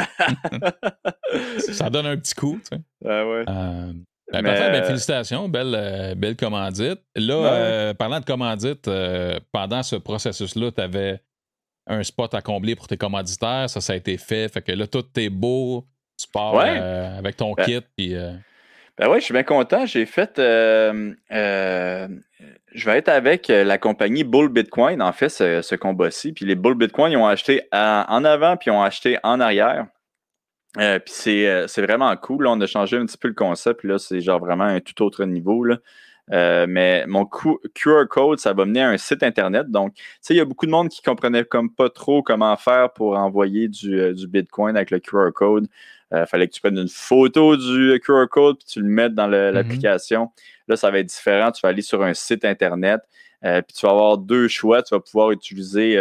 ça 1.60 1.90
donne 1.90 2.08
un 2.08 2.18
petit 2.18 2.36
coup, 2.36 2.60
tu 2.62 2.76
sais. 2.76 2.82
Ah 3.06 3.28
ouais. 3.28 3.44
Euh, 3.48 3.94
ben, 4.32 4.42
ben, 4.44 4.84
félicitations, 4.84 5.48
belle, 5.48 5.76
euh, 5.76 6.16
belle 6.16 6.36
commandite. 6.36 7.00
Là, 7.16 7.34
euh, 7.34 7.94
parlant 7.94 8.20
de 8.20 8.26
commandite, 8.26 8.90
pendant 9.52 9.84
ce 9.84 9.96
processus-là, 9.96 10.72
tu 10.72 10.82
avais 10.82 11.22
un 11.88 12.02
spot 12.04 12.34
à 12.34 12.42
combler 12.42 12.76
pour 12.76 12.88
tes 12.88 12.98
commanditaires. 12.98 13.70
Ça, 13.70 13.82
ça 13.82 13.94
a 13.94 13.96
été 13.96 14.18
fait. 14.18 14.52
Fait 14.52 14.62
que 14.62 14.72
là, 14.72 14.88
tout 14.88 15.06
est 15.18 15.30
beau. 15.30 15.86
Tu 16.18 16.28
pars 16.32 16.58
avec 16.58 17.38
ton 17.38 17.54
ben 17.54 17.66
kit. 17.66 17.82
Puis, 17.96 18.16
ben 18.98 19.10
oui, 19.10 19.20
je 19.20 19.26
suis 19.26 19.34
bien 19.34 19.44
content. 19.44 19.86
J'ai 19.86 20.06
fait. 20.06 20.40
Euh, 20.40 21.12
euh, 21.32 22.08
je 22.74 22.86
vais 22.90 22.98
être 22.98 23.10
avec 23.10 23.50
euh, 23.50 23.66
la 23.66 23.78
compagnie 23.78 24.24
Bull 24.24 24.48
Bitcoin, 24.50 25.02
en 25.02 25.12
fait, 25.12 25.28
ce, 25.28 25.76
combat-ci. 25.76 26.32
Puis 26.32 26.46
les 26.46 26.56
Bull 26.56 26.76
Bitcoin, 26.76 27.12
ils 27.12 27.18
ont 27.18 27.28
acheté 27.28 27.62
en 27.74 28.24
avant, 28.24 28.56
puis 28.56 28.72
ils 28.72 28.74
ont 28.74 28.82
acheté 28.82 29.18
en 29.24 29.40
arrière. 29.42 29.88
Puis 30.76 31.14
c'est 31.14 31.82
vraiment 31.82 32.16
cool. 32.18 32.48
on 32.48 32.60
a 32.62 32.68
changé 32.68 32.98
un 32.98 33.06
petit 33.06 33.18
peu 33.18 33.28
le 33.28 33.34
concept. 33.34 33.80
Puis 33.80 33.90
là, 33.90 33.98
c'est 33.98 34.22
genre 34.22 34.40
vraiment 34.40 34.66
un 34.66 34.80
tout 34.80 35.04
autre 35.04 35.26
niveau. 35.26 35.64
Là. 35.64 35.78
mais 36.68 37.06
mon 37.08 37.26
QR 37.26 38.08
code, 38.10 38.40
ça 38.40 38.54
va 38.54 38.66
mener 38.66 38.82
à 38.82 38.90
un 38.90 38.98
site 38.98 39.24
internet. 39.24 39.70
Donc, 39.70 39.96
tu 39.96 40.04
sais, 40.22 40.34
il 40.34 40.38
y 40.38 40.42
a 40.42 40.46
beaucoup 40.46 40.66
de 40.66 40.72
monde 40.72 40.90
qui 40.90 41.02
comprenait 41.02 41.46
comme 41.46 41.72
pas 41.72 41.90
trop 41.90 42.24
comment 42.24 42.56
faire 42.58 42.92
pour 42.94 43.18
envoyer 43.18 43.68
du, 43.68 44.14
du 44.14 44.28
Bitcoin 44.28 44.76
avec 44.76 44.92
le 44.92 45.00
QR 45.00 45.32
code. 45.34 45.68
Il 46.12 46.18
euh, 46.18 46.26
fallait 46.26 46.48
que 46.48 46.54
tu 46.54 46.62
prennes 46.62 46.78
une 46.78 46.88
photo 46.88 47.58
du 47.58 48.00
QR 48.00 48.28
code 48.30 48.58
puis 48.58 48.66
tu 48.66 48.82
le 48.82 48.88
mettes 48.88 49.16
dans 49.16 49.28
mhm. 49.28 49.54
l'application. 49.54 50.32
Là, 50.68 50.76
ça 50.76 50.92
va 50.92 51.00
être 51.00 51.08
différent. 51.08 51.52
Tu 51.52 51.62
vas 51.62 51.70
aller 51.70 51.82
sur 51.82 52.04
un 52.04 52.14
site 52.14 52.46
Internet 52.46 53.02
euh, 53.44 53.62
puis 53.62 53.76
tu 53.76 53.86
vas 53.86 53.92
avoir 53.92 54.18
deux 54.18 54.48
choix. 54.48 54.84
Tu 54.84 54.94
vas 54.94 55.00
pouvoir 55.00 55.32
utiliser. 55.32 55.98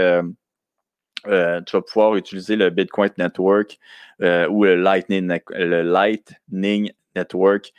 Euh, 1.26 1.60
tu 1.62 1.76
vas 1.76 1.82
pouvoir 1.82 2.16
utiliser 2.16 2.56
le 2.56 2.70
Bitcoin 2.70 3.10
Network 3.18 3.78
ou 4.20 4.64
le 4.64 4.76
Lightning, 4.76 5.38
le 5.50 5.82
Lightning 5.82 6.92
Network 7.16 7.72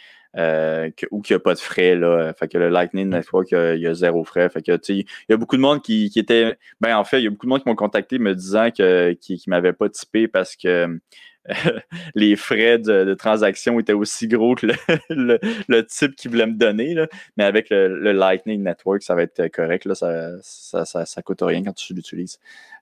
ou 1.11 1.21
qu'il 1.21 1.33
n'y 1.33 1.35
a 1.35 1.39
pas 1.39 1.53
de 1.53 1.59
frais. 1.59 1.95
Là. 1.95 2.33
Fait 2.33 2.47
que 2.47 2.57
le 2.57 2.69
Lightning 2.69 3.09
Network, 3.09 3.51
il 3.51 3.79
y 3.79 3.87
a, 3.87 3.93
zéro 3.93 4.23
frais. 4.23 4.49
Fait 4.49 4.61
que, 4.61 4.77
il 4.89 5.05
y 5.29 5.33
a 5.33 5.37
beaucoup 5.37 5.55
de 5.55 5.61
monde 5.61 5.81
qui, 5.81 6.09
qui 6.09 6.19
était. 6.19 6.57
Ben, 6.81 6.97
en 6.97 7.03
fait, 7.03 7.19
il 7.19 7.23
y 7.23 7.27
a 7.27 7.29
beaucoup 7.29 7.45
de 7.45 7.49
monde 7.49 7.63
qui 7.63 7.69
m'ont 7.69 7.75
contacté 7.75 8.19
me 8.19 8.35
disant 8.35 8.69
que, 8.71 9.13
qu'ils 9.13 9.39
ne 9.47 9.51
m'avaient 9.51 9.73
pas 9.73 9.89
typé 9.89 10.27
parce 10.27 10.55
que 10.55 10.99
les 12.15 12.35
frais 12.35 12.79
de, 12.79 13.13
transaction 13.13 13.79
étaient 13.79 13.93
aussi 13.93 14.27
gros 14.27 14.55
que 14.55 14.67
le, 15.09 15.81
type 15.87 16.15
qu'ils 16.15 16.31
voulait 16.31 16.47
me 16.47 16.53
donner. 16.53 16.95
Mais 17.37 17.43
avec 17.43 17.69
le, 17.69 18.11
Lightning 18.11 18.63
Network, 18.63 19.03
ça 19.03 19.15
va 19.15 19.23
être 19.23 19.47
correct. 19.49 19.85
Là, 19.85 19.95
ça, 19.95 20.85
ça, 20.85 21.21
coûte 21.21 21.41
rien 21.41 21.63
quand 21.63 21.73
tu 21.73 21.93
l'utilises. 21.93 22.39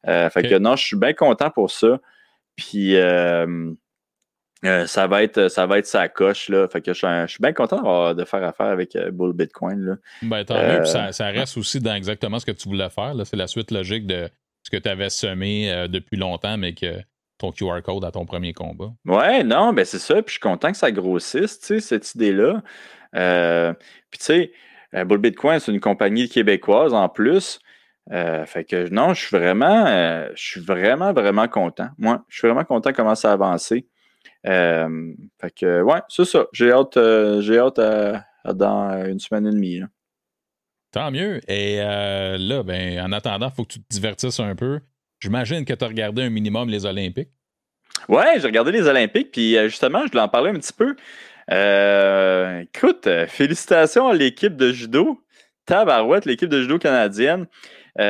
Euh, 0.07 0.29
fait 0.29 0.43
que 0.43 0.57
non, 0.57 0.75
je 0.75 0.85
suis 0.85 0.97
bien 0.97 1.13
content 1.13 1.49
pour 1.49 1.71
ça. 1.71 1.99
Puis 2.55 2.95
euh, 2.95 3.71
euh, 4.63 4.85
ça 4.85 5.07
va 5.07 5.23
être 5.23 5.47
ça 5.47 5.65
va 5.65 5.79
être 5.79 5.87
sa 5.87 6.07
coche. 6.07 6.49
Là. 6.49 6.67
Fait 6.67 6.81
que 6.81 6.93
je, 6.93 7.25
suis 7.27 7.41
bien 7.41 7.53
content 7.53 8.13
de 8.13 8.25
faire 8.25 8.43
affaire 8.43 8.67
avec 8.67 8.97
Bull 9.11 9.33
Bitcoin. 9.33 9.79
Là. 9.79 9.95
Ben, 10.21 10.45
tant 10.45 10.61
mieux. 10.61 10.85
Ça, 10.85 11.11
ça, 11.11 11.27
reste 11.27 11.57
aussi 11.57 11.79
dans 11.79 11.95
exactement 11.95 12.39
ce 12.39 12.45
que 12.45 12.51
tu 12.51 12.69
voulais 12.69 12.89
faire. 12.89 13.13
C'est 13.25 13.37
la 13.37 13.47
suite 13.47 13.71
logique 13.71 14.07
de 14.07 14.29
ce 14.63 14.69
que 14.69 14.77
tu 14.77 14.87
avais 14.87 15.09
semé 15.09 15.87
depuis 15.89 16.17
longtemps, 16.17 16.57
mais 16.57 16.73
que 16.73 17.01
ton 17.43 17.51
QR 17.51 17.81
code 17.81 18.05
à 18.05 18.11
ton 18.11 18.25
premier 18.25 18.53
combat. 18.53 18.91
Ouais, 19.05 19.43
non, 19.43 19.73
ben 19.73 19.83
c'est 19.83 19.99
ça. 19.99 20.15
Puis 20.15 20.27
je 20.27 20.31
suis 20.33 20.39
content 20.39 20.71
que 20.71 20.77
ça 20.77 20.91
grossisse, 20.91 21.59
tu 21.59 21.67
sais, 21.67 21.79
cette 21.81 22.15
idée-là. 22.15 22.61
Euh, 23.15 23.73
puis 24.09 24.19
tu 24.19 24.25
sais, 24.25 24.51
euh, 24.95 25.03
Bull 25.03 25.17
Bitcoin, 25.17 25.59
c'est 25.59 25.71
une 25.71 25.81
compagnie 25.81 26.29
québécoise 26.29 26.93
en 26.93 27.09
plus. 27.09 27.59
Euh, 28.11 28.45
fait 28.45 28.63
que 28.63 28.89
non, 28.89 29.13
je 29.13 29.25
suis 29.25 29.37
vraiment, 29.37 29.85
je 30.35 30.41
suis 30.43 30.61
vraiment, 30.61 31.11
vraiment 31.11 31.47
content. 31.47 31.89
Moi, 31.97 32.23
je 32.29 32.37
suis 32.37 32.47
vraiment 32.47 32.63
content 32.63 32.93
comment 32.93 33.15
ça 33.15 33.31
a 33.31 33.33
avancé. 33.33 33.87
fait 34.45 35.51
que 35.55 35.81
ouais, 35.81 36.01
c'est 36.07 36.25
ça. 36.25 36.45
J'ai 36.53 36.71
hâte, 36.71 36.97
j'ai 37.41 37.59
hâte 37.59 37.79
dans 38.45 39.05
une 39.05 39.19
semaine 39.19 39.47
et 39.47 39.51
demie. 39.51 39.81
Tant 40.91 41.11
mieux. 41.11 41.41
Et 41.49 41.77
là, 41.77 42.63
ben, 42.63 43.01
en 43.01 43.11
attendant, 43.11 43.49
il 43.49 43.53
faut 43.53 43.63
que 43.63 43.73
tu 43.73 43.79
te 43.81 43.93
divertisses 43.93 44.39
un 44.39 44.55
peu. 44.55 44.79
J'imagine 45.23 45.63
que 45.63 45.73
tu 45.73 45.85
as 45.85 45.87
regardé 45.87 46.21
un 46.21 46.29
minimum 46.29 46.67
les 46.67 46.85
Olympiques. 46.85 47.29
Ouais, 48.09 48.41
j'ai 48.41 48.45
regardé 48.45 48.73
les 48.73 48.89
Olympiques, 48.89 49.31
puis 49.31 49.55
euh, 49.55 49.69
justement, 49.69 50.01
je 50.05 50.11
voulais 50.11 50.21
en 50.21 50.27
parler 50.27 50.49
un 50.49 50.55
petit 50.55 50.73
peu. 50.73 50.97
Euh, 51.49 52.59
écoute, 52.59 53.07
euh, 53.07 53.25
félicitations 53.25 54.09
à 54.09 54.13
l'équipe 54.15 54.57
de 54.57 54.73
judo. 54.73 55.21
Tabarouette, 55.65 56.25
l'équipe 56.25 56.49
de 56.49 56.61
judo 56.61 56.77
canadienne. 56.77 57.47
Tu 57.95 58.03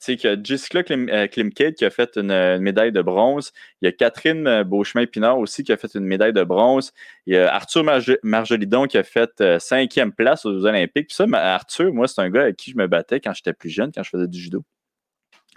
sais, 0.00 0.16
qu'il 0.16 0.30
y 0.30 0.32
a 0.32 0.36
Jessica 0.42 0.82
Klim, 0.82 1.52
qui 1.52 1.84
a 1.84 1.90
fait 1.90 2.16
une, 2.16 2.58
médaille 2.60 2.92
de 2.92 3.02
bronze. 3.02 3.52
Il 3.82 3.84
y 3.84 3.88
a 3.88 3.92
Catherine 3.92 4.62
Beauchemin-Pinard 4.62 5.38
aussi 5.38 5.62
qui 5.62 5.72
a 5.72 5.76
fait 5.76 5.94
une 5.94 6.06
médaille 6.06 6.32
de 6.32 6.42
bronze. 6.42 6.92
Il 7.26 7.34
y 7.34 7.36
a 7.36 7.54
Arthur 7.54 7.84
Marjolidon 8.22 8.86
qui 8.86 8.96
a 8.96 9.02
fait 9.02 9.58
cinquième 9.58 10.12
place 10.14 10.46
aux 10.46 10.64
Olympiques. 10.64 11.08
Puis 11.08 11.16
ça, 11.16 11.26
Arthur, 11.34 11.92
moi, 11.92 12.08
c'est 12.08 12.22
un 12.22 12.30
gars 12.30 12.42
avec 12.42 12.56
qui 12.56 12.70
je 12.70 12.78
me 12.78 12.86
battais 12.86 13.20
quand 13.20 13.34
j'étais 13.34 13.52
plus 13.52 13.68
jeune, 13.68 13.92
quand 13.94 14.02
je 14.02 14.08
faisais 14.08 14.28
du 14.28 14.40
judo. 14.40 14.64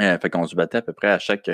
Euh, 0.02 0.18
fait 0.18 0.30
qu'on 0.30 0.48
se 0.48 0.56
battait 0.56 0.78
à 0.78 0.82
peu 0.82 0.94
près 0.94 1.10
à 1.10 1.20
chaque, 1.20 1.50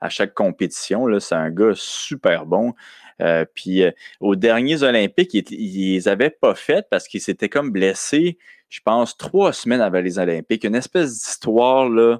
à 0.00 0.08
chaque 0.08 0.34
compétition. 0.34 1.06
C'est 1.20 1.34
un 1.34 1.50
gars 1.50 1.72
super 1.74 2.46
bon. 2.46 2.74
Euh, 3.20 3.44
puis 3.54 3.82
euh, 3.82 3.90
aux 4.20 4.36
derniers 4.36 4.82
Olympiques, 4.82 5.34
ils, 5.34 5.44
les 5.50 6.08
avaient 6.08 6.30
pas 6.30 6.54
fait 6.54 6.86
parce 6.90 7.06
qu'ils 7.06 7.20
s'étaient 7.20 7.50
comme 7.50 7.70
blessés, 7.70 8.38
je 8.70 8.80
pense, 8.82 9.16
trois 9.18 9.52
semaines 9.52 9.82
avant 9.82 10.00
les 10.00 10.18
Olympiques. 10.18 10.64
Une 10.64 10.74
espèce 10.74 11.12
d'histoire, 11.12 11.90
là, 11.90 12.18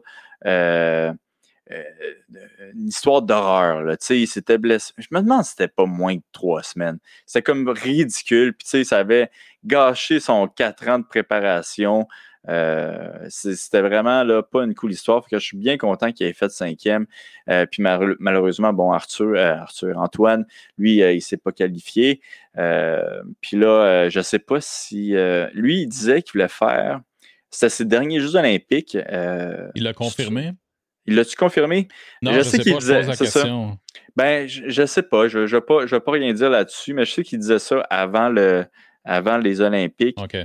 une 2.75 2.89
histoire 2.89 3.23
d'horreur. 3.23 3.97
Il 4.11 4.29
s'était 4.29 4.59
blessé. 4.59 4.93
Je 4.99 5.09
me 5.13 5.23
demande 5.23 5.45
si 5.45 5.53
c'était 5.53 5.69
pas 5.69 5.87
moins 5.87 6.17
de 6.17 6.23
trois 6.33 6.63
semaines. 6.63 6.99
C'était 7.25 7.43
comme 7.43 7.69
ridicule. 7.69 8.55
Puis 8.55 8.85
ça 8.85 8.99
avait 8.99 9.31
gâché 9.65 10.21
son 10.21 10.47
quatre 10.47 10.87
ans 10.89 10.99
de 10.99 11.05
préparation. 11.05 12.07
Euh, 12.49 13.27
c'était 13.29 13.83
vraiment 13.83 14.25
là, 14.25 14.43
pas 14.43 14.65
une 14.65 14.75
cool 14.75 14.93
histoire. 14.93 15.27
que 15.29 15.39
je 15.39 15.45
suis 15.45 15.57
bien 15.57 15.77
content 15.77 16.13
qu'il 16.13 16.27
ait 16.27 16.33
fait 16.33 16.51
cinquième. 16.51 17.07
Euh, 17.49 17.67
puis 17.67 17.83
malheureusement, 17.83 18.73
bon, 18.73 18.93
Arthur, 18.93 19.35
euh, 19.37 19.55
Arthur 19.57 19.99
Antoine, 19.99 20.47
lui, 20.79 20.97
il 20.97 21.15
ne 21.15 21.21
s'est 21.21 21.37
pas 21.37 21.53
qualifié. 21.53 22.21
puis 22.55 23.57
là, 23.57 24.09
je 24.09 24.19
ne 24.19 24.23
sais 24.23 24.39
pas 24.39 24.61
si. 24.61 25.15
lui, 25.55 25.83
il 25.83 25.87
disait 25.87 26.23
qu'il 26.23 26.33
voulait 26.33 26.49
faire. 26.49 27.01
C'était 27.51 27.69
ses 27.71 27.85
derniers 27.85 28.21
Jeux 28.21 28.37
olympiques. 28.37 28.95
il 28.95 29.83
l'a 29.83 29.93
confirmé? 29.93 30.53
Il 31.07 31.17
l'a-tu 31.17 31.35
confirmé? 31.35 31.89
Non, 32.23 32.33
je, 32.33 32.43
sais, 32.43 32.59
qu'il 32.59 32.77
disait. 32.77 33.03
Ça. 33.15 33.49
Ben, 34.15 34.47
je, 34.47 34.83
ne 34.83 34.87
sais 34.87 35.03
pas. 35.03 35.29
Je 35.29 35.41
ne 35.41 35.47
vais, 35.47 35.61
pas, 35.61 36.01
pas 36.01 36.13
rien 36.13 36.33
dire 36.33 36.51
là-dessus, 36.51 36.93
mais 36.93 37.05
je 37.05 37.13
sais 37.13 37.23
qu'il 37.25 37.39
disait 37.39 37.59
ça 37.59 37.81
avant, 37.91 38.29
le, 38.29 38.67
avant 39.05 39.39
les 39.39 39.61
Olympiques. 39.61 40.21
OK. 40.21 40.37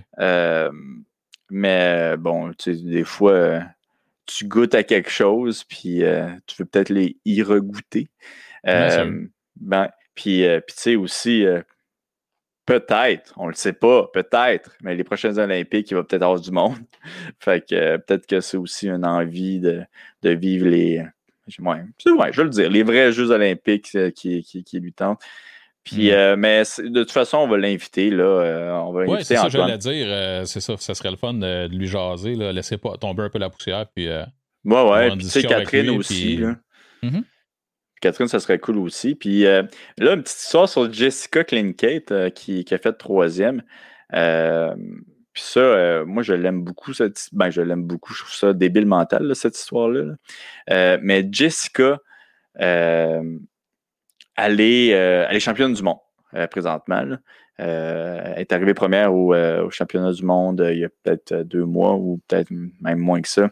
Mais 1.50 2.18
bon, 2.18 2.52
tu 2.54 2.76
sais, 2.76 2.82
des 2.82 3.04
fois, 3.04 3.32
euh, 3.32 3.60
tu 4.26 4.46
goûtes 4.46 4.76
à 4.76 4.84
quelque 4.84 5.10
chose, 5.10 5.64
puis 5.64 6.04
euh, 6.04 6.30
tu 6.48 6.56
veux 6.58 6.66
peut-être 6.66 6.90
les 6.90 7.18
y 7.26 7.42
regoûter. 7.44 8.08
Euh, 8.68 9.26
ben, 9.56 9.90
puis, 10.16 10.44
tu 10.68 10.74
sais 10.76 10.96
aussi, 10.96 11.46
peut-être, 12.66 13.34
on 13.38 13.48
le 13.48 13.54
sait 13.54 13.74
pas, 13.74 14.10
peut-être, 14.12 14.76
mais 14.82 14.96
les 14.96 15.04
prochaines 15.04 15.38
Olympiques, 15.38 15.92
il 15.92 15.96
va 15.96 16.04
peut-être 16.04 16.24
avoir 16.24 16.40
du 16.40 16.52
monde. 16.52 16.78
fait 17.40 17.68
que 17.68 17.98
peut-être 17.98 18.26
que 18.26 18.40
c'est 18.40 18.58
aussi 18.58 18.88
une 18.88 19.06
envie 19.06 19.60
de, 19.60 19.86
vivre 20.24 20.68
les. 20.68 21.06
Ouais, 21.60 21.84
je 22.32 22.38
veux 22.38 22.46
le 22.46 22.50
dire, 22.50 22.72
les 22.72 22.82
vrais 22.82 23.12
Jeux 23.12 23.30
olympiques 23.30 23.96
qui, 24.16 24.42
qui, 24.42 24.64
qui 24.64 24.80
lui 24.80 24.94
tentent. 24.94 25.22
Puis, 25.86 26.12
euh, 26.12 26.36
mais 26.36 26.64
de 26.80 27.04
toute 27.04 27.12
façon, 27.12 27.38
on 27.38 27.48
va 27.48 27.58
l'inviter. 27.58 28.10
là. 28.10 28.24
Euh, 28.24 28.72
on 28.72 28.92
va 28.92 29.04
ouais, 29.04 29.24
c'est 29.24 29.36
ça 29.36 29.44
que 29.44 29.52
j'allais 29.52 29.78
dire. 29.78 30.08
Euh, 30.10 30.44
c'est 30.46 30.60
ça, 30.60 30.76
ça 30.78 30.96
serait 30.96 31.12
le 31.12 31.16
fun 31.16 31.36
de, 31.36 31.68
lui 31.68 31.88
jaser. 31.88 32.34
Là. 32.34 32.52
Laissez 32.52 32.78
pas 32.78 32.98
tomber 32.98 33.22
un 33.22 33.30
peu 33.30 33.38
la 33.38 33.52
poussière. 33.52 33.86
Puis, 33.96 34.10
ouais, 34.10 34.26
ouais. 34.66 35.10
Puis, 35.12 35.20
tu 35.20 35.30
sais, 35.30 35.44
Catherine 35.44 35.92
aussi. 35.92 36.42
Mm-hmm. 37.04 37.24
Catherine, 38.02 38.28
ça 38.28 38.40
serait 38.40 38.58
cool 38.58 38.80
aussi. 38.80 39.14
Puis 39.14 39.44
là, 39.44 39.68
une 40.00 40.24
petite 40.24 40.40
histoire 40.40 40.68
sur 40.68 40.92
Jessica 40.92 41.44
Klinkate 41.44 42.34
qui, 42.34 42.66
qui, 42.66 42.74
a 42.74 42.80
fait 42.80 42.94
troisième. 42.94 43.62
puis 44.10 45.44
ça, 45.44 46.04
moi, 46.04 46.24
je 46.24 46.34
l'aime 46.34 46.64
beaucoup. 46.64 46.94
Cette... 46.94 47.30
Ben, 47.32 47.52
je 47.52 47.62
l'aime 47.62 47.84
beaucoup. 47.84 48.12
Je 48.16 48.24
trouve 48.24 48.34
ça 48.34 48.54
débile 48.54 48.88
mental, 48.88 49.36
cette 49.36 49.56
histoire-là. 49.56 50.16
mais 51.04 51.28
Jessica, 51.32 52.00
elle 54.36 54.60
est, 54.60 54.94
euh, 54.94 55.40
championne 55.40 55.74
du 55.74 55.84
monde 55.84 56.00
euh, 56.34 56.48
présentement. 56.48 57.04
Euh, 57.60 58.22
elle 58.36 58.42
est 58.42 58.54
arrivée 58.54 58.74
première 58.74 59.14
au, 59.14 59.34
championnat 59.70 60.12
du 60.12 60.24
monde 60.24 60.66
il 60.72 60.80
y 60.80 60.86
a 60.86 60.90
peut-être 60.90 61.34
deux 61.44 61.64
mois 61.64 61.94
ou 61.94 62.20
peut-être 62.28 62.50
même 62.82 63.00
moins 63.00 63.22
que 63.22 63.30
ça. 63.30 63.50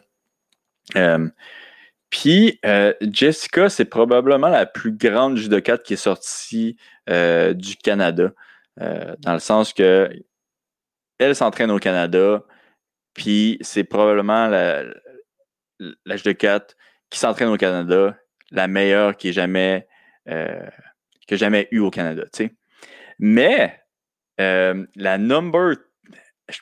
Puis 2.10 2.60
Jessica, 3.00 3.68
c'est 3.68 3.86
probablement 3.86 4.48
la 4.48 4.66
plus 4.66 4.92
grande 4.92 5.36
judokate 5.36 5.82
qui 5.82 5.94
est 5.94 5.96
sortie 5.96 6.76
du 7.08 7.76
Canada, 7.82 8.30
dans 8.76 9.32
le 9.32 9.38
sens 9.38 9.72
que 9.72 10.10
elle 11.18 11.34
s'entraîne 11.34 11.70
au 11.70 11.78
Canada, 11.78 12.42
puis 13.14 13.56
c'est 13.62 13.84
probablement 13.84 14.48
la, 14.48 14.82
la 16.04 16.16
judokate 16.16 16.76
qui 17.08 17.18
s'entraîne 17.18 17.48
au 17.48 17.56
Canada, 17.56 18.16
la 18.50 18.66
meilleure 18.66 19.16
qui 19.16 19.28
ait 19.28 19.32
jamais 19.32 19.86
euh, 20.28 20.66
que 21.28 21.36
jamais 21.36 21.68
eu 21.70 21.78
au 21.78 21.90
Canada. 21.90 22.24
Mais 23.18 23.80
euh, 24.40 24.86
la 24.96 25.18
number 25.18 25.76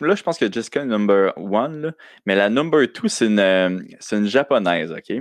Là, 0.01 0.15
je 0.15 0.23
pense 0.23 0.39
que 0.39 0.51
Jessica 0.51 0.83
est 0.83 0.85
number 0.85 1.33
one, 1.37 1.93
mais 2.25 2.37
la 2.37 2.49
number 2.49 2.87
two, 2.93 3.09
c'est 3.09 3.27
une, 3.27 3.41
euh, 3.41 3.81
une 4.13 4.27
japonaise, 4.27 4.93
OK? 4.93 5.13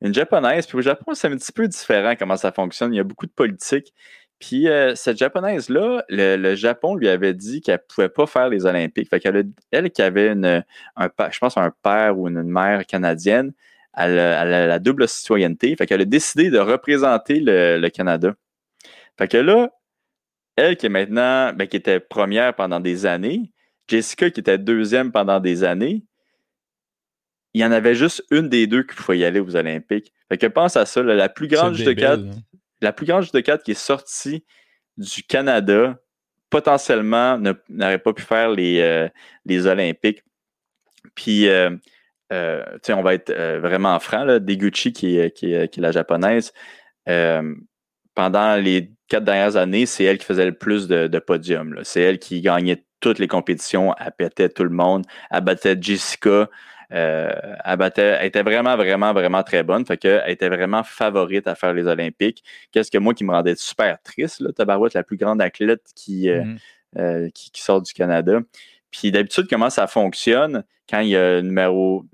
Une 0.00 0.14
japonaise, 0.14 0.68
puis 0.68 0.78
au 0.78 0.80
Japon, 0.80 1.12
c'est 1.12 1.26
un 1.26 1.36
petit 1.36 1.50
peu 1.50 1.66
différent 1.66 2.14
comment 2.16 2.36
ça 2.36 2.52
fonctionne. 2.52 2.94
Il 2.94 2.98
y 2.98 3.00
a 3.00 3.04
beaucoup 3.04 3.26
de 3.26 3.32
politique. 3.32 3.92
Puis 4.38 4.68
cette 4.94 5.18
japonaise-là, 5.18 6.04
le, 6.08 6.54
Japon 6.54 6.94
lui 6.94 7.08
avait 7.08 7.34
dit 7.34 7.60
qu'elle 7.60 7.80
ne 7.82 7.94
pouvait 7.94 8.08
pas 8.08 8.26
faire 8.26 8.48
les 8.48 8.64
Olympiques. 8.64 9.10
Fait 9.10 9.18
qu'elle, 9.18 9.50
elle 9.72 9.90
qui 9.90 10.02
avait 10.02 10.30
un, 10.30 10.62
je 11.30 11.38
pense 11.40 11.56
un 11.56 11.72
père 11.82 12.16
ou 12.16 12.28
une 12.28 12.44
mère 12.44 12.86
canadienne, 12.86 13.52
elle 13.96 14.18
a, 14.18 14.66
la 14.66 14.78
double 14.78 15.08
citoyenneté. 15.08 15.74
Fait 15.76 15.86
qu'elle 15.86 16.00
a 16.00 16.06
décidé 16.06 16.50
de 16.50 16.58
représenter 16.58 17.40
le, 17.40 17.88
Canada. 17.88 18.34
Fait 19.18 19.28
que 19.28 19.36
là, 19.36 19.70
elle 20.56 20.76
qui 20.76 20.86
est 20.86 20.90
maintenant, 20.90 21.52
ben, 21.52 21.66
qui 21.66 21.76
était 21.76 22.00
première 22.00 22.54
pendant 22.54 22.80
des 22.80 23.06
années, 23.06 23.52
Jessica 23.88 24.30
qui 24.30 24.40
était 24.40 24.58
deuxième 24.58 25.12
pendant 25.12 25.40
des 25.40 25.64
années, 25.64 26.04
il 27.52 27.60
y 27.60 27.64
en 27.64 27.72
avait 27.72 27.96
juste 27.96 28.24
une 28.30 28.48
des 28.48 28.66
deux 28.66 28.84
qui 28.84 28.94
pouvait 28.94 29.18
y 29.18 29.24
aller 29.24 29.40
aux 29.40 29.56
Olympiques. 29.56 30.12
Fait 30.28 30.38
que 30.38 30.46
pense 30.46 30.76
à 30.76 30.86
ça, 30.86 31.02
la 31.02 31.28
plus 31.28 31.48
grande 31.48 31.74
judocate, 31.74 32.20
hein. 32.20 32.38
la 32.80 32.92
plus 32.92 33.06
grande 33.06 33.24
judocate 33.24 33.64
qui 33.64 33.72
est 33.72 33.74
sortie 33.74 34.44
du 34.96 35.24
Canada, 35.24 35.98
potentiellement 36.50 37.38
n'aurait 37.68 37.98
pas 37.98 38.12
pu 38.12 38.22
faire 38.22 38.50
les, 38.50 38.80
euh, 38.80 39.08
les 39.44 39.66
Olympiques. 39.66 40.22
Puis 41.14 41.48
euh, 41.48 41.70
euh, 42.32 42.62
on 42.90 43.02
va 43.02 43.14
être 43.14 43.30
euh, 43.30 43.60
vraiment 43.60 43.98
franc, 43.98 44.24
là, 44.24 44.38
Deguchi, 44.38 44.92
qui 44.92 45.18
est, 45.18 45.30
qui, 45.32 45.52
est, 45.52 45.68
qui 45.68 45.80
est 45.80 45.82
la 45.82 45.92
japonaise, 45.92 46.52
euh, 47.08 47.54
pendant 48.14 48.56
les 48.56 48.92
quatre 49.08 49.24
dernières 49.24 49.56
années, 49.56 49.86
c'est 49.86 50.04
elle 50.04 50.18
qui 50.18 50.26
faisait 50.26 50.46
le 50.46 50.56
plus 50.56 50.86
de, 50.86 51.06
de 51.06 51.18
podiums. 51.18 51.80
C'est 51.82 52.02
elle 52.02 52.18
qui 52.18 52.40
gagnait 52.40 52.84
toutes 53.00 53.18
les 53.18 53.28
compétitions, 53.28 53.94
elle 53.98 54.12
pétait 54.12 54.48
tout 54.48 54.64
le 54.64 54.70
monde, 54.70 55.04
elle 55.30 55.40
battait 55.40 55.76
Jessica, 55.80 56.48
elle, 56.90 57.76
battait, 57.78 58.18
elle 58.20 58.26
était 58.26 58.42
vraiment, 58.42 58.76
vraiment, 58.76 59.12
vraiment 59.12 59.42
très 59.42 59.62
bonne. 59.62 59.86
Fait 59.86 59.96
qu'elle 59.96 60.28
était 60.28 60.48
vraiment 60.48 60.82
favorite 60.82 61.46
à 61.46 61.54
faire 61.54 61.72
les 61.72 61.86
Olympiques. 61.86 62.44
Qu'est-ce 62.72 62.90
que 62.90 62.98
moi 62.98 63.14
qui 63.14 63.24
me 63.24 63.32
rendait 63.32 63.54
super 63.54 64.00
triste, 64.02 64.40
là, 64.40 64.52
Tabarouette, 64.52 64.94
la 64.94 65.04
plus 65.04 65.16
grande 65.16 65.40
athlète 65.40 65.82
qui, 65.94 66.28
qui, 67.34 67.50
qui, 67.52 67.62
sort 67.62 67.80
du 67.80 67.92
Canada. 67.92 68.40
Puis 68.90 69.10
d'habitude, 69.10 69.46
comment 69.48 69.70
ça 69.70 69.86
fonctionne 69.86 70.64
quand 70.88 71.00
il 71.00 71.10
y 71.10 71.16
a 71.16 71.40
numéro, 71.40 72.04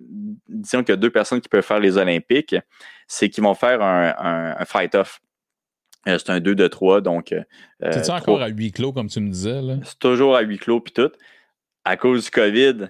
disons 0.48 0.80
qu'il 0.80 0.90
y 0.90 0.92
a 0.92 0.96
deux 0.96 1.10
personnes 1.10 1.40
qui 1.40 1.48
peuvent 1.48 1.64
faire 1.64 1.80
les 1.80 1.96
Olympiques, 1.96 2.54
c'est 3.08 3.30
qu'ils 3.30 3.42
vont 3.42 3.54
faire 3.54 3.80
un, 3.82 4.64
fight-off. 4.66 5.20
Euh, 6.06 6.18
c'est 6.18 6.30
un 6.30 6.40
2 6.40 6.54
de 6.54 6.68
3, 6.68 7.00
donc. 7.00 7.32
Euh, 7.32 7.42
c'est 7.90 8.10
encore 8.10 8.40
à 8.40 8.48
huis 8.48 8.70
clos, 8.70 8.92
comme 8.92 9.08
tu 9.08 9.20
me 9.20 9.30
disais? 9.30 9.60
C'est 9.82 9.98
toujours 9.98 10.36
à 10.36 10.42
huis 10.42 10.58
clos, 10.58 10.80
puis 10.80 10.92
tout. 10.92 11.10
À 11.84 11.96
cause 11.96 12.24
du 12.24 12.30
COVID, 12.30 12.88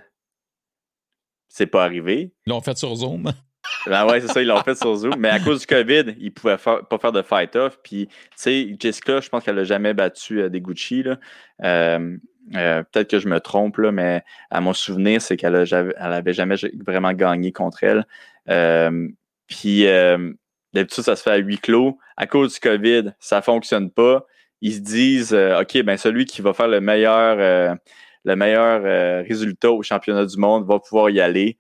c'est 1.49 1.67
pas 1.67 1.85
arrivé. 1.85 2.35
Ils 2.47 2.51
l'ont 2.51 2.61
fait 2.61 2.77
sur 2.77 2.95
Zoom. 2.95 3.33
Ben 3.87 4.07
ouais, 4.07 4.21
c'est 4.21 4.29
ça, 4.29 4.43
ils 4.43 4.47
l'ont 4.47 4.63
fait 4.63 4.77
sur 4.77 4.95
Zoom. 4.95 5.15
Mais 5.19 5.29
à 5.29 5.41
cause 5.41 5.61
du 5.61 5.67
COVID, 5.67 6.15
ils 6.19 6.33
pouvaient 6.33 6.57
pas 6.57 6.99
faire 7.01 7.13
de 7.13 7.23
fight-off. 7.23 7.79
Puis, 7.83 8.07
tu 8.07 8.15
sais, 8.37 8.77
Jessica, 8.79 9.21
je 9.21 9.29
pense 9.29 9.45
qu'elle 9.45 9.57
n'a 9.57 9.65
jamais 9.65 9.95
battu 9.95 10.41
euh, 10.41 10.49
des 10.49 10.61
Gucci. 10.61 11.03
Là. 11.03 11.19
Euh, 11.65 12.17
peut-être 12.53 13.11
que 13.11 13.19
je 13.19 13.29
me 13.29 13.41
trompe, 13.41 13.79
là, 13.79 13.93
mais 13.93 14.23
à 14.51 14.61
mon 14.61 14.73
souvenir, 14.73 15.21
c'est 15.21 15.37
qu'elle 15.37 15.53
n'avait 15.53 16.33
jamais 16.33 16.57
vraiment 16.87 17.13
gagné 17.13 17.53
contre 17.53 17.85
elle. 17.85 18.07
Euh, 18.49 19.09
puis 19.47 19.87
euh, 19.87 20.33
d'habitude, 20.73 21.05
ça 21.05 21.17
se 21.17 21.23
fait 21.23 21.31
à 21.31 21.37
huis 21.37 21.59
clos. 21.59 21.99
À 22.17 22.27
cause 22.27 22.55
du 22.55 22.61
COVID, 22.61 23.13
ça 23.19 23.39
ne 23.39 23.43
fonctionne 23.43 23.91
pas. 23.91 24.27
Ils 24.61 24.75
se 24.75 24.81
disent 24.81 25.35
OK, 25.35 25.83
ben 25.83 25.97
celui 25.97 26.25
qui 26.25 26.41
va 26.43 26.55
faire 26.55 26.69
le 26.69 26.81
meilleur, 26.81 27.77
le 28.25 28.37
meilleur 28.37 29.25
résultat 29.27 29.71
au 29.71 29.83
championnat 29.83 30.25
du 30.25 30.39
monde 30.39 30.67
va 30.67 30.79
pouvoir 30.79 31.11
y 31.11 31.21
aller. 31.21 31.59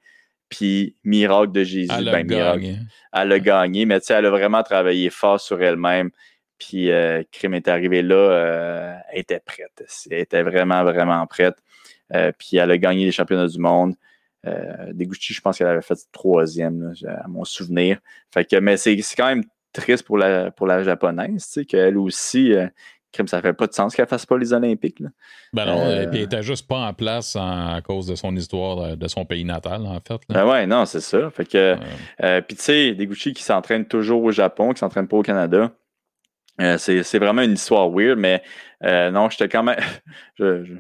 Puis, 0.48 0.94
miracle 1.04 1.52
de 1.52 1.64
Jésus, 1.64 1.90
elle 1.96 2.04
ben, 2.04 2.26
miracle. 2.26 2.76
Elle 3.12 3.32
a 3.32 3.38
gagné, 3.40 3.84
mais 3.84 4.00
tu 4.00 4.06
sais, 4.06 4.14
elle 4.14 4.26
a 4.26 4.30
vraiment 4.30 4.62
travaillé 4.62 5.10
fort 5.10 5.40
sur 5.40 5.60
elle-même. 5.60 6.10
Puis 6.58 6.90
euh, 6.90 7.22
Crime 7.32 7.54
est 7.54 7.68
arrivé 7.68 8.02
là, 8.02 8.14
euh, 8.14 8.94
elle 9.12 9.20
était 9.20 9.40
prête. 9.40 9.84
Elle 10.10 10.20
était 10.20 10.42
vraiment, 10.42 10.84
vraiment 10.84 11.26
prête. 11.26 11.56
Euh, 12.14 12.32
puis 12.36 12.56
elle 12.56 12.70
a 12.70 12.78
gagné 12.78 13.04
les 13.04 13.12
championnats 13.12 13.48
du 13.48 13.58
monde. 13.58 13.94
Euh, 14.46 14.92
Deguchi, 14.92 15.34
je 15.34 15.40
pense 15.40 15.58
qu'elle 15.58 15.66
avait 15.66 15.82
fait 15.82 15.98
troisième, 16.12 16.94
à 17.06 17.26
mon 17.28 17.44
souvenir. 17.44 17.98
Fait 18.32 18.44
que, 18.44 18.56
mais 18.56 18.76
c'est 18.76 18.96
quand 19.16 19.26
même 19.26 19.44
triste 19.72 20.04
pour 20.04 20.16
la, 20.16 20.50
pour 20.50 20.66
la 20.66 20.82
japonaise, 20.82 21.46
tu 21.46 21.52
sais, 21.52 21.64
qu'elle 21.64 21.98
aussi, 21.98 22.54
euh, 22.54 22.68
ça 23.26 23.40
fait 23.40 23.54
pas 23.54 23.66
de 23.66 23.72
sens 23.72 23.94
qu'elle 23.94 24.06
fasse 24.06 24.24
pas 24.24 24.38
les 24.38 24.52
Olympiques. 24.52 25.00
Là. 25.00 25.08
Ben 25.52 25.66
non, 25.66 25.90
et 25.90 26.06
puis 26.06 26.18
elle 26.18 26.24
était 26.24 26.42
juste 26.42 26.68
pas 26.68 26.80
en 26.80 26.92
place 26.92 27.34
à 27.38 27.80
cause 27.82 28.06
de 28.06 28.14
son 28.14 28.36
histoire 28.36 28.96
de 28.96 29.08
son 29.08 29.24
pays 29.24 29.44
natal, 29.44 29.86
en 29.86 30.00
fait. 30.06 30.20
Ben 30.28 30.46
ouais, 30.46 30.66
non, 30.66 30.84
c'est 30.84 31.00
ça. 31.00 31.30
Fait 31.30 31.46
que, 31.46 31.76
puis 32.42 32.56
tu 32.56 32.62
sais, 32.62 32.94
Deguchi 32.94 33.32
qui 33.32 33.42
s'entraîne 33.42 33.86
toujours 33.86 34.22
au 34.22 34.30
Japon, 34.30 34.72
qui 34.72 34.80
s'entraîne 34.80 35.08
pas 35.08 35.16
au 35.16 35.22
Canada. 35.22 35.72
C'est 36.58 37.18
vraiment 37.18 37.42
une 37.42 37.52
histoire 37.52 37.90
weird, 37.90 38.18
mais 38.18 38.42
non, 38.82 39.30
j'étais 39.30 39.48
quand 39.48 39.62
même. 39.62 39.78
je, 40.38 40.64
je, 40.64 40.74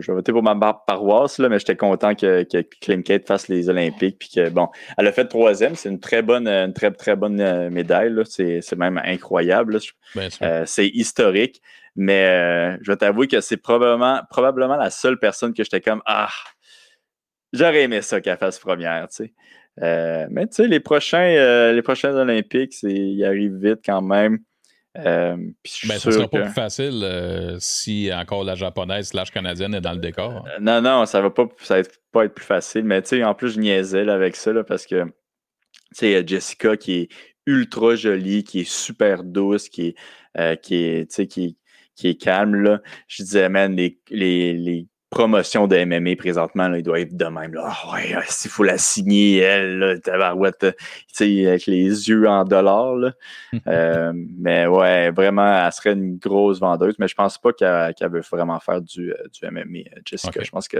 je, 0.00 0.06
vais 0.06 0.14
voter 0.14 0.32
pour 0.32 0.42
ma 0.42 0.54
paroisse, 0.86 1.38
là, 1.38 1.48
mais 1.48 1.58
j'étais 1.58 1.76
content 1.76 2.14
que, 2.14 2.42
que 2.44 3.18
fasse 3.26 3.48
les 3.48 3.68
Olympiques. 3.68 4.18
Puis 4.18 4.30
que, 4.34 4.48
bon, 4.48 4.68
elle 4.98 5.06
a 5.06 5.12
fait 5.12 5.26
troisième. 5.26 5.74
C'est 5.74 5.88
une 5.88 6.00
très 6.00 6.22
bonne, 6.22 6.48
une 6.48 6.72
très, 6.72 6.90
très 6.90 7.16
bonne 7.16 7.40
euh, 7.40 7.70
médaille. 7.70 8.12
C'est, 8.26 8.76
même 8.76 9.00
incroyable. 9.04 9.78
Euh, 10.42 10.62
c'est 10.66 10.88
historique. 10.88 11.62
Mais 11.94 12.26
euh, 12.26 12.76
je 12.82 12.92
vais 12.92 12.96
t'avouer 12.96 13.26
que 13.26 13.40
c'est 13.40 13.56
probablement, 13.56 14.20
probablement 14.28 14.76
la 14.76 14.90
seule 14.90 15.18
personne 15.18 15.54
que 15.54 15.64
j'étais 15.64 15.80
comme 15.80 16.02
Ah, 16.04 16.28
j'aurais 17.52 17.84
aimé 17.84 18.02
ça 18.02 18.20
qu'elle 18.20 18.36
fasse 18.36 18.58
première. 18.58 19.08
mais 19.80 20.46
tu 20.46 20.56
sais, 20.56 20.68
les 20.68 20.80
prochains, 20.80 21.72
les 21.72 21.82
prochains 21.82 22.14
Olympiques, 22.14 22.82
ils 22.82 23.24
arrivent 23.24 23.56
vite 23.56 23.80
quand 23.84 24.02
même. 24.02 24.40
Euh, 24.98 25.36
ben, 25.36 25.98
ce 25.98 26.10
sera 26.10 26.28
pas 26.28 26.42
plus 26.42 26.52
facile 26.52 27.02
euh, 27.02 27.56
si 27.60 28.10
encore 28.12 28.44
la 28.44 28.54
japonaise 28.54 29.08
slash 29.08 29.30
canadienne 29.30 29.74
est 29.74 29.80
dans 29.80 29.92
le 29.92 29.98
décor. 29.98 30.46
Euh, 30.46 30.58
non, 30.60 30.80
non, 30.80 31.06
ça 31.06 31.20
va 31.20 31.30
pas, 31.30 31.46
ça 31.58 31.80
va 31.80 31.88
pas 32.12 32.24
être 32.24 32.34
plus 32.34 32.44
facile. 32.44 32.84
Mais 32.84 33.02
tu 33.02 33.08
sais, 33.08 33.24
en 33.24 33.34
plus, 33.34 33.50
je 33.50 33.60
niaisais 33.60 34.08
avec 34.08 34.36
ça 34.36 34.52
parce 34.64 34.86
que 34.86 35.04
tu 35.04 35.10
sais, 35.92 36.26
Jessica 36.26 36.76
qui 36.76 36.92
est 36.94 37.08
ultra 37.46 37.94
jolie, 37.94 38.44
qui 38.44 38.60
est 38.60 38.70
super 38.70 39.22
douce, 39.22 39.68
qui 39.68 39.94
est, 40.36 40.60
qui 40.62 40.74
est, 40.76 41.28
qui, 41.28 41.58
qui 41.94 42.08
est 42.08 42.20
calme. 42.20 42.54
Là. 42.56 42.80
Je 43.08 43.22
disais, 43.22 43.48
man, 43.48 43.76
les, 43.76 43.98
les 44.10 44.88
promotion 45.16 45.66
de 45.66 45.82
MMA 45.82 46.14
présentement, 46.16 46.68
là, 46.68 46.76
il 46.76 46.82
doit 46.82 47.00
être 47.00 47.16
de 47.16 47.24
même. 47.24 47.54
Là. 47.54 47.72
Oh, 47.86 47.94
ouais, 47.94 48.14
s'il 48.28 48.50
faut 48.50 48.64
la 48.64 48.76
signer, 48.76 49.38
elle, 49.38 49.78
là, 49.78 49.98
tabarouette, 49.98 50.76
avec 51.20 51.66
les 51.66 52.08
yeux 52.08 52.28
en 52.28 52.44
dollars. 52.44 52.96
Là. 52.96 53.12
euh, 53.66 54.12
mais 54.14 54.66
ouais, 54.66 55.10
vraiment, 55.10 55.64
elle 55.64 55.72
serait 55.72 55.94
une 55.94 56.18
grosse 56.18 56.60
vendeuse, 56.60 56.96
mais 56.98 57.08
je 57.08 57.14
pense 57.14 57.38
pas 57.38 57.54
qu'elle 57.54 58.10
veut 58.10 58.20
vraiment 58.30 58.60
faire 58.60 58.82
du, 58.82 59.12
euh, 59.12 59.16
du 59.32 59.50
MMA, 59.50 59.78
euh, 59.96 60.00
Jessica. 60.04 60.42
Je 60.42 60.50
pense 60.50 60.68
que 60.68 60.78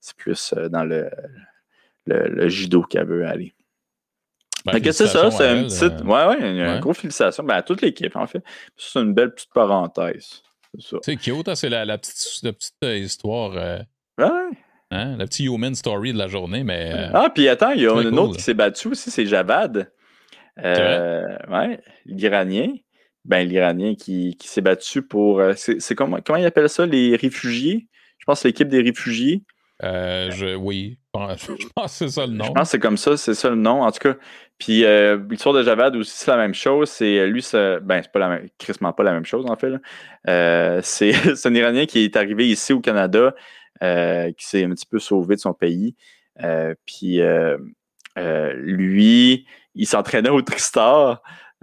c'est 0.00 0.16
plus 0.16 0.52
euh, 0.56 0.68
dans 0.68 0.82
le, 0.82 1.08
le, 2.06 2.48
judo 2.48 2.82
qu'elle 2.82 3.06
veut 3.06 3.24
aller. 3.24 3.54
Ben, 4.64 4.82
c'est 4.82 5.06
ça, 5.06 5.30
c'est 5.30 5.56
une 5.56 5.66
petite. 5.66 6.04
Ouais, 6.04 6.26
ouais, 6.26 6.50
une, 6.50 6.60
ouais. 6.60 6.80
grosse 6.80 6.98
félicitation 6.98 7.44
ben, 7.44 7.54
à 7.54 7.62
toute 7.62 7.82
l'équipe, 7.82 8.16
en 8.16 8.26
fait. 8.26 8.42
C'est 8.76 8.98
une 8.98 9.14
belle 9.14 9.32
petite 9.32 9.54
parenthèse. 9.54 10.42
C'est 10.78 11.16
cute, 11.16 11.48
hein, 11.48 11.54
c'est 11.54 11.68
la, 11.68 11.98
petite, 11.98 12.42
petite 12.42 12.74
euh, 12.84 12.96
histoire. 12.96 13.52
Euh, 13.56 13.78
ouais. 14.18 14.56
Hein, 14.90 15.16
la 15.16 15.26
petite 15.26 15.46
human 15.46 15.74
story 15.74 16.12
de 16.12 16.18
la 16.18 16.28
journée, 16.28 16.64
mais. 16.64 16.92
Euh, 16.92 17.10
ah, 17.12 17.30
puis 17.34 17.48
attends, 17.48 17.70
il 17.70 17.82
y 17.82 17.86
a 17.86 18.00
une 18.00 18.18
autre 18.18 18.36
qui 18.36 18.42
s'est 18.42 18.54
battue 18.54 18.88
aussi, 18.88 19.10
c'est 19.10 19.26
Javad. 19.26 19.92
ouais, 20.56 21.80
l'Iranien. 22.06 22.72
Ben, 23.26 23.46
l'Iranien 23.46 23.94
qui, 23.94 24.36
qui 24.38 24.48
s'est 24.48 24.62
battu 24.62 25.02
pour. 25.02 25.42
C'est 25.56 25.94
comment, 25.94 26.18
comment 26.24 26.38
il 26.38 26.46
appelle 26.46 26.68
ça, 26.68 26.86
les 26.86 27.16
réfugiés? 27.16 27.88
Je 28.18 28.24
pense 28.24 28.44
l'équipe 28.44 28.68
des 28.68 28.82
réfugiés. 28.82 29.44
Euh, 29.82 30.30
je, 30.30 30.54
oui, 30.54 30.98
je 31.14 31.66
pense 31.74 31.98
que 31.98 32.06
c'est 32.06 32.08
ça 32.08 32.26
le 32.26 32.32
nom. 32.32 32.44
Je 32.44 32.50
pense 32.50 32.62
que 32.62 32.70
c'est 32.70 32.78
comme 32.78 32.96
ça, 32.96 33.16
c'est 33.16 33.34
ça 33.34 33.50
le 33.50 33.56
nom. 33.56 33.82
En 33.82 33.90
tout 33.90 33.98
cas, 34.00 34.16
puis 34.60 34.84
euh, 34.84 35.18
l'histoire 35.28 35.54
de 35.54 35.62
Javad 35.62 35.96
aussi, 35.96 36.12
c'est 36.16 36.30
la 36.30 36.36
même 36.36 36.54
chose. 36.54 36.90
C'est 36.90 37.26
lui, 37.26 37.44
ben, 37.52 38.02
c'est 38.02 38.12
pas 38.12 38.18
la 38.18 38.28
même, 38.28 38.48
crissement 38.58 38.92
pas 38.92 39.02
la 39.02 39.12
même 39.12 39.24
chose 39.24 39.46
en 39.48 39.56
fait. 39.56 39.72
Euh, 40.28 40.80
c'est 40.84 41.14
un 41.46 41.54
Iranien 41.54 41.86
qui 41.86 42.04
est 42.04 42.16
arrivé 42.16 42.48
ici 42.48 42.72
au 42.72 42.80
Canada, 42.80 43.34
qui 43.80 44.46
s'est 44.46 44.64
un 44.64 44.70
petit 44.70 44.86
peu 44.86 44.98
sauvé 44.98 45.34
de 45.34 45.40
son 45.40 45.54
pays. 45.54 45.96
puis 46.86 47.20
lui, 48.16 49.46
il 49.74 49.86
s'entraînait 49.86 50.30
au 50.30 50.42
Tristar. 50.42 51.22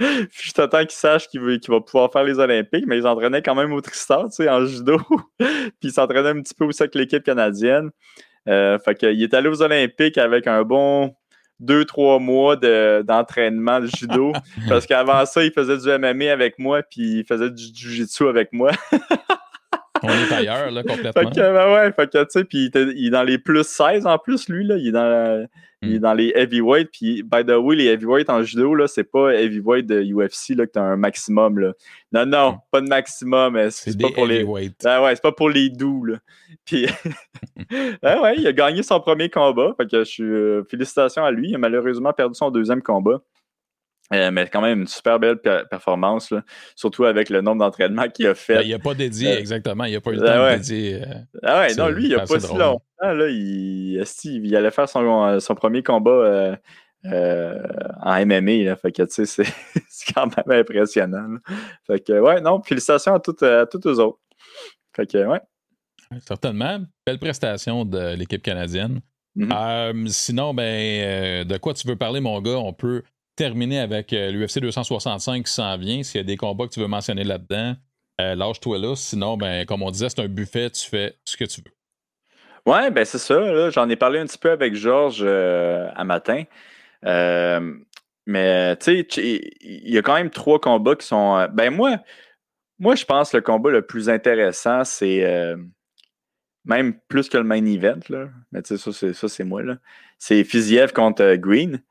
je 0.00 0.52
t'attends 0.52 0.80
qu'il 0.80 0.90
sache 0.90 1.28
qu'il 1.28 1.40
va 1.40 1.80
pouvoir 1.80 2.12
faire 2.12 2.24
les 2.24 2.38
Olympiques, 2.38 2.84
mais 2.86 2.98
il 2.98 3.02
s'entraînait 3.02 3.42
quand 3.42 3.54
même 3.54 3.72
au 3.72 3.80
Tristar, 3.80 4.24
tu 4.24 4.36
sais, 4.36 4.48
en 4.48 4.64
judo. 4.64 4.98
puis 5.38 5.70
il 5.82 5.92
s'entraînait 5.92 6.30
un 6.30 6.42
petit 6.42 6.54
peu 6.54 6.66
aussi 6.66 6.82
avec 6.82 6.94
l'équipe 6.94 7.22
canadienne. 7.22 7.90
Euh, 8.48 8.78
fait 8.78 8.94
qu'il 8.94 9.22
est 9.22 9.34
allé 9.34 9.48
aux 9.48 9.62
Olympiques 9.62 10.18
avec 10.18 10.46
un 10.46 10.62
bon 10.62 11.14
deux, 11.60 11.84
trois 11.84 12.18
mois 12.18 12.56
d'entraînement 12.56 13.80
de, 13.80 13.86
judo. 13.86 14.32
parce 14.68 14.86
qu'avant 14.86 15.24
ça, 15.26 15.44
il 15.44 15.52
faisait 15.52 15.78
du 15.78 15.88
MMA 15.88 16.32
avec 16.32 16.58
moi, 16.58 16.82
puis 16.82 17.20
il 17.20 17.24
faisait 17.24 17.50
du 17.50 17.62
jiu-jitsu 17.62 18.28
avec 18.28 18.52
moi. 18.52 18.72
On 20.02 20.08
est 20.08 20.32
ailleurs, 20.32 20.70
là, 20.70 20.82
complètement. 20.82 21.12
Fait 21.12 21.26
que, 21.26 21.40
ben 21.40 21.74
ouais, 21.74 21.92
fait 21.92 22.10
que, 22.10 22.18
tu 22.24 22.30
sais, 22.30 22.44
puis 22.44 22.70
il, 22.74 23.06
est 23.06 23.10
dans 23.10 23.22
les 23.22 23.38
plus 23.38 23.62
16 23.64 24.06
en 24.06 24.16
plus, 24.16 24.48
lui, 24.48 24.64
là. 24.64 24.76
Il 24.76 24.88
est 24.88 24.92
dans, 24.92 25.46
il 25.82 25.94
est 25.94 25.98
hmm. 25.98 26.02
dans 26.02 26.12
les 26.14 26.32
heavyweights. 26.34 26.90
Puis, 26.92 27.22
by 27.22 27.44
the 27.44 27.56
way, 27.56 27.76
les 27.76 27.86
heavyweights 27.86 28.28
en 28.28 28.42
judo, 28.42 28.74
là, 28.74 28.86
c'est 28.86 29.04
pas 29.04 29.32
heavyweight 29.32 29.86
de 29.86 30.02
UFC, 30.02 30.54
là, 30.54 30.66
que 30.66 30.72
t'as 30.72 30.82
un 30.82 30.96
maximum, 30.96 31.58
là. 31.58 31.72
Non, 32.12 32.26
non, 32.26 32.52
hmm. 32.52 32.58
pas 32.70 32.80
de 32.82 32.88
maximum. 32.88 33.70
C'est 33.70 33.98
pas 33.98 34.10
pour 34.10 34.26
les. 34.26 34.46
Ah 34.84 35.02
ouais, 35.02 35.14
c'est 35.14 35.22
pas 35.22 35.32
pour 35.32 35.48
les 35.48 35.70
doux, 35.70 36.04
là. 36.04 36.18
Puis, 36.66 36.86
ah 38.02 38.20
ouais, 38.20 38.36
il 38.36 38.46
a 38.46 38.52
gagné 38.52 38.82
son 38.82 39.00
premier 39.00 39.30
combat. 39.30 39.74
Fait 39.76 39.88
que 39.88 39.98
je 39.98 40.04
suis. 40.04 40.22
Euh, 40.22 40.62
félicitations 40.70 41.24
à 41.24 41.30
lui. 41.30 41.50
Il 41.50 41.54
a 41.54 41.58
malheureusement 41.58 42.12
perdu 42.12 42.34
son 42.34 42.50
deuxième 42.50 42.82
combat. 42.82 43.22
Euh, 44.12 44.30
mais 44.32 44.48
quand 44.48 44.60
même 44.60 44.80
une 44.80 44.86
super 44.88 45.20
belle 45.20 45.38
performance, 45.38 46.34
surtout 46.74 47.04
avec 47.04 47.30
le 47.30 47.42
nombre 47.42 47.58
d'entraînements 47.58 48.08
qu'il 48.08 48.26
a 48.26 48.34
fait. 48.34 48.56
Ben, 48.56 48.62
il 48.62 48.70
n'a 48.70 48.78
pas 48.80 48.94
dédié, 48.94 49.32
euh, 49.32 49.38
exactement. 49.38 49.84
Il 49.84 49.92
n'a 49.92 50.00
pas 50.00 50.10
eu 50.10 50.16
le 50.16 50.28
ah 50.28 50.34
temps 50.34 50.50
de 50.50 50.56
dédier. 50.56 51.02
Euh, 51.02 51.14
ah 51.44 51.60
ouais, 51.60 51.74
non, 51.76 51.88
lui, 51.88 52.06
il 52.06 52.16
n'a 52.16 52.26
pas 52.26 52.40
si 52.40 52.48
longtemps. 52.48 52.82
Là, 53.00 53.28
il, 53.28 54.02
il, 54.24 54.56
allait 54.56 54.72
faire 54.72 54.88
son, 54.88 55.38
son 55.38 55.54
premier 55.54 55.84
combat 55.84 56.58
en 57.04 58.26
MMA. 58.26 58.64
Là, 58.64 58.76
fait 58.76 58.90
que, 58.90 59.04
tu 59.04 59.26
sais, 59.26 59.44
c'est 59.88 60.12
quand 60.14 60.26
même 60.26 60.60
impressionnant. 60.60 61.36
Fait 61.86 62.00
que, 62.00 62.18
ouais, 62.20 62.40
non, 62.40 62.60
félicitations 62.62 63.14
à 63.14 63.20
toutes, 63.20 63.44
à 63.44 63.66
toutes 63.66 63.86
les 63.86 64.00
autres. 64.00 64.18
Fait 64.94 65.06
que, 65.06 65.24
ouais. 65.24 65.40
Certainement. 66.26 66.80
Belle 67.06 67.20
prestation 67.20 67.84
de 67.84 68.16
l'équipe 68.16 68.42
canadienne. 68.42 69.00
Mm-hmm. 69.36 70.08
sinon, 70.08 70.52
ben, 70.52 71.46
de 71.46 71.56
quoi 71.58 71.74
tu 71.74 71.86
veux 71.86 71.94
parler, 71.94 72.18
mon 72.18 72.40
gars? 72.40 72.58
On 72.58 72.72
peut 72.72 73.04
terminer 73.40 73.80
avec 73.80 74.12
euh, 74.12 74.30
l'UFC 74.30 74.58
265 74.58 75.46
qui 75.46 75.50
s'en 75.50 75.78
vient. 75.78 76.02
S'il 76.02 76.18
y 76.18 76.20
a 76.20 76.24
des 76.24 76.36
combats 76.36 76.66
que 76.66 76.72
tu 76.72 76.80
veux 76.80 76.88
mentionner 76.88 77.24
là-dedans, 77.24 77.74
euh, 78.20 78.34
lâche-toi 78.34 78.78
là. 78.78 78.94
Sinon, 78.94 79.38
ben, 79.38 79.64
comme 79.64 79.82
on 79.82 79.90
disait, 79.90 80.10
c'est 80.10 80.20
un 80.20 80.28
buffet, 80.28 80.68
tu 80.68 80.86
fais 80.86 81.16
ce 81.24 81.38
que 81.38 81.46
tu 81.46 81.62
veux. 81.62 82.70
Ouais, 82.70 82.90
ben 82.90 83.02
c'est 83.06 83.16
ça. 83.16 83.70
J'en 83.70 83.88
ai 83.88 83.96
parlé 83.96 84.18
un 84.18 84.26
petit 84.26 84.36
peu 84.36 84.50
avec 84.50 84.74
Georges 84.74 85.22
euh, 85.22 85.88
à 85.96 86.04
matin. 86.04 86.44
mais 88.26 88.76
tu 88.76 89.06
sais, 89.08 89.40
il 89.62 89.90
y 89.90 89.96
a 89.96 90.02
quand 90.02 90.16
même 90.16 90.28
trois 90.28 90.60
combats 90.60 90.96
qui 90.96 91.06
sont. 91.06 91.48
ben 91.54 91.70
moi, 91.70 91.96
moi, 92.78 92.94
je 92.94 93.06
pense 93.06 93.30
que 93.30 93.38
le 93.38 93.42
combat 93.42 93.70
le 93.70 93.80
plus 93.80 94.10
intéressant, 94.10 94.84
c'est 94.84 95.54
même 96.66 96.92
plus 97.08 97.30
que 97.30 97.38
le 97.38 97.44
main 97.44 97.64
event. 97.64 98.00
Là. 98.10 98.28
Mais 98.52 98.60
tu 98.60 98.76
sais, 98.76 99.14
ça, 99.14 99.28
c'est 99.28 99.44
moi. 99.44 99.62
C'est 100.18 100.44
Fiziev 100.44 100.92
contre 100.92 101.36
Green. 101.36 101.82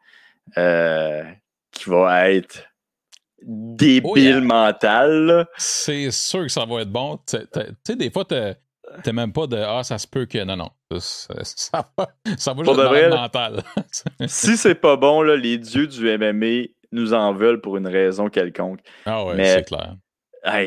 Euh, 0.58 1.24
qui 1.72 1.89
va 1.89 2.30
être 2.30 2.70
débile 3.41 4.41
mental. 4.41 5.47
C'est 5.57 6.11
sûr 6.11 6.43
que 6.43 6.49
ça 6.49 6.65
va 6.65 6.82
être 6.82 6.91
bon. 6.91 7.20
Tu 7.28 7.38
sais, 7.86 7.95
des 7.95 8.11
fois, 8.11 8.26
t'es 8.26 9.13
même 9.13 9.34
pas 9.34 9.47
de 9.47 9.57
Ah, 9.57 9.84
ça 9.84 9.97
se 9.97 10.07
peut 10.07 10.26
que. 10.26 10.43
Non, 10.43 10.57
non. 10.57 10.70
Ça, 10.99 11.36
va, 11.97 12.09
ça 12.38 12.53
va 12.53 12.63
juste 12.63 12.80
être 12.80 13.15
mental. 13.15 13.63
si 14.28 14.57
c'est 14.57 14.76
pas 14.76 14.95
bon, 14.95 15.22
là, 15.22 15.36
les 15.36 15.57
dieux 15.57 15.88
du 15.88 16.17
MMA 16.17 16.70
nous 16.91 17.13
en 17.13 17.34
veulent 17.34 17.61
pour 17.61 17.78
une 17.78 17.88
raison 17.88 18.30
quelconque. 18.30 18.80
Ah 19.05 19.24
ouais, 19.26 19.43
c'est 19.45 19.67
clair. 19.67 19.95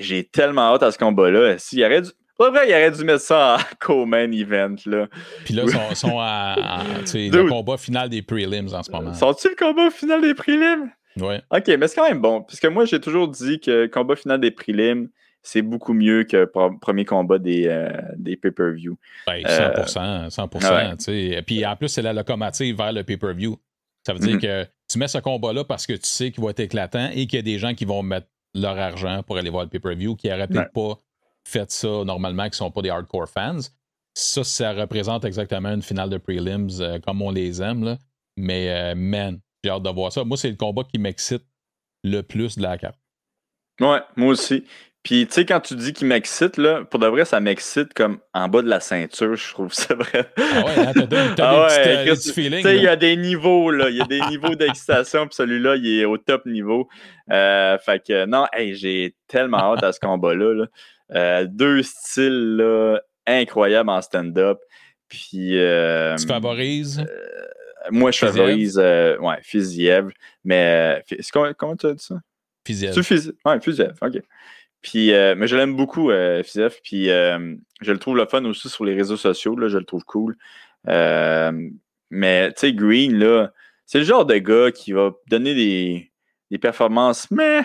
J'ai 0.01 0.25
tellement 0.25 0.75
hâte 0.75 0.83
à 0.83 0.93
ce 0.93 0.99
combat-là. 0.99 1.59
S'il 1.59 1.81
y 1.81 1.85
aurait 1.85 2.03
du. 2.03 2.11
Pas 2.39 2.51
vrai, 2.51 2.69
il 2.69 2.73
aurait 2.73 2.91
dû 2.91 3.05
mettre 3.05 3.21
ça 3.21 3.59
en 3.59 3.77
co-main 3.81 4.31
event. 4.33 4.77
Là. 4.87 5.07
Puis 5.45 5.55
là, 5.55 5.65
ils 5.91 5.97
sont, 5.97 6.19
à, 6.21 6.57
le 7.15 7.49
combat 7.49 7.77
final 7.77 8.09
des 8.09 8.23
prelims 8.23 8.73
en 8.73 8.83
ce 8.83 8.91
moment. 8.91 9.15
Sont-ils 9.15 9.51
le 9.51 9.57
combat 9.57 9.91
final 9.91 10.21
des 10.21 10.35
prelims? 10.35 10.91
Oui. 11.19 11.35
OK, 11.51 11.69
mais 11.79 11.89
c'est 11.89 11.97
quand 11.97 12.09
même 12.09 12.21
bon. 12.21 12.43
Parce 12.43 12.59
que 12.59 12.69
moi, 12.69 12.85
j'ai 12.87 13.01
toujours 13.01 13.29
dit 13.29 13.61
que 13.61 13.71
le 13.71 13.89
combat 13.89 14.17
final 14.17 14.41
des 14.41 14.51
prelims, 14.51 15.09
c'est 15.43 15.63
beaucoup 15.63 15.93
mieux 15.93 16.25
que 16.25 16.37
le 16.37 16.79
premier 16.81 17.05
combat 17.05 17.39
des, 17.39 17.67
euh, 17.67 17.91
des 18.17 18.37
pay-per-view. 18.37 18.97
Ben, 19.27 19.43
100%. 19.43 20.31
100%. 20.31 21.11
Et 21.13 21.43
Puis 21.43 21.67
en 21.67 21.77
plus, 21.77 21.89
c'est 21.89 22.03
la 22.03 22.13
locomotive 22.13 22.77
vers 22.77 22.93
le 22.93 23.03
pay-per-view. 23.03 23.59
Ça 24.07 24.15
veut 24.15 24.21
dire 24.21 24.37
mm-hmm. 24.37 24.65
que 24.65 24.71
tu 24.89 24.99
mets 24.99 25.09
ce 25.09 25.19
combat-là 25.19 25.65
parce 25.65 25.87
que 25.87 25.93
tu 25.93 26.07
sais 26.07 26.31
qu'il 26.31 26.43
va 26.43 26.51
être 26.51 26.61
éclatant 26.61 27.11
et 27.13 27.27
qu'il 27.27 27.37
y 27.37 27.39
a 27.39 27.43
des 27.43 27.59
gens 27.59 27.75
qui 27.75 27.85
vont 27.85 28.03
mettre 28.03 28.27
leur 28.55 28.79
argent 28.79 29.23
pour 29.23 29.37
aller 29.37 29.51
voir 29.51 29.65
le 29.65 29.71
pay-per-view 29.71 30.17
qui 30.17 30.29
n'auraient 30.29 30.47
peut-être 30.47 30.73
pas 30.73 30.99
fait 31.47 31.71
ça 31.71 32.05
normalement 32.05 32.49
qui 32.49 32.57
sont 32.57 32.71
pas 32.71 32.83
des 32.83 32.91
hardcore 32.91 33.29
fans. 33.29 33.59
ça, 34.15 34.45
ça 34.45 34.73
représente 34.73 35.25
exactement 35.25 35.71
une 35.71 35.83
finale 35.83 36.11
de 36.11 36.19
prelims 36.19 36.69
comme 37.05 37.23
on 37.23 37.31
les 37.31 37.63
aime. 37.63 37.85
Là. 37.85 37.99
Mais, 38.37 38.95
man, 38.95 39.41
j'ai 39.63 39.71
hâte 39.71 39.83
de 39.83 39.91
voir 39.91 40.13
ça. 40.13 40.25
Moi, 40.25 40.37
c'est 40.37 40.51
le 40.51 40.57
combat 40.57 40.83
qui 40.85 40.99
m'excite 40.99 41.45
le 42.05 42.23
plus 42.23 42.57
de 42.57 42.63
la 42.63 42.79
carte. 42.79 42.99
Ouais, 43.81 44.01
moi 44.17 44.33
aussi. 44.33 44.65
Puis, 45.03 45.27
tu 45.27 45.33
sais, 45.33 45.45
quand 45.45 45.59
tu 45.59 45.75
dis 45.75 45.93
qu'il 45.93 46.07
m'excite, 46.07 46.57
là, 46.59 46.85
pour 46.85 47.01
de 47.01 47.09
vrai, 47.09 47.25
ça 47.25 47.41
m'excite 47.41 47.93
comme 47.93 48.21
en 48.35 48.47
bas 48.47 48.63
de 48.63 48.69
la 48.69 48.79
ceinture, 48.79 49.35
je 49.35 49.53
trouve 49.53 49.73
ça 49.73 49.95
vrai. 49.95 50.31
Ah 50.37 50.65
ouais, 50.65 50.79
hein, 50.79 50.93
t'as, 51.37 51.45
ah 51.45 51.67
ouais, 51.67 52.05
des, 52.05 52.11
petits, 52.13 52.33
Tu 52.33 52.63
sais, 52.63 52.77
il 52.77 52.83
y 52.83 52.87
a 52.87 52.95
des 52.95 53.17
niveaux, 53.17 53.73
là. 53.73 53.91
Il 53.91 53.97
y 53.97 54.01
a 54.01 54.05
des 54.05 54.21
niveaux 54.31 54.55
d'excitation, 54.55 55.27
puis 55.27 55.35
celui-là, 55.35 55.75
il 55.75 56.01
est 56.01 56.05
au 56.05 56.19
top 56.19 56.47
niveau. 56.47 56.89
Euh, 57.33 57.79
fait 57.79 58.01
que, 58.07 58.27
non, 58.27 58.47
hey, 58.53 58.77
j'ai 58.77 59.17
tellement 59.27 59.73
hâte 59.73 59.83
à 59.83 59.91
ce 59.91 59.99
combat-là. 59.99 60.67
Euh, 61.15 61.47
deux 61.49 61.83
styles, 61.83 62.57
là, 62.57 63.01
incroyables 63.27 63.91
en 63.91 64.01
stand-up. 64.01 64.59
Puis. 65.09 65.59
Euh, 65.59 66.17
tu 66.17 66.27
favorises? 66.27 67.05
moi, 67.91 68.13
je 68.13 68.19
favorise, 68.19 68.79
ouais, 68.79 69.39
Fiziev. 69.43 70.11
Mais, 70.45 71.03
comment, 71.33 71.77
tu 71.77 71.87
as 71.87 71.95
dit 71.95 72.05
ça? 72.05 72.15
Fiziev. 72.65 72.95
Ouais, 73.45 73.61
Fiziev, 73.61 73.95
OK. 74.01 74.21
Puis, 74.83 75.13
euh, 75.13 75.35
mais 75.37 75.47
je 75.47 75.57
l'aime 75.57 75.77
beaucoup, 75.77 76.11
euh, 76.11 76.43
Puis, 76.83 77.09
euh, 77.09 77.55
je 77.81 77.93
le 77.93 77.99
trouve 77.99 78.17
le 78.17 78.27
fun 78.27 78.45
aussi 78.45 78.69
sur 78.69 78.85
les 78.85 78.95
réseaux 78.95 79.17
sociaux. 79.17 79.57
Là, 79.57 79.69
je 79.69 79.79
le 79.79 79.85
trouve 79.85 80.05
cool. 80.05 80.37
Euh, 80.89 81.71
mais, 82.11 82.53
tu 82.53 82.61
sais, 82.61 82.73
Green, 82.73 83.17
là, 83.17 83.53
c'est 83.87 83.99
le 83.99 84.05
genre 84.05 84.27
de 84.27 84.37
gars 84.37 84.73
qui 84.73 84.93
va 84.93 85.13
donner 85.29 85.55
des, 85.55 86.13
des 86.51 86.59
performances, 86.59 87.31
mais, 87.31 87.63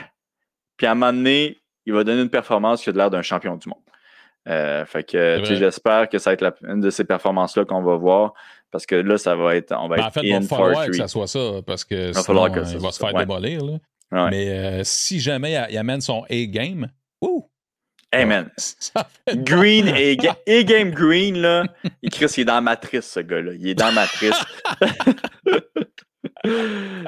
puis 0.77 0.85
à 0.85 0.91
un 0.91 0.95
moment 0.95 1.11
donné, 1.11 1.57
il 1.87 1.93
va 1.93 2.03
donner 2.03 2.21
une 2.21 2.29
performance 2.29 2.83
qui 2.83 2.89
a 2.89 2.93
l'air 2.93 3.09
d'un 3.09 3.23
champion 3.23 3.55
du 3.55 3.67
monde. 3.67 4.85
fait 4.85 5.03
que, 5.03 5.41
j'espère 5.43 6.09
que 6.09 6.19
ça 6.19 6.29
va 6.29 6.33
être 6.35 6.41
la, 6.41 6.53
une 6.73 6.81
de 6.81 6.89
ces 6.89 7.03
performances-là 7.03 7.65
qu'on 7.65 7.81
va 7.81 7.95
voir. 7.95 8.33
Parce 8.69 8.85
que 8.85 8.95
là, 8.95 9.17
ça 9.17 9.33
va 9.35 9.55
être. 9.55 9.73
On 9.79 9.87
va 9.87 9.95
ben, 9.95 10.05
en 10.05 10.11
fait, 10.11 10.21
il 10.23 10.33
va 10.33 10.41
falloir 10.41 10.85
que 10.85 10.93
ça 10.93 11.07
soit 11.07 11.27
ça. 11.27 11.61
Parce 11.65 11.85
que 11.85 12.11
sinon, 12.13 12.51
que 12.51 12.59
il 12.59 12.77
va 12.77 12.91
se 12.91 12.99
faire 12.99 13.13
démolir. 13.13 13.61
Là. 13.63 14.29
Mais 14.29 14.83
si 14.83 15.19
jamais 15.19 15.57
il 15.71 15.77
amène 15.77 16.01
son 16.01 16.23
A-game, 16.29 16.89
Wouh! 17.21 17.49
Hey 18.13 18.25
man, 18.25 18.49
Green 19.35 19.87
et, 19.89 20.15
Game 20.63 20.91
Green, 20.91 21.41
là, 21.41 21.65
il 22.01 22.09
Chris, 22.09 22.31
il 22.37 22.41
est 22.41 22.45
dans 22.45 22.55
la 22.55 22.61
matrice, 22.61 23.11
ce 23.11 23.19
gars-là. 23.19 23.51
Il 23.53 23.67
est 23.67 23.75
dans 23.75 23.87
la 23.87 23.91
matrice. 23.91 24.41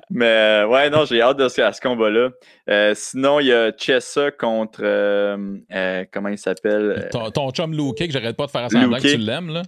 Mais 0.10 0.64
ouais, 0.68 0.90
non, 0.90 1.06
j'ai 1.06 1.22
hâte 1.22 1.38
de 1.38 1.48
ce, 1.48 1.62
à 1.62 1.74
ce 1.74 1.82
combat-là. 1.82 2.30
Euh, 2.70 2.94
sinon, 2.96 3.40
il 3.40 3.48
y 3.48 3.54
a 3.54 3.72
Chessa 3.78 4.32
contre. 4.32 4.82
Euh, 4.84 5.58
euh, 5.72 6.06
comment 6.12 6.30
il 6.30 6.38
s'appelle? 6.38 7.10
Ton, 7.12 7.30
ton, 7.32 7.52
chum 7.52 7.74
Luke, 7.74 7.98
que 7.98 8.12
j'arrête 8.12 8.38
pas 8.38 8.46
de 8.46 8.52
faire 8.52 8.70
semblant 8.72 8.98
que 8.98 9.08
tu 9.08 9.18
l'aimes, 9.18 9.50
là. 9.50 9.64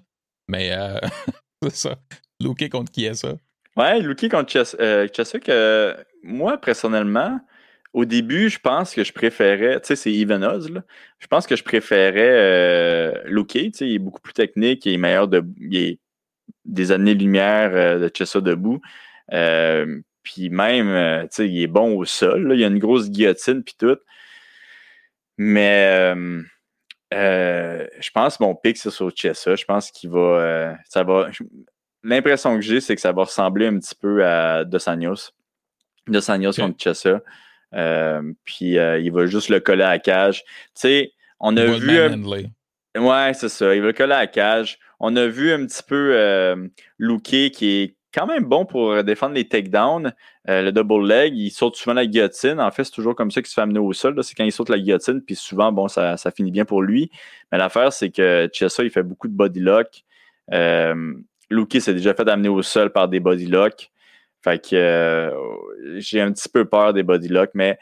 Mais 0.48 0.72
c'est 1.64 1.76
ça. 1.76 1.96
Luke 2.40 2.70
contre 2.70 2.92
qui 2.92 3.06
est 3.06 3.14
ça? 3.14 3.34
Ouais, 3.78 4.00
Luke 4.00 4.30
contre 4.30 4.52
Chessa. 4.52 5.08
Chessa, 5.08 5.40
que 5.40 5.96
moi, 6.24 6.58
personnellement, 6.58 7.40
au 7.94 8.06
début, 8.06 8.50
je 8.50 8.60
pense 8.60 8.94
que 8.94 9.04
je 9.04 9.12
préférais, 9.12 9.82
tu 9.82 9.88
sais, 9.88 9.96
c'est 9.96 10.14
Even 10.14 10.44
Oz, 10.44 10.70
là. 10.70 10.84
Je 11.20 11.28
pense 11.28 11.46
que 11.46 11.56
je 11.56 11.64
préférais 11.64 12.30
euh, 12.32 13.14
Luke, 13.26 13.50
tu 13.50 13.72
sais, 13.74 13.88
il 13.88 13.96
est 13.96 14.00
beaucoup 14.00 14.22
plus 14.22 14.34
technique, 14.34 14.86
il 14.86 14.94
est 14.94 14.98
meilleur 14.98 15.28
de. 15.28 15.44
Il 15.60 15.76
est 15.76 16.00
des 16.66 16.92
années-lumière 16.92 17.72
euh, 17.74 18.00
de 18.00 18.12
Chessa 18.14 18.40
debout. 18.40 18.80
Euh, 19.32 20.00
puis 20.24 20.50
même, 20.50 20.90
euh, 20.90 21.24
tu 21.24 21.30
sais, 21.32 21.50
il 21.50 21.62
est 21.62 21.68
bon 21.68 21.96
au 21.96 22.06
sol, 22.06 22.48
là. 22.48 22.56
il 22.56 22.60
y 22.60 22.64
a 22.64 22.68
une 22.68 22.80
grosse 22.80 23.10
guillotine, 23.10 23.64
puis 23.64 23.76
tout. 23.78 23.98
Mais 25.38 26.14
je 27.12 28.10
pense 28.14 28.38
que 28.38 28.44
mon 28.44 28.56
pic, 28.56 28.78
c'est 28.78 28.92
sur 28.92 29.12
Chessa. 29.16 29.56
Je 29.56 29.66
pense 29.66 29.92
qu'il 29.92 30.10
va. 30.10 30.76
ça 30.88 31.04
va. 31.04 31.30
L'impression 32.04 32.56
que 32.56 32.62
j'ai, 32.62 32.82
c'est 32.82 32.96
que 32.96 33.02
ça 33.02 33.12
va 33.12 33.24
ressembler 33.24 33.68
un 33.68 33.78
petit 33.78 33.96
peu 33.96 34.26
à 34.26 34.66
Dos 34.66 34.90
Anjos. 34.90 35.32
Dos 36.08 36.30
Anjos 36.30 36.54
contre 36.54 36.82
Chessa. 36.82 37.22
Euh, 37.74 38.34
puis 38.44 38.78
euh, 38.78 39.00
il 39.00 39.12
va 39.12 39.26
juste 39.26 39.50
le 39.50 39.60
coller 39.60 39.84
à 39.84 39.92
la 39.92 40.00
cage. 40.00 40.44
Tu 40.44 40.72
sais, 40.76 41.14
on 41.40 41.56
a 41.58 41.66
vu. 41.66 41.90
Ouais, 42.98 43.32
c'est 43.34 43.50
ça. 43.50 43.74
Il 43.74 43.82
va 43.82 43.88
le 43.88 43.94
coller 43.94 44.14
à 44.14 44.20
la 44.20 44.28
cage. 44.28 44.80
On 45.00 45.16
a 45.16 45.28
vu 45.28 45.52
un 45.52 45.66
petit 45.66 45.84
peu 45.84 46.14
euh, 46.16 46.68
qui 47.24 47.68
est 47.68 47.96
quand 48.14 48.28
même 48.28 48.44
bon 48.44 48.66
pour 48.66 49.04
défendre 49.04 49.36
les 49.36 49.48
takedowns. 49.48 50.14
Euh, 50.50 50.62
le 50.62 50.72
double 50.72 51.08
leg, 51.08 51.36
il 51.36 51.52
saute 51.52 51.76
souvent 51.76 51.94
la 51.94 52.06
guillotine. 52.06 52.60
En 52.60 52.72
fait, 52.72 52.84
c'est 52.84 52.92
toujours 52.92 53.16
comme 53.16 53.32
ça 53.32 53.42
qu'il 53.42 53.50
se 53.50 53.54
fait 53.54 53.62
amener 53.62 53.80
au 53.80 53.94
sol. 53.94 54.22
C'est 54.24 54.36
quand 54.36 54.44
il 54.44 54.52
saute 54.52 54.70
la 54.70 54.80
guillotine, 54.80 55.22
puis 55.22 55.36
souvent, 55.36 55.72
bon, 55.72 55.88
ça, 55.88 56.18
finit 56.36 56.52
bien 56.52 56.66
pour 56.66 56.82
lui. 56.82 57.12
Mais 57.52 57.58
l'affaire, 57.58 57.94
c'est 57.94 58.10
que 58.10 58.50
Chessa, 58.52 58.84
il 58.84 58.90
fait 58.90 59.04
beaucoup 59.04 59.28
de 59.28 59.34
body 59.34 59.60
lock. 59.60 60.04
Euh, 60.52 61.14
s'est 61.80 61.94
déjà 61.94 62.14
fait 62.14 62.28
amener 62.28 62.50
au 62.50 62.62
sol 62.62 62.92
par 62.92 63.08
des 63.08 63.20
body 63.20 63.48
lock. 63.48 63.92
Fait 64.44 64.60
que 64.60 64.76
euh, 64.76 65.32
j'ai 65.98 66.20
un 66.20 66.32
petit 66.32 66.50
peu 66.50 66.66
peur 66.66 66.94
des 66.94 67.04
body 67.04 67.28
lock, 67.28 67.52
mais 67.54 67.78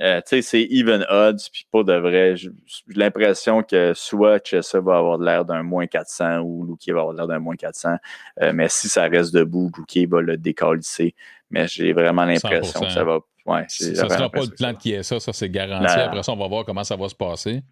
euh, 0.00 0.20
tu 0.20 0.36
sais, 0.36 0.42
c'est 0.42 0.66
even 0.70 1.04
odds, 1.08 1.48
puis 1.52 1.66
pas 1.70 1.82
de 1.82 1.92
vrai. 1.94 2.36
J'ai 2.36 2.50
l'impression 2.94 3.62
que 3.62 3.92
soit 3.94 4.44
Chessa 4.44 4.80
va 4.80 4.98
avoir 4.98 5.18
l'air 5.18 5.44
d'un 5.44 5.62
moins 5.62 5.86
400 5.86 6.40
ou 6.40 6.64
Luki 6.64 6.92
va 6.92 7.00
avoir 7.00 7.14
l'air 7.14 7.26
d'un 7.26 7.38
moins 7.38 7.56
400. 7.56 7.96
Euh, 8.40 8.52
mais 8.54 8.68
si 8.68 8.88
ça 8.88 9.04
reste 9.04 9.34
debout, 9.34 9.70
Luki 9.76 10.06
va 10.06 10.20
le 10.20 10.36
décalisser. 10.36 11.14
Mais 11.50 11.68
j'ai 11.68 11.92
vraiment 11.92 12.24
l'impression 12.24 12.80
que 12.80 12.90
ça 12.90 13.04
va. 13.04 13.18
Ouais, 13.44 13.64
ça 13.68 14.04
ne 14.04 14.08
sera 14.08 14.30
pas 14.30 14.42
le 14.42 14.54
plan 14.56 14.72
qui 14.74 14.92
est 14.92 15.02
ça, 15.02 15.18
ça 15.18 15.32
c'est 15.32 15.50
garanti. 15.50 15.92
Après 15.92 16.22
ça, 16.22 16.32
on 16.32 16.36
va 16.36 16.48
voir 16.48 16.64
comment 16.64 16.84
ça 16.84 16.96
va 16.96 17.08
se 17.08 17.14
passer. 17.14 17.62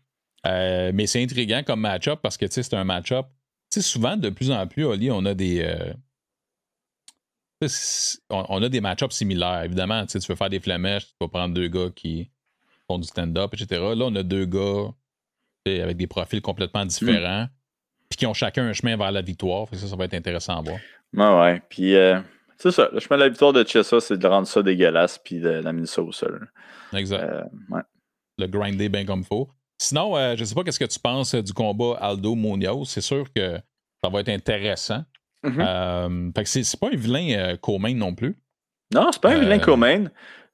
mais 0.45 1.07
c'est 1.07 1.23
intriguant 1.23 1.63
comme 1.67 1.81
match-up 1.81 2.21
parce 2.23 2.37
que 2.37 2.47
c'est 2.49 2.75
un 2.75 2.85
match-up. 2.85 3.27
Souvent, 3.73 4.17
de 4.17 4.31
plus 4.31 4.51
en 4.51 4.67
plus, 4.67 4.85
Oli, 4.85 5.11
on 5.13 5.25
a 5.25 5.33
des 5.33 5.65
on, 8.31 8.63
a 8.63 8.69
des 8.69 8.81
match-ups 8.81 9.15
similaires. 9.15 9.63
Évidemment, 9.65 10.07
tu 10.07 10.19
veux 10.19 10.35
faire 10.35 10.51
des 10.51 10.61
flamèches, 10.61 11.07
tu 11.07 11.15
vas 11.21 11.29
prendre 11.29 11.55
deux 11.55 11.69
gars 11.69 11.91
qui 11.95 12.31
font 12.87 12.99
du 12.99 13.07
stand-up, 13.07 13.53
etc. 13.55 13.81
Là, 13.95 14.07
on 14.07 14.15
a 14.17 14.23
deux 14.23 14.47
gars 14.47 14.89
avec 15.67 15.97
des 15.97 16.07
profils 16.07 16.41
complètement 16.41 16.85
différents, 16.87 17.47
puis 18.09 18.17
qui 18.17 18.27
ont 18.27 18.35
chacun 18.35 18.67
un 18.67 18.73
chemin 18.73 18.97
vers 18.97 19.13
la 19.13 19.23
victoire. 19.23 19.69
ça, 19.73 19.87
ça 19.87 19.97
va 19.97 20.07
être 20.07 20.15
intéressant 20.15 20.59
à 20.59 20.63
voir. 20.63 20.79
Ouais, 21.13 21.41
ouais. 21.41 21.63
Puis, 21.69 21.95
euh, 21.95 22.21
c'est 22.57 22.73
ça. 22.73 22.89
Le 22.93 23.01
chemin 23.01 23.17
de 23.17 23.23
la 23.25 23.29
victoire 23.29 23.53
de 23.53 23.65
Chessa, 23.67 24.01
c'est 24.01 24.17
de 24.17 24.27
rendre 24.27 24.47
ça 24.47 24.63
dégueulasse, 24.63 25.19
puis 25.19 25.39
de 25.39 25.49
l'amener 25.49 25.87
ça 25.87 26.03
au 26.03 26.13
sol. 26.13 26.51
Exact. 26.93 27.23
Euh, 27.23 27.43
ouais. 27.71 27.83
Le 28.39 28.47
grinder 28.47 28.89
bien 28.89 29.05
comme 29.05 29.21
il 29.21 29.27
faut. 29.27 29.51
Sinon, 29.79 30.17
euh, 30.17 30.35
je 30.35 30.41
ne 30.41 30.45
sais 30.45 30.55
pas 30.55 30.65
qu'est-ce 30.65 30.79
que 30.79 30.85
tu 30.85 30.99
penses 30.99 31.35
du 31.35 31.53
combat 31.53 31.97
Aldo 32.01 32.35
Munoz. 32.35 32.89
C'est 32.89 33.01
sûr 33.01 33.33
que 33.33 33.59
ça 34.03 34.11
va 34.11 34.21
être 34.21 34.29
intéressant. 34.29 35.05
Euh, 35.45 36.31
c'est 36.45 36.81
pas 36.81 36.89
un 36.89 36.97
vilain 36.97 37.57
euh, 37.59 37.95
non 37.95 38.15
plus. 38.15 38.37
Non, 38.95 39.11
c'est 39.13 39.23
pas 39.23 39.31
un 39.31 39.39
vilain 39.39 39.59
euh, 39.59 39.65
Comain. 39.65 40.05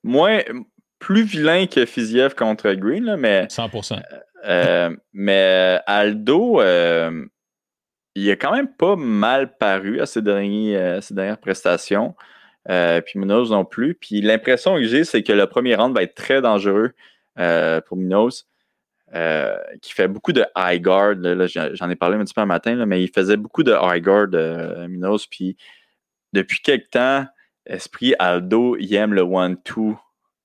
Moins, 0.04 0.40
plus 0.98 1.24
vilain 1.24 1.66
que 1.66 1.84
Fiziev 1.86 2.34
contre 2.34 2.72
Green, 2.72 3.04
là, 3.04 3.16
mais. 3.16 3.46
100%. 3.46 4.00
Euh, 4.44 4.96
mais 5.12 5.80
Aldo, 5.86 6.60
il 8.14 8.30
a 8.30 8.36
quand 8.36 8.52
même 8.52 8.68
pas 8.68 8.96
mal 8.96 9.56
paru 9.56 10.00
à 10.00 10.06
ses, 10.06 10.22
derniers, 10.22 11.00
ses 11.02 11.14
dernières 11.14 11.38
prestations. 11.38 12.14
puis 12.66 13.18
Munoz 13.18 13.50
non 13.50 13.64
plus. 13.64 13.94
Puis 13.94 14.20
l'impression 14.20 14.76
que 14.76 14.84
j'ai, 14.84 15.04
c'est 15.04 15.22
que 15.22 15.32
le 15.32 15.46
premier 15.46 15.74
round 15.74 15.94
va 15.94 16.02
être 16.02 16.14
très 16.14 16.40
dangereux 16.40 16.94
pour 17.34 17.96
Munoz. 17.96 18.46
Euh, 19.16 19.56
qui 19.80 19.94
fait 19.94 20.08
beaucoup 20.08 20.32
de 20.32 20.44
high 20.54 20.82
guard. 20.82 21.14
J'en 21.72 21.88
ai 21.88 21.96
parlé 21.96 22.16
un 22.16 22.24
petit 22.24 22.34
peu 22.34 22.42
un 22.42 22.46
matin, 22.46 22.84
mais 22.84 23.02
il 23.02 23.08
faisait 23.08 23.38
beaucoup 23.38 23.62
de 23.62 23.72
high 23.72 24.02
guard, 24.02 24.28
euh, 24.34 24.86
Minos. 24.88 25.26
Puis 25.26 25.56
depuis 26.34 26.60
quelque 26.60 26.90
temps, 26.90 27.26
Esprit 27.64 28.14
Aldo, 28.18 28.76
il 28.78 28.94
aime 28.94 29.14
le 29.14 29.22
one-two 29.22 29.98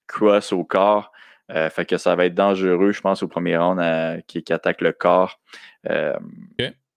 cross 0.08 0.54
au 0.54 0.64
corps. 0.64 1.12
Euh, 1.52 1.70
fait 1.70 1.86
que 1.86 1.98
ça 1.98 2.16
va 2.16 2.28
être 2.28 2.34
dangereux, 2.34 2.94
je 2.94 3.02
pense, 3.02 3.24
au 3.24 3.28
premier 3.28 3.58
round 3.58 3.82
qui, 4.26 4.42
attaque 4.54 4.80
le 4.80 4.94
corps. 4.94 5.42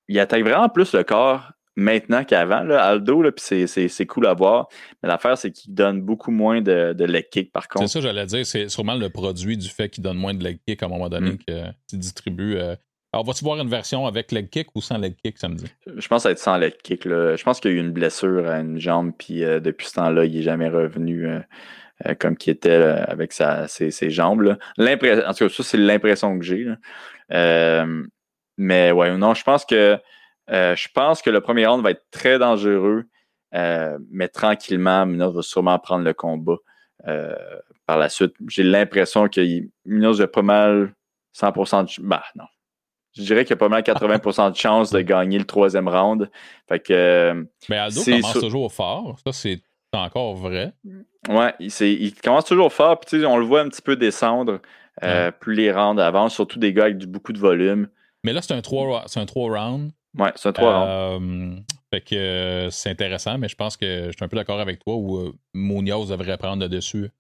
Il 0.07 0.21
attaque 0.21 0.43
vraiment 0.43 0.69
plus 0.69 0.95
le 0.95 1.03
corps 1.03 1.51
maintenant 1.77 2.25
qu'avant. 2.25 2.69
Aldo, 2.71 3.25
puis 3.33 3.67
c'est 3.67 4.07
cool 4.07 4.27
à 4.27 4.35
voir. 4.35 4.69
Mais 5.03 5.09
l'affaire, 5.09 5.37
c'est 5.37 5.51
qu'il 5.51 5.75
donne 5.75 6.03
beaucoup 6.03 6.31
moins 6.31 6.61
de, 6.61 6.93
de 6.93 7.05
leg 7.05 7.29
kick, 7.31 7.53
par 7.53 7.69
contre. 7.69 7.87
C'est 7.87 7.93
ça, 7.95 8.01
j'allais 8.01 8.27
dire. 8.27 8.47
C'est 8.47 8.69
sûrement 8.69 8.95
le 8.95 9.11
produit 9.11 9.57
du 9.57 9.69
fait 9.69 9.89
qu'il 9.89 10.03
donne 10.03 10.17
moins 10.17 10.35
de 10.35 10.43
leg 10.43 10.59
kick 10.67 10.83
à 10.83 10.87
un 10.87 10.89
moment 10.89 11.09
donné 11.09 11.33
mm. 11.33 11.39
qu'il 11.89 11.99
distribue. 11.99 12.57
Euh. 12.57 12.77
Alors, 13.13 13.25
vas-tu 13.25 13.45
voir 13.45 13.61
une 13.61 13.69
version 13.69 14.07
avec 14.07 14.33
leg 14.33 14.51
kick 14.51 14.69
ou 14.75 14.81
sans 14.81 14.99
leg 14.99 15.15
kick 15.23 15.39
samedi? 15.39 15.67
Je 15.97 16.09
pense 16.09 16.27
être 16.27 16.39
sans 16.39 16.57
leg 16.57 16.75
kick. 16.83 17.05
Je 17.05 17.43
pense 17.43 17.61
qu'il 17.61 17.71
y 17.71 17.75
a 17.75 17.77
eu 17.77 17.81
une 17.81 17.93
blessure 17.93 18.49
à 18.49 18.59
une 18.59 18.79
jambe, 18.79 19.13
puis 19.17 19.45
euh, 19.45 19.61
depuis 19.61 19.87
ce 19.87 19.95
temps-là, 19.95 20.25
il 20.25 20.35
n'est 20.35 20.43
jamais 20.43 20.69
revenu. 20.69 21.27
Euh, 21.27 21.41
comme 22.19 22.37
qu'il 22.37 22.53
était 22.53 22.73
avec 22.73 23.33
sa, 23.33 23.69
ses, 23.69 24.11
jambes. 24.11 24.59
En 24.79 24.85
tout 24.85 24.99
cas, 24.99 25.49
ça, 25.49 25.63
c'est 25.63 25.77
l'impression 25.77 26.37
que 26.37 26.45
j'ai. 26.45 26.67
mais 28.59 28.91
ouais, 28.91 29.17
non, 29.17 29.33
je 29.35 29.45
pense 29.45 29.65
que 29.65 29.97
euh, 30.51 30.77
je 30.77 30.89
pense 30.93 31.23
que 31.23 31.31
le 31.31 31.41
premier 31.41 31.67
round 31.67 31.83
va 31.83 31.91
être 31.91 32.07
très 32.11 32.39
dangereux, 32.39 33.05
euh, 33.55 33.99
mais 34.11 34.29
tranquillement, 34.29 35.07
Munoz 35.07 35.35
va 35.35 35.43
sûrement 35.43 35.79
prendre 35.79 36.05
le 36.05 36.13
combat 36.13 36.57
euh, 37.07 37.35
par 37.87 37.99
la 37.99 38.09
suite. 38.09 38.35
J'ai 38.49 38.63
l'impression 38.63 39.29
que 39.29 39.41
Munoz 39.85 40.21
a 40.21 40.27
pas 40.27 40.43
mal 40.43 40.95
100% 41.39 41.85
de... 41.85 42.07
Bah 42.07 42.25
non. 42.35 42.45
Je 43.17 43.23
dirais 43.23 43.45
qu'il 43.45 43.55
a 43.55 43.57
pas 43.57 43.69
mal 43.69 43.83
80% 43.83 44.51
de 44.51 44.57
chances 44.57 44.91
de 44.91 45.01
gagner 45.01 45.39
le 45.39 45.45
troisième 45.45 45.89
round. 45.89 46.29
Fait 46.69 46.81
que. 46.81 47.47
Mais 47.69 47.79
Aldo 47.79 48.03
commence 48.03 48.33
toujours 48.41 48.73
fort. 48.73 49.17
Ça, 49.25 49.33
c'est 49.33 49.63
encore 49.93 50.35
vrai. 50.35 50.73
Ouais, 51.29 51.55
il, 51.61 51.71
il 51.81 52.15
commence 52.17 52.45
toujours 52.45 52.73
fort. 52.73 52.99
Puis, 52.99 53.25
on 53.25 53.39
le 53.39 53.45
voit 53.45 53.61
un 53.61 53.69
petit 53.69 53.83
peu 53.83 53.95
descendre 53.95 54.61
plus 55.39 55.55
les 55.55 55.71
rounds 55.71 56.03
avancent, 56.03 56.35
surtout 56.35 56.59
des 56.59 56.73
gars 56.73 56.85
avec 56.85 56.99
beaucoup 57.07 57.33
de 57.33 57.39
volume. 57.39 57.89
Mais 58.25 58.33
là, 58.33 58.43
c'est 58.43 58.55
un 58.55 58.63
3 58.63 59.05
c'est 59.07 59.21
un 59.21 59.27
round. 59.33 59.93
Ouais, 60.19 60.33
c'est 60.37 60.49
un 60.49 60.53
3 60.53 60.73
round. 60.73 61.23
Euh, 61.23 61.61
fait 61.93 62.01
que 62.01 62.15
euh, 62.15 62.71
c'est 62.71 62.91
intéressant, 62.91 63.39
mais 63.39 63.49
je 63.49 63.57
pense 63.57 63.77
que 63.77 64.07
je 64.07 64.13
suis 64.13 64.25
un 64.25 64.29
peu 64.29 64.37
d'accord 64.37 64.61
avec 64.61 64.79
toi 64.79 64.95
où 64.97 65.33
Munoz 65.55 66.09
devrait 66.09 66.37
prendre 66.39 66.63
le 66.63 66.69
dessus 66.69 67.11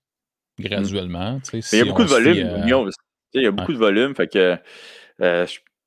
graduellement. 0.58 1.40
il 1.52 1.78
y 1.78 1.80
a 1.80 1.84
beaucoup 1.84 2.04
de 2.04 2.08
volume, 2.08 2.60
Munoz. 2.60 2.94
Il 3.32 3.42
y 3.42 3.46
a 3.46 3.50
beaucoup 3.50 3.72
de 3.72 3.78
volume, 3.78 4.14
fait 4.14 4.28
que 4.28 4.56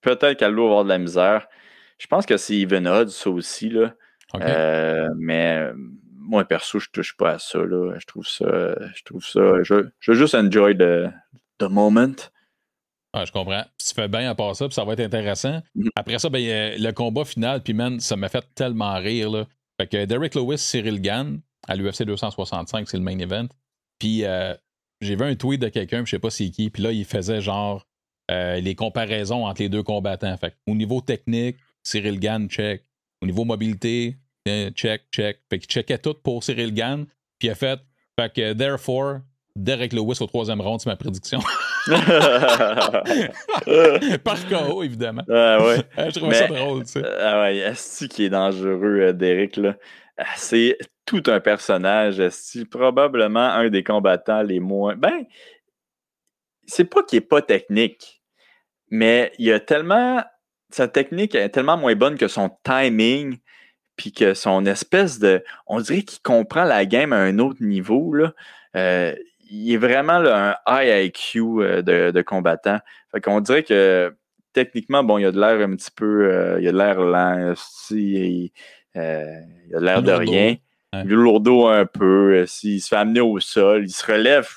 peut-être 0.01 0.37
qu'Aldo 0.37 0.63
va 0.63 0.69
avoir 0.69 0.83
de 0.83 0.89
la 0.89 0.97
misère. 0.97 1.47
Je 1.97 2.07
pense 2.07 2.25
que 2.25 2.37
c'est 2.37 2.55
Even 2.55 2.87
Odds, 2.87 3.09
ça 3.09 3.29
aussi. 3.29 3.69
Là. 3.69 3.93
mais 5.15 5.71
moi, 6.13 6.43
perso, 6.43 6.79
je 6.79 6.89
touche 6.91 7.15
pas 7.15 7.31
à 7.31 7.39
ça. 7.39 7.59
Là. 7.59 7.97
Je 7.97 8.05
trouve 8.05 8.27
ça. 8.27 8.75
Je 8.93 9.03
trouve 9.03 9.25
ça. 9.25 9.63
Je, 9.63 9.87
je 9.99 10.11
veux 10.11 10.17
juste 10.17 10.35
enjoy 10.35 10.77
the, 10.77 11.09
the 11.57 11.69
moment. 11.69 12.15
Ah, 13.17 13.25
je 13.25 13.31
comprends. 13.31 13.63
tu 13.79 13.95
fais 13.95 14.07
bien 14.07 14.29
à 14.29 14.35
part 14.35 14.55
ça, 14.55 14.67
puis 14.67 14.75
ça 14.75 14.83
va 14.83 14.93
être 14.93 14.99
intéressant. 14.99 15.59
Mm-hmm. 15.75 15.89
Après 15.95 16.19
ça, 16.19 16.29
ben, 16.29 16.79
le 16.79 16.91
combat 16.91 17.25
final, 17.25 17.63
puis 17.63 17.73
man, 17.73 17.99
ça 17.99 18.15
m'a 18.15 18.29
fait 18.29 18.45
tellement 18.53 18.93
rire. 18.99 19.31
Là. 19.31 19.47
Fait 19.81 19.87
que 19.87 20.05
Derek 20.05 20.35
Lewis, 20.35 20.59
Cyril 20.59 21.01
Gann, 21.01 21.39
à 21.67 21.75
l'UFC 21.75 22.03
265, 22.03 22.87
c'est 22.87 22.97
le 22.97 23.03
main 23.03 23.17
event. 23.17 23.47
Puis 23.97 24.23
euh, 24.23 24.53
j'ai 25.01 25.15
vu 25.15 25.23
un 25.23 25.35
tweet 25.35 25.59
de 25.59 25.69
quelqu'un, 25.69 26.05
je 26.05 26.11
sais 26.11 26.19
pas 26.19 26.29
c'est 26.29 26.51
qui, 26.51 26.69
puis 26.69 26.83
là, 26.83 26.91
il 26.91 27.05
faisait 27.05 27.41
genre 27.41 27.87
euh, 28.29 28.59
les 28.59 28.75
comparaisons 28.75 29.47
entre 29.47 29.63
les 29.63 29.69
deux 29.69 29.81
combattants. 29.81 30.37
Fait 30.37 30.55
au 30.67 30.75
niveau 30.75 31.01
technique, 31.01 31.57
Cyril 31.81 32.19
Gann, 32.19 32.47
check. 32.47 32.83
Au 33.23 33.25
niveau 33.25 33.45
mobilité, 33.45 34.15
euh, 34.47 34.69
check, 34.71 35.05
check. 35.11 35.39
Fait 35.49 35.57
qu'il 35.57 35.67
checkait 35.67 35.97
tout 35.97 36.13
pour 36.13 36.43
Cyril 36.43 36.71
Gann, 36.71 37.05
puis 37.39 37.47
il 37.47 37.49
a 37.49 37.55
fait, 37.55 37.79
fait 38.19 38.31
que 38.31 38.53
therefore, 38.53 39.21
Derek 39.55 39.91
Lewis 39.91 40.17
au 40.19 40.27
troisième 40.27 40.61
round, 40.61 40.79
c'est 40.79 40.89
ma 40.89 40.95
prédiction. 40.95 41.39
Par 44.23 44.47
KO, 44.47 44.83
évidemment. 44.83 45.23
Ah 45.29 45.63
ouais. 45.63 45.77
Je 45.97 46.19
trouve 46.19 46.33
ça 46.33 46.47
drôle, 46.47 46.83
tu 46.83 46.93
sais. 46.93 47.03
Ah 47.19 47.41
ouais, 47.41 47.57
Esti 47.57 48.09
qui 48.09 48.25
est 48.25 48.29
dangereux, 48.29 48.99
euh, 49.01 49.13
Derek, 49.13 49.57
là. 49.57 49.75
Ah, 50.17 50.25
c'est 50.35 50.77
tout 51.05 51.23
un 51.27 51.39
personnage, 51.39 52.19
Esti. 52.19 52.65
Probablement 52.65 53.39
un 53.39 53.69
des 53.69 53.83
combattants 53.83 54.41
les 54.41 54.59
moins. 54.59 54.95
Ben, 54.95 55.25
c'est 56.65 56.85
pas 56.85 57.03
qu'il 57.03 57.17
est 57.17 57.21
pas 57.21 57.41
technique, 57.41 58.21
mais 58.89 59.31
il 59.39 59.51
a 59.51 59.59
tellement. 59.59 60.23
Sa 60.69 60.89
technique 60.89 61.33
est 61.33 61.49
tellement 61.49 61.77
moins 61.77 61.95
bonne 61.95 62.17
que 62.17 62.27
son 62.27 62.51
timing, 62.63 63.37
puis 63.95 64.11
que 64.11 64.33
son 64.33 64.65
espèce 64.65 65.19
de. 65.19 65.43
On 65.65 65.79
dirait 65.79 66.03
qu'il 66.03 66.21
comprend 66.21 66.63
la 66.63 66.85
game 66.85 67.13
à 67.13 67.17
un 67.17 67.39
autre 67.39 67.63
niveau, 67.63 68.13
là. 68.13 68.33
Euh, 68.75 69.15
il 69.49 69.73
est 69.73 69.77
vraiment 69.77 70.13
un 70.13 70.55
high 70.67 71.07
IQ 71.07 71.39
euh, 71.39 71.81
de, 71.81 72.21
combattant. 72.21 72.79
Fait 73.11 73.21
qu'on 73.21 73.39
dirait 73.41 73.63
que 73.63 74.15
techniquement, 74.53 75.03
bon, 75.03 75.17
il 75.17 75.25
a 75.25 75.31
de 75.31 75.39
l'air 75.39 75.67
un 75.67 75.75
petit 75.75 75.91
peu. 75.95 76.31
Euh, 76.31 76.59
il 76.61 76.67
a 76.67 76.71
de 76.71 76.77
l'air 76.77 76.99
lent, 76.99 77.53
il, 77.91 78.51
euh, 78.95 79.39
il 79.69 79.75
a 79.75 79.79
de 79.79 79.85
l'air 79.85 80.01
de 80.03 80.11
rien. 80.11 80.55
Il 80.93 80.99
est 80.99 81.15
lourdeau 81.15 81.67
un 81.67 81.85
peu. 81.85 82.45
S'il 82.47 82.81
se 82.81 82.89
fait 82.89 82.95
amener 82.95 83.19
au 83.19 83.39
sol, 83.39 83.83
il 83.85 83.91
se 83.91 84.05
relève. 84.05 84.47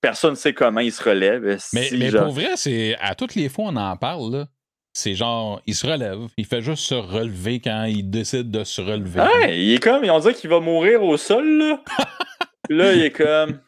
Personne 0.00 0.30
ne 0.30 0.36
sait 0.36 0.54
comment 0.54 0.80
il 0.80 0.92
se 0.92 1.02
relève. 1.02 1.58
Mais, 1.72 2.10
pour 2.10 2.32
vrai, 2.32 2.56
c'est 2.56 2.96
à 3.00 3.14
toutes 3.14 3.34
les 3.34 3.48
fois 3.48 3.66
on 3.68 3.76
en 3.76 3.96
parle, 3.96 4.46
c'est 4.92 5.14
genre, 5.14 5.60
il 5.66 5.74
se 5.74 5.86
relève. 5.86 6.18
Il 6.36 6.46
fait 6.46 6.62
juste 6.62 6.84
se 6.84 6.94
relever 6.94 7.60
quand 7.60 7.84
il 7.84 8.10
décide 8.10 8.50
de 8.50 8.64
se 8.64 8.80
relever. 8.80 9.20
Ouais, 9.20 9.60
il 9.60 9.74
est 9.74 9.78
comme, 9.78 10.04
on 10.08 10.18
dirait 10.18 10.34
qu'il 10.34 10.50
va 10.50 10.60
mourir 10.60 11.02
au 11.02 11.16
sol, 11.16 11.46
là. 11.58 11.80
là, 12.70 12.92
il 12.92 13.02
est 13.02 13.10
comme. 13.10 13.60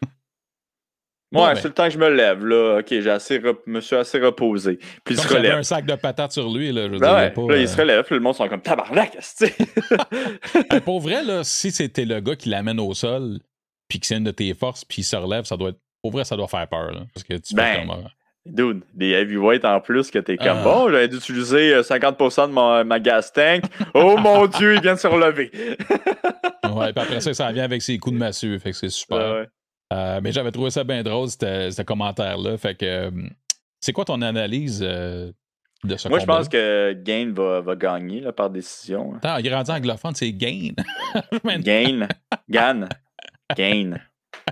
Ouais, 1.33 1.55
c'est 1.57 1.69
le 1.69 1.75
temps 1.75 1.85
que 1.85 1.91
je 1.91 1.99
me 1.99 2.11
lève, 2.11 2.45
là. 2.45 2.79
OK, 2.81 2.87
j'ai 2.89 3.11
assez 3.11 3.41
me 3.67 3.81
suis 3.81 3.97
assez 3.97 4.19
reposé. 4.19 4.79
Puis 5.05 5.15
il 5.15 5.19
se 5.19 5.29
relève. 5.29 5.55
un 5.55 5.63
sac 5.63 5.87
de 5.87 5.95
patates 5.95 6.33
sur 6.33 6.53
lui, 6.53 6.73
là. 6.73 6.89
Je 6.93 6.99
ben 6.99 7.31
pas, 7.31 7.43
là, 7.49 7.57
il 7.57 7.69
se 7.69 7.79
euh, 7.79 7.83
relève, 7.83 8.05
puis 8.05 8.15
le 8.15 8.21
monde 8.21 8.35
sont 8.35 8.49
comme 8.49 8.61
tabarnak, 8.61 9.17
sais. 9.21 9.55
pour 10.85 11.01
vrai, 11.01 11.25
là, 11.25 11.43
si 11.43 11.71
c'était 11.71 12.05
le 12.05 12.21
gars 12.21 12.37
qui 12.37 12.51
l'amène 12.51 12.81
au 12.81 12.93
sol, 12.93 13.39
puis 13.89 13.99
que 14.01 14.07
c'est 14.07 14.17
une 14.17 14.25
de 14.25 14.31
tes 14.31 14.53
forces, 14.55 14.85
puis 14.85 15.03
il 15.03 15.05
se 15.05 15.17
relève, 15.17 15.45
ça 15.45 15.57
doit 15.57 15.71
être. 15.71 15.81
Pour 16.03 16.13
vrai, 16.13 16.25
ça 16.25 16.37
doit 16.37 16.49
faire 16.49 16.67
peur, 16.69 16.93
là. 16.93 17.03
Parce 17.15 17.25
que 17.25 17.35
tu 17.35 17.55
ben, 17.55 17.87
comme. 17.87 18.05
Dude, 18.45 18.83
des 18.93 19.11
heavyweights 19.11 19.65
en 19.65 19.81
plus 19.81 20.11
que 20.11 20.19
t'es 20.19 20.37
comme 20.37 20.49
ah. 20.49 20.65
bon, 20.65 20.91
j'avais 20.91 21.07
d'utiliser 21.07 21.81
50% 21.81 22.49
de 22.49 22.83
ma, 22.83 22.99
gas 22.99 23.31
tank. 23.33 23.63
Oh 23.95 24.17
mon 24.19 24.49
dieu, 24.49 24.75
il 24.75 24.83
vient 24.83 24.95
de 24.95 24.99
se 24.99 25.07
relever. 25.07 25.53
ouais, 26.75 26.93
puis 26.93 27.05
après 27.05 27.21
ça, 27.21 27.33
ça 27.35 27.53
vient 27.53 27.63
avec 27.63 27.83
ses 27.83 27.99
coups 27.99 28.15
de 28.15 28.19
massue, 28.19 28.59
fait 28.59 28.73
que 28.73 28.77
c'est 28.77 28.89
super. 28.89 29.35
ouais. 29.35 29.47
Euh, 29.93 30.21
mais 30.23 30.33
j'avais 30.33 30.51
trouvé 30.51 30.71
ça 30.71 30.85
bien 30.85 31.03
drôle, 31.03 31.29
ce 31.29 31.83
commentaire-là. 31.83 32.57
Fait 32.57 32.75
que 32.75 32.87
euh, 32.87 33.11
c'est 33.81 33.93
quoi 33.93 34.05
ton 34.05 34.23
analyse 34.23 34.81
euh, 34.83 35.33
de 35.85 35.97
ce 35.97 36.09
Moi, 36.09 36.19
je 36.19 36.27
pense 36.27 36.49
que 36.49 36.93
Gain 36.95 37.33
va, 37.35 37.77
gagner 37.77 38.21
là, 38.21 38.33
par 38.33 38.51
décision. 38.51 39.15
Attends, 39.17 39.37
il 39.39 39.47
est 39.47 39.55
rendu 39.55 39.71
anglophone, 39.71 40.15
c'est 40.15 40.33
Gain. 40.33 40.71
Gain. 41.59 42.09
Gan. 42.49 42.89
Gain. 43.57 43.99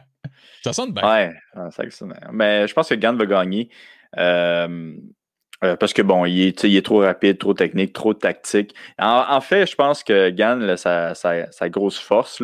Ça 0.62 0.74
sonne 0.74 0.92
bien. 0.92 1.02
Ouais, 1.02 1.32
ça 1.70 1.88
sonne 1.88 2.14
Mais 2.32 2.68
je 2.68 2.74
pense 2.74 2.86
que 2.90 2.94
Gan 2.94 3.14
va 3.14 3.24
gagner. 3.24 3.70
parce 4.14 5.94
que 5.94 6.02
bon, 6.02 6.26
il 6.26 6.42
est, 6.42 6.64
il 6.64 6.76
est, 6.76 6.84
trop 6.84 6.98
rapide, 6.98 7.38
trop 7.38 7.54
technique, 7.54 7.94
trop 7.94 8.12
tactique. 8.12 8.74
En, 8.98 9.40
fait, 9.40 9.64
je 9.64 9.74
pense 9.74 10.04
que 10.04 10.28
Gann, 10.28 10.76
sa, 10.76 11.14
sa, 11.14 11.68
grosse 11.70 11.98
force, 11.98 12.42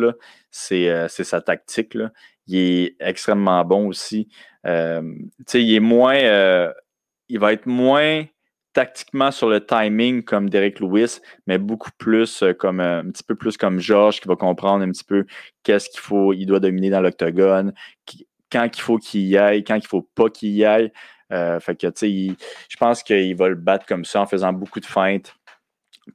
c'est 0.49 1.07
sa 1.09 1.41
tactique. 1.41 1.93
Là 1.93 2.09
il 2.47 2.57
est 2.57 2.95
extrêmement 2.99 3.63
bon 3.65 3.87
aussi. 3.87 4.29
Euh, 4.65 5.01
il 5.53 5.73
est 5.73 5.79
moins. 5.79 6.15
Euh, 6.15 6.73
il 7.29 7.39
va 7.39 7.53
être 7.53 7.65
moins 7.65 8.25
tactiquement 8.73 9.31
sur 9.31 9.49
le 9.49 9.65
timing 9.65 10.23
comme 10.23 10.49
Derek 10.49 10.79
Lewis, 10.79 11.19
mais 11.47 11.57
beaucoup 11.57 11.89
plus 11.97 12.43
euh, 12.43 12.53
comme 12.53 12.79
un 12.79 13.09
petit 13.09 13.23
peu 13.23 13.35
plus 13.35 13.57
comme 13.57 13.79
Georges 13.79 14.21
qui 14.21 14.27
va 14.27 14.35
comprendre 14.35 14.83
un 14.83 14.91
petit 14.91 15.03
peu 15.03 15.25
qu'est-ce 15.63 15.89
qu'il 15.89 15.99
faut, 15.99 16.31
il 16.31 16.45
doit 16.45 16.59
dominer 16.59 16.91
dans 16.91 17.01
l'octogone, 17.01 17.73
quand 18.51 18.69
il 18.77 18.81
faut 18.81 18.97
qu'il 18.97 19.21
y 19.21 19.37
aille, 19.37 19.63
quand 19.63 19.75
il 19.75 19.87
faut 19.87 20.03
pas 20.03 20.29
qu'il 20.29 20.51
y 20.51 20.63
aille. 20.63 20.91
fait 21.29 21.75
que, 21.75 21.87
je 21.97 22.77
pense 22.77 23.01
qu'il 23.03 23.35
va 23.35 23.49
le 23.49 23.55
battre 23.55 23.85
comme 23.87 24.05
ça 24.05 24.21
en 24.21 24.27
faisant 24.27 24.53
beaucoup 24.53 24.79
de 24.79 24.85
feintes. 24.85 25.33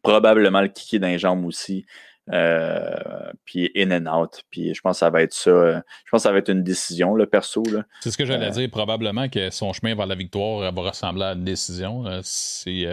Probablement 0.02 0.62
le 0.62 0.68
kicker 0.68 1.00
d'un 1.00 1.18
jambe 1.18 1.44
aussi. 1.44 1.84
Euh, 2.30 3.32
puis 3.44 3.70
in 3.76 3.90
and 3.90 4.06
out. 4.06 4.42
Puis 4.50 4.74
je 4.74 4.80
pense 4.80 4.96
que 4.96 5.00
ça 5.00 5.10
va 5.10 5.22
être 5.22 5.34
ça. 5.34 5.50
Euh, 5.50 5.80
je 6.04 6.10
pense 6.10 6.20
que 6.20 6.28
ça 6.28 6.32
va 6.32 6.38
être 6.38 6.50
une 6.50 6.62
décision, 6.62 7.14
le 7.14 7.26
perso. 7.26 7.62
C'est 8.00 8.10
ce 8.10 8.16
que 8.16 8.24
j'allais 8.24 8.46
euh, 8.46 8.50
dire. 8.50 8.70
Probablement 8.70 9.28
que 9.28 9.50
son 9.50 9.72
chemin 9.72 9.94
vers 9.94 10.06
la 10.06 10.14
victoire 10.14 10.72
va 10.72 10.82
ressembler 10.82 11.24
à 11.24 11.32
une 11.32 11.44
décision. 11.44 12.04
C'est. 12.22 12.86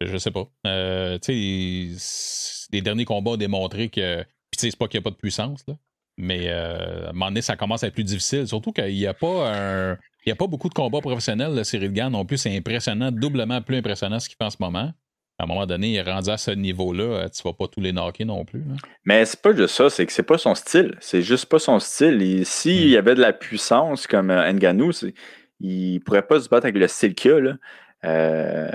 je 0.00 0.18
sais 0.18 0.30
pas. 0.30 0.46
les 0.64 1.90
derniers 2.82 3.04
combats 3.04 3.32
ont 3.32 3.36
démontré 3.36 3.88
que. 3.88 4.22
Puis 4.50 4.70
c'est 4.70 4.76
pas 4.76 4.86
qu'il 4.86 5.00
n'y 5.00 5.02
a 5.02 5.04
pas 5.04 5.10
de 5.10 5.16
puissance, 5.16 5.64
là. 5.66 5.74
Mais 6.16 6.48
à 6.48 7.08
un 7.08 7.12
moment 7.12 7.26
donné, 7.26 7.42
ça 7.42 7.56
commence 7.56 7.82
à 7.82 7.88
être 7.88 7.94
plus 7.94 8.04
difficile. 8.04 8.46
Surtout 8.46 8.70
qu'il 8.70 8.94
n'y 8.94 9.06
a 9.06 9.14
pas 9.14 9.52
un. 9.52 9.98
Il 10.26 10.28
n'y 10.28 10.32
a 10.32 10.36
pas 10.36 10.46
beaucoup 10.46 10.68
de 10.68 10.74
combats 10.74 11.00
professionnels, 11.00 11.54
le 11.54 11.64
Cyril 11.64 11.92
Gann 11.92 12.12
non 12.12 12.24
plus. 12.24 12.38
C'est 12.38 12.56
impressionnant, 12.56 13.10
doublement 13.10 13.60
plus 13.60 13.76
impressionnant 13.76 14.20
ce 14.20 14.28
qu'il 14.28 14.36
fait 14.38 14.44
en 14.44 14.50
ce 14.50 14.56
moment 14.60 14.92
à 15.38 15.44
un 15.44 15.46
moment 15.46 15.66
donné, 15.66 15.92
il 15.92 15.96
est 15.96 16.02
rendu 16.02 16.30
à 16.30 16.36
ce 16.36 16.52
niveau-là, 16.52 17.02
euh, 17.02 17.28
tu 17.28 17.42
vas 17.42 17.52
pas 17.52 17.66
tous 17.66 17.80
les 17.80 17.92
knocker 17.92 18.24
non 18.24 18.44
plus. 18.44 18.62
Mais 19.04 19.24
c'est 19.24 19.42
pas 19.42 19.54
juste 19.54 19.74
ça, 19.74 19.90
c'est 19.90 20.06
que 20.06 20.12
c'est 20.12 20.22
pas 20.22 20.38
son 20.38 20.54
style. 20.54 20.96
C'est 21.00 21.22
juste 21.22 21.46
pas 21.46 21.58
son 21.58 21.80
style. 21.80 22.46
S'il 22.46 22.86
hmm. 22.86 22.92
y 22.92 22.96
avait 22.96 23.16
de 23.16 23.20
la 23.20 23.32
puissance 23.32 24.06
comme 24.06 24.30
euh, 24.30 24.52
Nganou, 24.52 24.92
il 25.60 26.00
pourrait 26.00 26.26
pas 26.26 26.40
se 26.40 26.48
battre 26.48 26.66
avec 26.66 26.76
le 26.76 26.86
style 26.86 27.14
qu'il 27.14 27.32
a. 27.32 27.40
Là. 27.40 27.56
Euh, 28.04 28.70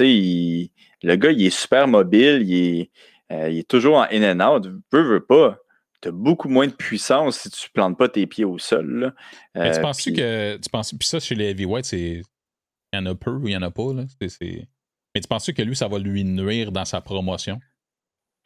le 0.00 1.16
gars, 1.16 1.30
il 1.30 1.46
est 1.46 1.50
super 1.50 1.88
mobile, 1.88 2.42
il 2.42 2.88
est, 3.30 3.68
toujours 3.68 3.96
en 3.96 4.06
in 4.12 4.38
and 4.38 4.56
out. 4.56 4.66
Veux, 4.92 5.02
veux 5.02 5.24
pas. 5.24 5.58
Tu 6.02 6.08
as 6.08 6.12
beaucoup 6.12 6.50
moins 6.50 6.66
de 6.66 6.72
puissance 6.72 7.38
si 7.38 7.50
tu 7.50 7.70
plantes 7.70 7.96
pas 7.96 8.10
tes 8.10 8.26
pieds 8.26 8.44
au 8.44 8.58
sol. 8.58 9.14
Mais 9.54 9.72
tu 9.72 9.80
penses-tu 9.80 10.12
que. 10.12 10.56
Tu 10.56 10.68
penses, 10.68 10.92
puis 10.92 11.08
ça, 11.08 11.18
chez 11.18 11.34
les 11.34 11.50
heavyweights, 11.50 11.86
c'est. 11.86 12.22
Il 12.92 12.96
y 12.96 12.98
en 12.98 13.06
a 13.06 13.14
peu 13.14 13.30
ou 13.30 13.48
il 13.48 13.52
y 13.52 13.56
en 13.56 13.62
a 13.62 13.70
pas. 13.70 13.92
Là? 13.94 14.04
C'est, 14.28 14.68
mais 15.14 15.20
tu 15.20 15.28
penses 15.28 15.50
que 15.50 15.62
lui, 15.62 15.76
ça 15.76 15.88
va 15.88 15.98
lui 15.98 16.24
nuire 16.24 16.72
dans 16.72 16.84
sa 16.84 17.00
promotion? 17.00 17.60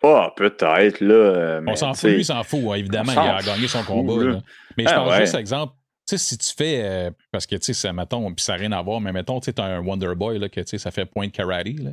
Ah, 0.03 0.33
peut-être, 0.37 1.01
là. 1.01 1.15
Euh, 1.15 1.63
on 1.67 1.75
s'en 1.75 1.95
fout, 1.95 2.11
lui, 2.11 2.19
il 2.19 2.25
s'en 2.25 2.45
fout, 2.45 2.61
hein, 2.69 2.75
évidemment, 2.75 3.13
il 3.13 3.19
a 3.19 3.43
gagné 3.43 3.67
son 3.67 3.83
combat. 3.83 4.41
Mais 4.77 4.85
je 4.85 4.89
ah, 4.91 5.01
pense 5.01 5.17
juste, 5.17 5.35
exemple, 5.35 5.75
tu 6.09 6.17
sais, 6.17 6.19
si 6.19 6.39
tu 6.39 6.55
fais, 6.55 6.83
euh, 6.85 7.11
parce 7.33 7.47
que, 7.47 7.57
tu 7.57 7.75
sais, 7.75 7.93
mettons, 7.93 8.33
puis 8.33 8.45
ça 8.45 8.53
n'a 8.53 8.59
rien 8.61 8.73
à 8.73 8.83
voir, 8.83 9.01
mais 9.01 9.13
mettons, 9.13 9.41
tu 9.41 9.47
sais, 9.51 9.61
un 9.61 9.81
Wonder 9.81 10.15
Boy, 10.15 10.39
là, 10.39 10.49
que, 10.49 10.61
tu 10.61 10.69
sais, 10.69 10.79
ça 10.79 10.91
fait 10.91 11.05
point 11.05 11.29
karate, 11.31 11.79
là. 11.81 11.91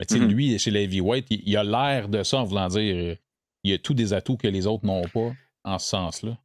Mais, 0.00 0.06
tu 0.06 0.14
sais, 0.14 0.20
mm-hmm. 0.20 0.28
lui, 0.28 0.58
chez 0.58 0.72
les 0.72 0.82
heavyweight, 0.82 1.26
il, 1.30 1.42
il 1.46 1.56
a 1.56 1.62
l'air 1.62 2.08
de 2.08 2.24
ça 2.24 2.38
en 2.38 2.44
voulant 2.44 2.66
dire, 2.66 3.16
il 3.62 3.72
a 3.72 3.78
tous 3.78 3.94
des 3.94 4.12
atouts 4.12 4.36
que 4.36 4.48
les 4.48 4.66
autres 4.66 4.84
n'ont 4.84 5.06
pas, 5.08 5.32
en 5.64 5.78
ce 5.78 5.88
sens-là. 5.88 6.36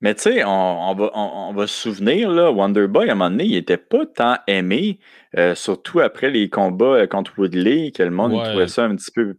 Mais 0.00 0.14
tu 0.14 0.22
sais, 0.22 0.44
on, 0.44 0.94
va, 0.94 1.10
on, 1.14 1.52
va 1.52 1.66
se 1.66 1.74
souvenir, 1.74 2.30
là, 2.30 2.52
Wonderboy, 2.52 3.08
à 3.08 3.12
un 3.12 3.14
moment 3.16 3.30
donné, 3.30 3.44
il 3.44 3.52
n'était 3.52 3.76
pas 3.76 4.06
tant 4.06 4.36
aimé, 4.46 5.00
euh, 5.36 5.56
surtout 5.56 5.98
après 6.00 6.30
les 6.30 6.48
combats 6.48 6.84
euh, 6.84 7.06
contre 7.06 7.32
Woodley, 7.36 7.90
que 7.90 8.04
le 8.04 8.10
monde 8.10 8.40
trouvait 8.44 8.68
ça 8.68 8.84
un 8.84 8.94
petit 8.94 9.10
peu. 9.10 9.36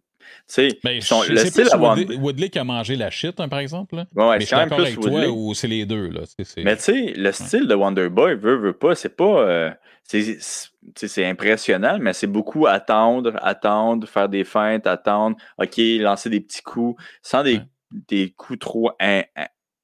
Sais, 0.48 0.80
ben, 0.84 0.96
le 0.96 1.38
style 1.38 1.68
Woodley, 1.78 2.16
Woodley, 2.16 2.50
qui 2.50 2.60
a 2.60 2.64
mangé 2.64 2.96
la 2.96 3.10
shit, 3.10 3.40
hein, 3.40 3.48
par 3.48 3.60
exemple. 3.60 3.96
Là. 3.96 4.06
Ouais, 4.16 4.38
mais 4.38 4.46
c'est 4.46 4.56
quand 4.56 4.62
même 4.62 4.70
plus 4.70 4.82
avec 4.82 5.00
Toi, 5.00 5.28
ou 5.28 5.54
c'est 5.54 5.68
les 5.68 5.86
deux. 5.86 6.10
Là. 6.10 6.22
Mais 6.58 6.76
tu 6.76 6.84
sais, 6.84 7.14
le 7.16 7.32
style 7.32 7.68
de 7.68 7.76
Wonderboy, 7.76 8.36
veut, 8.36 8.58
veut 8.58 8.74
pas, 8.74 8.96
c'est 8.96 9.16
pas. 9.16 9.42
Euh, 9.42 9.72
c'est 10.04 11.26
impressionnant, 11.26 12.00
mais 12.02 12.14
c'est 12.14 12.28
beaucoup 12.28 12.66
attendre, 12.66 13.34
attendre, 13.44 14.08
faire 14.08 14.28
des 14.28 14.44
feintes, 14.44 14.88
attendre, 14.88 15.38
OK, 15.60 15.78
lancer 15.78 16.32
des 16.32 16.42
petits 16.42 16.64
coups, 16.64 17.02
sans 17.22 17.44
des, 17.44 17.62
des 17.92 18.32
coups 18.32 18.58
trop 18.58 18.92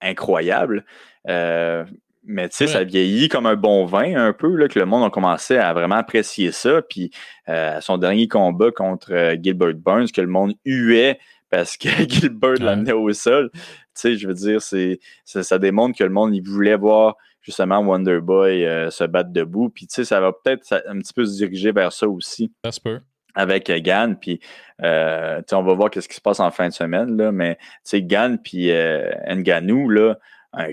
incroyable. 0.06 0.86
Euh, 1.28 1.84
mais 2.24 2.49
tu 2.49 2.58
sais, 2.58 2.68
ça 2.68 2.84
vieillit 2.84 3.30
comme 3.30 3.45
un 3.45 3.56
bon 3.56 3.86
vin 3.86 4.16
un 4.16 4.34
peu, 4.34 4.56
là, 4.56 4.68
que 4.68 4.80
le 4.80 4.86
monde 4.86 5.03
a 5.03 5.10
commencé 5.10 5.58
à 5.58 5.74
vraiment 5.74 5.95
apprécier 5.95 6.51
ça. 6.51 6.82
Puis 6.82 7.12
euh, 7.49 7.80
son 7.82 7.97
dernier 7.97 8.28
combat 8.28 8.72
contre 8.72 9.14
euh, 9.14 9.36
Gilbert 9.41 9.76
Burns, 9.76 10.08
que 10.12 10.22
le 10.22 10.28
monde 10.28 10.53
huait 10.66 11.20
parce 11.49 11.78
que 11.78 11.89
Gilbert 12.10 12.56
l'amenait 12.60 12.93
au 12.93 13.12
sol. 13.14 13.51
Tu 13.53 13.60
sais, 13.93 14.18
je 14.18 14.28
veux 14.28 14.34
dire, 14.34 14.62
c'est, 14.62 14.99
ça, 15.24 15.60
démontre 15.60 15.97
que 15.97 16.03
le 16.03 16.10
monde, 16.10 16.36
il 16.36 16.41
voulait 16.41 16.76
voir 16.76 17.16
justement 17.41 17.80
Wonder 17.80 18.20
Boy 18.22 18.64
se 18.89 19.03
battre 19.03 19.32
debout. 19.32 19.70
Puis 19.70 19.86
tu 19.86 19.95
sais, 19.95 20.06
ça 20.06 20.20
va 20.20 20.34
peut-être 20.34 20.84
un 20.88 20.97
petit 20.97 21.14
peu 21.14 21.26
se 21.26 21.36
diriger 21.36 21.72
vers 21.72 21.93
ça 21.93 22.10
aussi. 22.10 22.51
Ça 22.66 22.72
se 22.72 22.82
peut 22.82 22.99
avec 23.36 23.70
euh, 23.70 23.80
Gann. 23.80 24.18
Puis, 24.18 24.40
euh, 24.82 25.42
on 25.52 25.64
va 25.64 25.74
voir 25.74 25.90
qu'est-ce 25.90 26.10
qui 26.10 26.16
se 26.16 26.22
passe 26.22 26.40
en 26.40 26.52
fin 26.52 26.68
de 26.68 26.74
semaine. 26.74 27.16
Là, 27.18 27.32
mais 27.32 27.58
Gann 27.94 28.38
puis 28.38 28.72
euh, 28.72 29.12
Nganou, 29.28 29.90
là, 29.90 30.18
un 30.54 30.70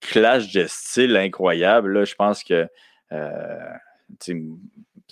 clash 0.00 0.52
de 0.52 0.64
style 0.66 1.16
incroyable. 1.16 1.92
Là, 1.92 2.04
je 2.04 2.14
pense 2.14 2.42
que 2.42 2.68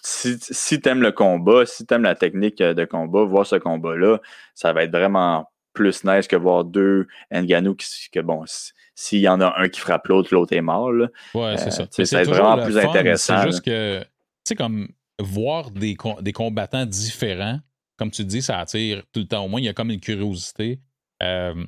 si, 0.03 0.37
si 0.41 0.81
tu 0.81 0.89
aimes 0.89 1.03
le 1.03 1.13
combat, 1.13 1.65
si 1.67 1.87
tu 1.87 1.95
aimes 1.95 2.03
la 2.03 2.15
technique 2.15 2.59
de 2.59 2.85
combat, 2.85 3.25
voir 3.25 3.47
ce 3.47 3.57
combat-là, 3.57 4.21
ça 4.55 4.73
va 4.73 4.85
être 4.85 4.91
vraiment 4.93 5.51
plus 5.73 6.05
nice 6.05 6.29
que 6.29 6.37
voir 6.37 6.65
deux 6.65 7.07
Nganou 7.33 7.75
qui, 7.75 7.87
que 8.13 8.21
bon, 8.21 8.45
s'il 8.95 9.21
y 9.21 9.29
en 9.29 9.41
a 9.41 9.55
un 9.59 9.69
qui 9.69 9.81
frappe 9.81 10.07
l'autre, 10.07 10.33
l'autre 10.33 10.55
est 10.55 10.61
mort. 10.61 10.93
Là. 10.93 11.09
Ouais, 11.35 11.57
c'est 11.57 11.71
ça. 11.71 11.85
être 12.21 12.29
vraiment 12.29 12.63
plus 12.63 12.79
intéressant. 12.79 13.39
C'est 13.39 13.47
juste 13.47 13.65
que, 13.65 14.01
tu 14.01 14.07
sais, 14.45 14.55
comme 14.55 14.89
voir 15.21 15.71
des, 15.71 15.97
des, 16.21 16.33
combattants 16.33 16.87
différents, 16.87 17.61
comme 17.97 18.11
tu 18.11 18.25
dis, 18.25 18.43
ça 18.43 18.59
attire 18.59 19.03
tout 19.13 19.21
le 19.21 19.27
temps. 19.27 19.45
Au 19.45 19.49
moins, 19.49 19.61
il 19.61 19.65
y 19.65 19.69
a 19.69 19.75
comme 19.75 19.91
une 19.91 20.01
curiosité. 20.01 20.81
Euh, 21.23 21.65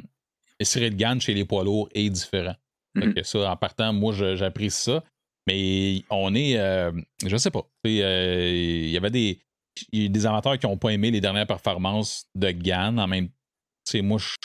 Cyril 0.61 0.97
Gann 0.97 1.21
chez 1.21 1.35
les 1.35 1.45
poids 1.45 1.65
lourds 1.65 1.89
est 1.95 2.11
différent. 2.11 2.57
Mm-hmm. 2.97 3.25
ça, 3.25 3.51
en 3.51 3.57
partant, 3.57 3.93
moi, 3.93 4.13
j'apprécie 4.13 4.83
ça. 4.83 5.05
Mais 5.47 6.03
on 6.11 6.35
est, 6.35 6.59
euh, 6.59 6.91
je 7.25 7.37
sais 7.37 7.51
pas. 7.51 7.69
Euh, 7.87 8.51
il 8.53 8.91
y 8.91 8.97
avait 8.97 9.11
des, 9.11 9.41
des 9.93 10.27
amateurs 10.27 10.59
qui 10.59 10.67
n'ont 10.67 10.77
pas 10.77 10.91
aimé 10.91 11.11
les 11.11 11.21
dernières 11.21 11.47
performances 11.47 12.27
de 12.35 12.51
Gann. 12.51 12.99
En 12.99 13.07
même 13.07 13.29
temps, 13.29 14.03
moi, 14.03 14.19
je 14.19 14.27
suis 14.27 14.37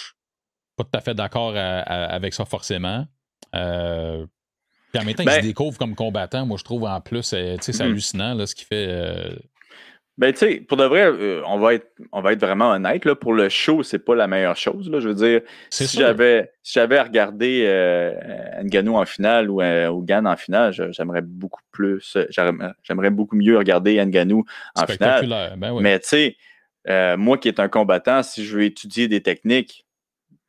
pas 0.75 0.83
tout 0.83 0.97
à 0.97 1.01
fait 1.01 1.15
d'accord 1.15 1.55
avec 1.55 2.33
ça 2.33 2.45
forcément. 2.45 3.07
Euh, 3.55 4.25
puis 4.91 5.01
en 5.01 5.05
même 5.05 5.15
temps, 5.15 5.23
il 5.23 5.29
se 5.29 5.35
ben 5.35 5.41
découvre 5.41 5.77
comme 5.77 5.95
combattant. 5.95 6.45
Moi, 6.45 6.57
je 6.57 6.63
trouve 6.63 6.83
en 6.83 6.99
plus, 6.99 7.23
c'est 7.23 7.55
mm-hmm. 7.55 7.81
hallucinant 7.81 8.33
là, 8.33 8.45
ce 8.45 8.55
qu'il 8.55 8.67
fait. 8.67 8.87
Euh. 8.89 9.35
Ben, 10.17 10.33
tu 10.33 10.39
sais, 10.39 10.55
pour 10.59 10.77
de 10.77 10.83
vrai, 10.83 11.05
euh, 11.05 11.41
on, 11.47 11.57
va 11.57 11.73
être, 11.75 11.87
on 12.11 12.21
va 12.21 12.33
être 12.33 12.41
vraiment 12.41 12.71
honnête. 12.71 13.05
Là, 13.05 13.15
pour 13.15 13.33
le 13.33 13.47
show, 13.47 13.81
c'est 13.81 13.99
pas 13.99 14.13
la 14.13 14.27
meilleure 14.27 14.57
chose. 14.57 14.89
Là, 14.89 14.99
je 14.99 15.07
veux 15.07 15.15
dire, 15.15 15.41
si 15.69 15.87
j'avais, 15.87 16.51
si 16.61 16.73
j'avais 16.73 16.99
regardé 16.99 17.63
euh, 17.65 18.13
Nganou 18.63 18.97
en 18.97 19.05
finale 19.05 19.49
ou, 19.49 19.63
ou 19.63 20.03
Gann 20.03 20.27
en 20.27 20.35
finale, 20.35 20.73
j'aimerais 20.91 21.21
beaucoup 21.21 21.61
plus, 21.71 22.17
j'aimerais 22.83 23.09
beaucoup 23.09 23.37
mieux 23.37 23.57
regarder 23.57 23.95
Nganou 24.05 24.43
en 24.75 24.85
finale. 24.85 25.55
Ben 25.57 25.73
Mais 25.79 25.99
tu 25.99 26.35
sais, 26.85 27.15
moi 27.17 27.37
qui 27.37 27.47
est 27.47 27.61
un 27.61 27.69
combattant, 27.69 28.21
si 28.21 28.45
je 28.45 28.57
veux 28.57 28.63
étudier 28.63 29.07
des 29.07 29.23
techniques, 29.23 29.85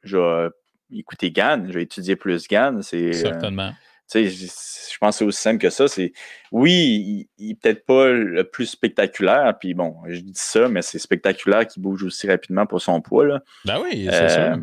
je 0.03 0.19
vais 0.19 0.51
écouter 0.93 1.31
Gann, 1.31 1.69
je 1.69 1.75
vais 1.75 1.85
étudier 1.85 2.17
plus 2.17 2.49
Gann. 2.49 2.83
Certainement 2.83 3.73
je 4.15 4.99
pense 4.99 5.15
que 5.15 5.19
c'est 5.19 5.25
aussi 5.25 5.41
simple 5.41 5.59
que 5.59 5.71
ça. 5.71 5.89
C'est 5.89 6.13
oui, 6.51 7.29
il, 7.39 7.49
n'est 7.49 7.55
peut-être 7.55 7.85
pas 7.87 8.09
le 8.09 8.45
plus 8.45 8.67
spectaculaire, 8.67 9.57
puis 9.59 9.75
bon, 9.75 9.97
je 10.07 10.21
dis 10.21 10.33
ça, 10.35 10.69
mais 10.69 10.83
c'est 10.83 10.99
spectaculaire 10.99 11.67
qu'il 11.67 11.83
bouge 11.83 12.03
aussi 12.03 12.29
rapidement 12.29 12.67
pour 12.67 12.81
son 12.81 13.01
poids. 13.01 13.27
Là. 13.27 13.43
Ben 13.65 13.81
oui, 13.83 14.07
c'est. 14.11 14.39
Euh, 14.39 14.57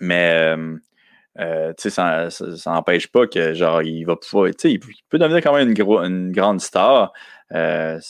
mais 0.00 0.54
euh, 0.56 0.76
euh, 1.38 1.72
ça 1.76 2.28
n'empêche 2.66 3.08
pas 3.08 3.26
que 3.26 3.54
genre 3.54 3.82
il 3.82 4.04
va 4.04 4.16
pouvoir. 4.16 4.48
Il 4.64 4.80
peut 5.08 5.18
devenir 5.18 5.42
quand 5.42 5.54
même 5.54 5.70
une, 5.70 5.80
une 6.04 6.32
grande 6.32 6.60
star. 6.60 7.12
je 7.50 8.00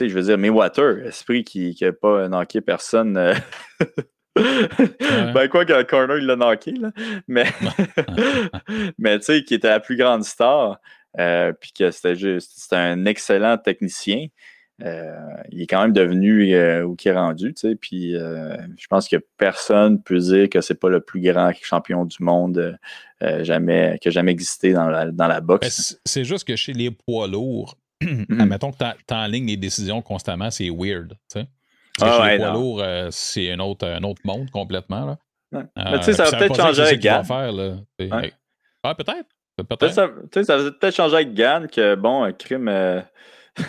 veux 0.00 0.22
dire, 0.22 0.38
Maywater, 0.38 1.06
esprit 1.06 1.44
qui 1.44 1.76
n'a 1.80 1.92
pas 1.92 2.28
knocké 2.28 2.60
personne 2.60 3.34
ben, 4.36 5.48
quoi 5.48 5.64
que 5.64 5.82
corner, 5.82 6.18
il 6.18 6.26
l'a 6.26 6.36
knocké, 6.36 6.72
là. 6.72 6.92
Mais, 7.26 7.46
mais 8.98 9.18
tu 9.18 9.24
sais, 9.24 9.44
qui 9.44 9.54
était 9.54 9.68
la 9.68 9.80
plus 9.80 9.96
grande 9.96 10.24
star, 10.24 10.80
euh, 11.18 11.52
puis 11.52 11.72
que 11.72 11.90
c'était 11.90 12.16
juste, 12.16 12.52
c'était 12.56 12.76
un 12.76 13.06
excellent 13.06 13.56
technicien. 13.56 14.26
Euh, 14.84 15.16
il 15.50 15.62
est 15.62 15.66
quand 15.66 15.80
même 15.80 15.94
devenu 15.94 16.54
euh, 16.54 16.82
où 16.82 16.96
il 17.02 17.08
est 17.08 17.12
rendu, 17.12 17.54
tu 17.54 17.68
sais, 17.68 17.76
puis 17.76 18.12
je 18.12 18.86
pense 18.88 19.08
que 19.08 19.16
personne 19.38 20.02
peut 20.02 20.18
dire 20.18 20.50
que 20.50 20.60
c'est 20.60 20.78
pas 20.78 20.90
le 20.90 21.00
plus 21.00 21.20
grand 21.20 21.50
champion 21.62 22.04
du 22.04 22.18
monde 22.22 22.78
jamais, 23.20 23.98
qui 24.00 24.08
a 24.08 24.10
jamais 24.10 24.32
existé 24.32 24.72
dans 24.72 24.88
la, 24.88 25.10
dans 25.10 25.28
la 25.28 25.40
boxe. 25.40 25.98
C'est 26.04 26.24
juste 26.24 26.46
que 26.46 26.56
chez 26.56 26.74
les 26.74 26.90
poids 26.90 27.26
lourds, 27.26 27.78
mm-hmm. 28.02 28.26
admettons 28.40 28.70
que 28.70 28.76
tu 28.78 29.14
en 29.14 29.26
ligne 29.26 29.46
les 29.46 29.56
décisions 29.56 30.02
constamment, 30.02 30.50
c'est 30.50 30.68
weird, 30.68 31.14
tu 31.32 31.40
sais. 31.40 31.46
Ah, 32.00 32.28
les 32.30 32.38
poids 32.38 32.52
lourds, 32.52 32.82
euh, 32.82 33.08
c'est 33.10 33.50
un 33.50 33.58
autre, 33.58 33.86
un 33.86 34.02
autre 34.02 34.20
monde 34.24 34.50
complètement. 34.50 35.06
Là. 35.06 35.18
Euh, 35.54 35.62
mais 35.76 35.98
tu 35.98 36.04
sais, 36.04 36.12
ça 36.12 36.24
va 36.24 36.38
peut-être 36.38 36.56
changer 36.56 36.82
avec 36.82 37.00
Gann. 37.00 37.24
Faire. 37.24 37.52
Ah, 38.82 38.94
peut-être. 38.94 39.28
Peut-être. 39.56 39.92
Ça, 39.92 40.44
ça 40.44 40.56
va 40.58 40.70
peut-être 40.70 40.94
changer 40.94 41.16
avec 41.16 41.34
Gann 41.34 41.66
que, 41.68 41.94
bon, 41.94 42.24
un 42.24 42.32
crime. 42.32 42.68
Euh, 42.68 43.00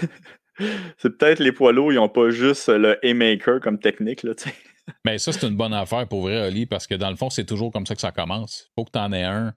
c'est 0.97 1.17
peut-être 1.17 1.39
les 1.39 1.51
poids 1.51 1.71
lourds, 1.71 1.93
ils 1.93 1.95
n'ont 1.95 2.09
pas 2.09 2.30
juste 2.30 2.67
le 2.67 2.99
A-maker 3.05 3.61
comme 3.61 3.80
technique. 3.80 4.23
Là, 4.23 4.34
Mais 5.05 5.17
ça, 5.17 5.32
c'est 5.32 5.47
une 5.47 5.55
bonne 5.55 5.73
affaire 5.73 6.07
pour 6.07 6.21
vrai, 6.21 6.47
Oli, 6.47 6.65
parce 6.65 6.88
que 6.88 6.95
dans 6.95 7.09
le 7.09 7.15
fond, 7.15 7.30
c'est 7.30 7.45
toujours 7.45 7.71
comme 7.71 7.86
ça 7.86 7.95
que 7.95 8.01
ça 8.01 8.11
commence. 8.11 8.67
Il 8.69 8.71
faut 8.75 8.86
que 8.86 8.91
tu 8.91 8.99
en 8.99 9.11
aies 9.13 9.23
un 9.23 9.53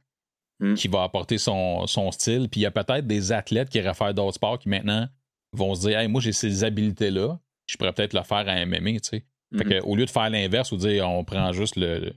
hmm. 0.60 0.74
qui 0.74 0.88
va 0.88 1.02
apporter 1.02 1.38
son, 1.38 1.86
son 1.86 2.10
style. 2.10 2.48
Puis 2.48 2.60
il 2.60 2.64
y 2.64 2.66
a 2.66 2.70
peut-être 2.70 3.06
des 3.06 3.32
athlètes 3.32 3.68
qui 3.68 3.80
réfèrent 3.80 4.14
d'autres 4.14 4.34
sports 4.34 4.58
qui 4.58 4.68
maintenant 4.68 5.08
vont 5.52 5.74
se 5.74 5.88
dire 5.88 5.98
Hey, 5.98 6.08
moi, 6.08 6.20
j'ai 6.20 6.32
ces 6.32 6.64
habiletés-là 6.64 7.38
je 7.70 7.76
pourrais 7.76 7.92
peut-être 7.92 8.14
le 8.14 8.22
faire 8.22 8.48
à 8.48 8.66
MMA, 8.66 8.92
tu 8.92 8.98
sais. 9.02 9.24
Fait 9.56 9.64
mm-hmm. 9.64 9.80
au 9.82 9.96
lieu 9.96 10.04
de 10.04 10.10
faire 10.10 10.30
l'inverse 10.30 10.70
ou 10.70 10.76
dire 10.76 11.08
on 11.08 11.24
prend 11.24 11.52
juste 11.52 11.74
le, 11.76 12.12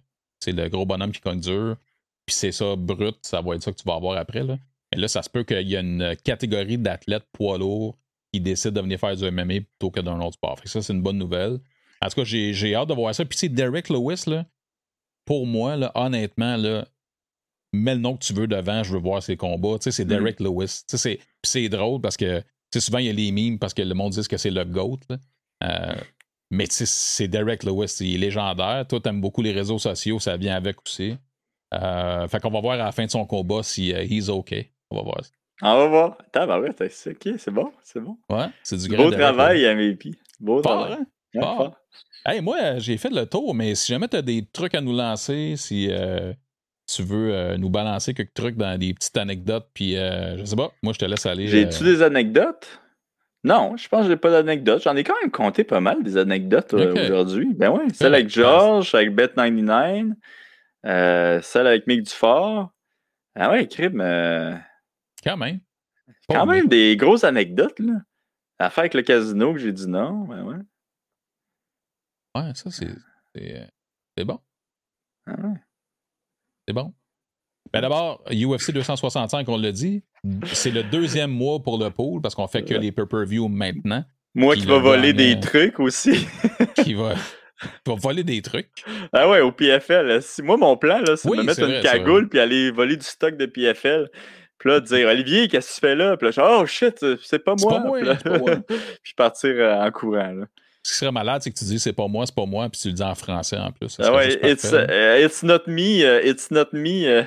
le 0.46 0.68
gros 0.68 0.86
bonhomme 0.86 1.12
qui 1.12 1.20
cogne 1.20 1.40
dur, 1.40 1.78
puis 2.26 2.36
c'est 2.36 2.52
ça 2.52 2.76
brut, 2.76 3.18
ça 3.24 3.42
va 3.42 3.56
être 3.56 3.64
ça 3.64 3.72
que 3.72 3.78
tu 3.78 3.88
vas 3.88 3.96
avoir 3.96 4.18
après. 4.18 4.44
Là. 4.44 4.58
Mais 4.92 5.02
là, 5.02 5.08
ça 5.08 5.24
se 5.24 5.30
peut 5.30 5.44
qu'il 5.44 5.68
y 5.68 5.76
a 5.76 5.80
une 5.80 6.16
catégorie 6.24 6.78
d'athlètes 6.78 7.26
poids 7.32 7.58
lourds 7.58 7.98
qui 8.32 8.40
décident 8.40 8.74
de 8.74 8.82
venir 8.82 9.00
faire 9.00 9.16
du 9.16 9.30
MMA 9.30 9.62
plutôt 9.62 9.92
que 9.92 10.00
d'un 10.00 10.20
autre 10.20 10.36
sport. 10.36 10.58
Fait 10.58 10.66
que 10.66 10.70
ça, 10.70 10.82
c'est 10.82 10.94
une 10.94 11.02
bonne 11.02 11.18
nouvelle. 11.18 11.60
En 12.02 12.10
tout 12.10 12.16
cas, 12.16 12.24
j'ai 12.24 12.76
hâte 12.76 12.90
de 12.90 12.94
voir 12.94 13.14
ça. 13.16 13.26
Puis 13.26 13.38
c'est 13.38 13.50
Derek 13.50 13.90
Lewis, 13.90 14.24
là, 14.28 14.46
pour 15.26 15.48
moi, 15.48 15.76
là, 15.76 15.92
honnêtement, 15.96 16.58
là, 16.58 16.86
mets 17.72 17.96
le 17.96 18.02
nom 18.02 18.16
que 18.16 18.24
tu 18.24 18.34
veux 18.34 18.48
devant, 18.48 18.84
je 18.84 18.94
veux 18.94 19.00
voir 19.00 19.24
ses 19.24 19.38
combats. 19.38 19.78
Tu 19.80 19.86
sais, 19.86 19.92
c'est 19.92 20.06
mm-hmm. 20.06 20.08
Derek 20.08 20.40
Lewis. 20.40 20.82
Tu 20.88 20.98
sais, 20.98 21.20
c'est 21.44 21.70
drôle 21.70 22.02
parce 22.02 22.18
que 22.18 22.44
souvent, 22.76 23.00
il 23.00 23.06
y 23.06 23.10
a 23.10 23.14
les 23.14 23.32
mimes 23.32 23.60
parce 23.60 23.74
que 23.74 23.82
le 23.82 23.94
monde 23.94 24.12
dit 24.12 24.28
que 24.28 24.38
c'est 24.38 24.52
le 24.52 24.64
GOAT. 24.66 25.00
Là. 25.10 25.18
Euh, 25.64 25.96
mais 26.52 26.66
c'est 26.70 27.28
Derek 27.28 27.64
Lewis, 27.64 27.98
il 28.02 28.16
est 28.16 28.18
légendaire. 28.18 28.86
Toi, 28.88 29.00
t'aimes 29.00 29.22
beaucoup 29.22 29.42
les 29.42 29.52
réseaux 29.52 29.80
sociaux, 29.80 30.20
ça 30.20 30.38
vient 30.38 30.56
avec 30.56 30.78
aussi. 30.86 31.16
Euh, 31.74 32.28
fait 32.28 32.40
qu'on 32.40 32.52
va 32.52 32.62
voir 32.62 32.74
à 32.76 32.86
la 32.86 32.92
fin 32.92 33.06
de 33.06 33.10
son 33.10 33.26
combat 33.26 33.64
si 33.64 33.94
euh, 33.94 34.04
he's 34.04 34.30
OK. 34.30 34.54
On 34.92 34.98
va 34.98 35.02
voir. 35.02 35.22
On 35.64 35.78
va 35.78 35.88
voir. 35.88 36.18
Attends, 36.20 36.46
bah 36.46 36.60
ouais, 36.60 36.70
OK, 36.70 37.30
c'est 37.38 37.52
bon, 37.52 37.72
c'est 37.84 38.00
bon? 38.00 38.18
Ouais, 38.30 38.46
c'est 38.62 38.78
du 38.78 38.96
Beau 38.96 39.10
travail, 39.10 39.64
MVP. 39.76 40.12
Beau 40.40 40.62
travail. 40.62 41.00
Hein? 41.36 41.72
Hey, 42.26 42.42
moi, 42.42 42.78
j'ai 42.78 42.98
fait 42.98 43.10
le 43.10 43.26
tour, 43.26 43.56
mais 43.56 43.74
si 43.74 43.92
jamais 43.92 44.08
tu 44.08 44.18
as 44.18 44.22
des 44.22 44.46
trucs 44.46 44.76
à 44.76 44.82
nous 44.82 44.96
lancer, 44.96 45.56
si 45.58 45.90
tu 46.88 47.02
veux 47.02 47.58
nous 47.58 47.70
balancer 47.70 48.14
quelques 48.14 48.36
trucs 48.36 48.56
dans 48.56 48.78
des 48.78 48.94
petites 48.94 49.18
anecdotes, 49.18 49.68
puis 49.74 49.94
je 49.94 50.44
sais 50.46 50.56
pas, 50.56 50.72
moi, 50.84 50.94
je 50.94 51.00
te 51.00 51.06
laisse 51.06 51.26
aller. 51.26 51.48
J'ai-tu 51.48 51.84
des 51.84 52.04
anecdotes? 52.04 52.83
Non, 53.44 53.76
je 53.76 53.90
pense 53.90 54.04
que 54.04 54.08
j'ai 54.10 54.18
pas 54.18 54.32
d'anecdotes. 54.32 54.84
J'en 54.84 54.96
ai 54.96 55.04
quand 55.04 55.20
même 55.22 55.32
compté 55.32 55.64
pas 55.64 55.82
mal 55.82 56.02
des 56.02 56.18
anecdotes 56.18 56.74
euh, 56.74 56.94
aujourd'hui. 56.94 57.54
Ben 57.54 57.72
oui, 57.72 57.94
celle 57.94 58.16
avec 58.16 58.30
George, 58.30 58.96
avec 58.96 59.12
Bet99, 59.12 60.14
euh, 60.86 61.42
celle 61.42 61.68
avec 61.68 61.86
Mick 61.88 62.04
Dufort. 62.04 62.72
Ah 63.36 63.52
ouais, 63.52 63.68
crime. 63.68 64.00
Euh, 64.00 64.56
quand 65.24 65.36
même. 65.36 65.60
quand 66.30 66.46
même 66.46 66.68
des 66.68 66.96
grosses 66.96 67.26
anecdotes, 67.26 67.80
là. 67.80 67.96
L'affaire 68.60 68.84
avec 68.84 68.94
le 68.94 69.02
casino 69.02 69.52
que 69.52 69.60
j'ai 69.60 69.74
dit 69.74 69.88
non, 69.88 70.26
ben 70.26 70.44
ouais. 70.44 70.58
Ouais, 72.36 72.54
ça, 72.56 72.72
c'est. 72.72 72.96
C'est 73.36 74.26
bon. 74.26 74.40
Ah 75.26 75.36
ouais. 75.42 75.60
C'est 76.68 76.74
bon. 76.74 76.94
Ben 77.74 77.82
d'abord, 77.82 78.24
UFC 78.30 78.72
265, 78.72 79.50
on 79.50 79.58
l'a 79.58 79.72
dit, 79.72 80.04
c'est 80.46 80.70
le 80.70 80.84
deuxième 80.84 81.32
mois 81.32 81.60
pour 81.60 81.80
le 81.80 81.90
pool 81.90 82.22
parce 82.22 82.36
qu'on 82.36 82.48
fait 82.48 82.64
que 82.64 82.76
les 82.76 82.92
pay-per-view 82.92 83.48
maintenant. 83.48 84.04
Moi 84.36 84.56
qui 84.58 84.68
va 84.68 84.78
voler 84.78 85.14
des 85.14 85.40
trucs 85.40 85.80
aussi. 85.80 86.28
qui 86.84 86.94
va. 86.94 87.16
va 87.88 87.96
voler 87.96 88.24
des 88.24 88.44
trucs. 88.44 88.70
Ah 89.12 89.28
ouais, 89.28 89.42
au 89.42 89.52
PFL. 89.52 90.22
Moi, 90.44 90.58
mon 90.58 90.78
plan, 90.78 91.02
c'est 91.16 91.28
de 91.28 91.36
me 91.36 91.42
mettre 91.42 91.68
une 91.68 91.82
cagoule 91.82 92.30
puis 92.30 92.40
aller 92.40 92.70
voler 92.70 92.96
du 92.96 93.06
stock 93.06 93.38
de 93.38 93.48
PFL. 93.48 94.08
Puis 94.60 94.70
là, 94.70 94.80
dire 94.80 95.08
Olivier, 95.08 95.48
qu'est-ce 95.48 95.70
que 95.70 95.74
tu 95.74 95.80
fais 95.82 95.96
là? 95.96 96.16
Puis 96.16 96.28
là, 96.28 96.32
je 96.32 96.42
oh 96.42 96.66
shit, 96.68 97.04
c'est 97.24 97.44
pas 97.44 97.56
moi. 97.60 97.72
Pas 97.72 97.80
moi, 97.80 98.16
pas 98.16 98.38
moi. 98.38 98.56
puis 99.04 99.14
partir 99.18 99.50
euh, 99.56 99.82
en 99.82 99.92
courant. 99.92 100.32
Là. 100.32 100.46
Ce 100.86 100.92
qui 100.92 100.98
serait 100.98 101.12
malade, 101.12 101.42
c'est 101.42 101.52
que 101.52 101.58
tu 101.58 101.64
dis 101.64 101.80
c'est 101.80 101.94
pas 101.94 102.08
moi, 102.08 102.26
c'est 102.26 102.36
pas 102.36 102.46
moi, 102.46 102.68
puis 102.70 102.80
tu 102.80 102.90
le 102.90 102.94
dis 102.94 103.04
en 103.04 103.16
français 103.16 103.58
en 103.58 103.72
plus. 103.72 103.98
Ah 104.00 104.14
ouais, 104.14 104.34
it's, 104.44 104.66
uh, 104.72 105.24
it's, 105.24 105.42
not 105.42 105.62
me, 105.66 106.02
uh, 106.04 106.20
it's 106.24 106.52
not 106.52 106.74
me. 106.74 107.08
Uh. 107.08 107.26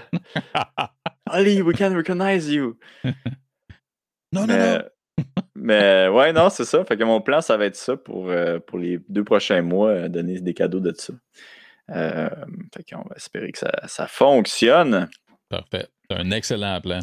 Ali, 1.30 1.62
we 1.62 1.74
can 1.74 1.94
recognize 1.94 2.50
you. 2.50 2.76
non, 4.32 4.46
non, 4.46 4.58
non. 4.58 4.82
mais 5.54 6.08
ouais, 6.08 6.32
non, 6.32 6.50
c'est 6.50 6.64
ça. 6.64 6.84
Fait 6.84 6.96
que 6.96 7.04
mon 7.04 7.20
plan, 7.20 7.40
ça 7.40 7.56
va 7.56 7.66
être 7.66 7.76
ça 7.76 7.96
pour, 7.96 8.28
euh, 8.28 8.58
pour 8.60 8.78
les 8.78 9.00
deux 9.08 9.24
prochains 9.24 9.62
mois, 9.62 9.90
euh, 9.90 10.08
donner 10.08 10.40
des 10.40 10.54
cadeaux 10.54 10.80
de 10.80 10.92
ça. 10.96 11.14
Euh, 11.90 12.28
fait 12.74 12.84
qu'on 12.84 13.08
va 13.08 13.16
espérer 13.16 13.52
que 13.52 13.58
ça, 13.58 13.72
ça 13.86 14.06
fonctionne. 14.06 15.08
Parfait. 15.48 15.86
C'est 16.10 16.16
un 16.16 16.30
excellent 16.30 16.80
plan. 16.80 17.00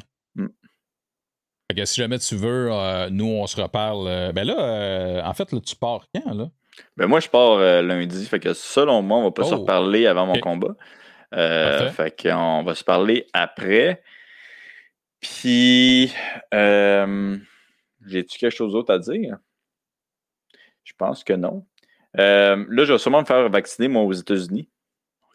Fait 1.73 1.81
que 1.81 1.85
si 1.85 1.99
jamais 1.99 2.19
tu 2.19 2.35
veux, 2.35 2.69
nous, 3.09 3.25
on 3.25 3.47
se 3.47 3.59
reparle. 3.59 4.31
ben 4.33 4.45
là, 4.45 5.27
en 5.27 5.33
fait, 5.33 5.51
là, 5.51 5.59
tu 5.59 5.75
pars 5.75 6.05
quand, 6.13 6.33
là? 6.33 6.49
Ben 6.97 7.07
moi, 7.07 7.19
je 7.19 7.29
pars 7.29 7.57
lundi. 7.81 8.25
Fait 8.25 8.39
que 8.39 8.53
selon 8.53 9.01
moi, 9.01 9.17
on 9.17 9.23
va 9.23 9.31
pas 9.31 9.43
se 9.43 9.55
oh. 9.55 9.61
reparler 9.61 10.05
avant 10.05 10.27
mon 10.27 10.39
combat. 10.39 10.75
fait 11.31 12.21
qu'on 12.21 12.63
va 12.63 12.75
se 12.75 12.83
parler 12.83 13.25
après. 13.33 14.03
Puis, 15.19 16.13
j'ai-tu 16.51 18.37
quelque 18.37 18.55
chose 18.55 18.73
d'autre 18.73 18.93
à 18.93 18.99
dire? 18.99 19.37
Je 20.83 20.93
pense 20.95 21.23
que 21.23 21.33
non. 21.33 21.65
Euh, 22.19 22.65
là, 22.69 22.85
je 22.85 22.93
vais 22.93 22.99
sûrement 22.99 23.21
me 23.21 23.25
faire 23.25 23.49
vacciner, 23.49 23.87
moi, 23.87 24.03
aux 24.03 24.13
États-Unis. 24.13 24.69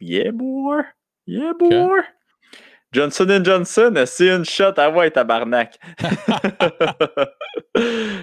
Yeah, 0.00 0.30
boy! 0.30 0.82
Yeah, 1.26 1.52
boy! 1.58 2.02
Johnson 2.92 3.40
Johnson, 3.44 3.92
c'est 4.06 4.28
une 4.28 4.44
shot 4.44 4.72
à 4.76 4.90
ouais, 4.90 5.10
tabarnak. 5.10 5.78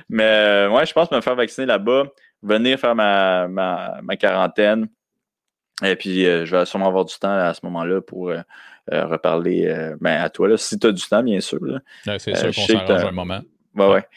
Mais 0.10 0.68
ouais, 0.68 0.86
je 0.86 0.94
pense 0.94 1.12
me 1.12 1.22
faire 1.22 1.36
vacciner 1.36 1.68
là-bas, 1.68 2.06
venir 2.42 2.80
faire 2.80 2.96
ma, 2.96 3.48
ma, 3.48 4.18
quarantaine. 4.18 4.88
Et 5.84 5.96
puis, 5.96 6.26
euh, 6.26 6.46
je 6.46 6.56
vais 6.56 6.66
sûrement 6.66 6.88
avoir 6.88 7.06
du 7.06 7.16
temps 7.16 7.38
à 7.38 7.54
ce 7.54 7.60
moment-là 7.64 8.02
pour 8.02 8.30
euh, 8.30 8.42
reparler 8.88 9.94
ben, 10.00 10.22
à 10.22 10.30
toi. 10.30 10.48
Là, 10.48 10.58
si 10.58 10.80
tu 10.80 10.88
as 10.88 10.92
du 10.92 11.04
temps, 11.04 11.22
bien 11.22 11.42
sûr. 11.42 11.60
c'est 12.18 12.36
sûr 12.36 12.80
qu'on 12.80 12.88
s'arrange 12.88 13.06
un 13.06 13.12
moment. 13.12 13.42
Ouais, 13.76 13.88
ouais. 13.88 14.08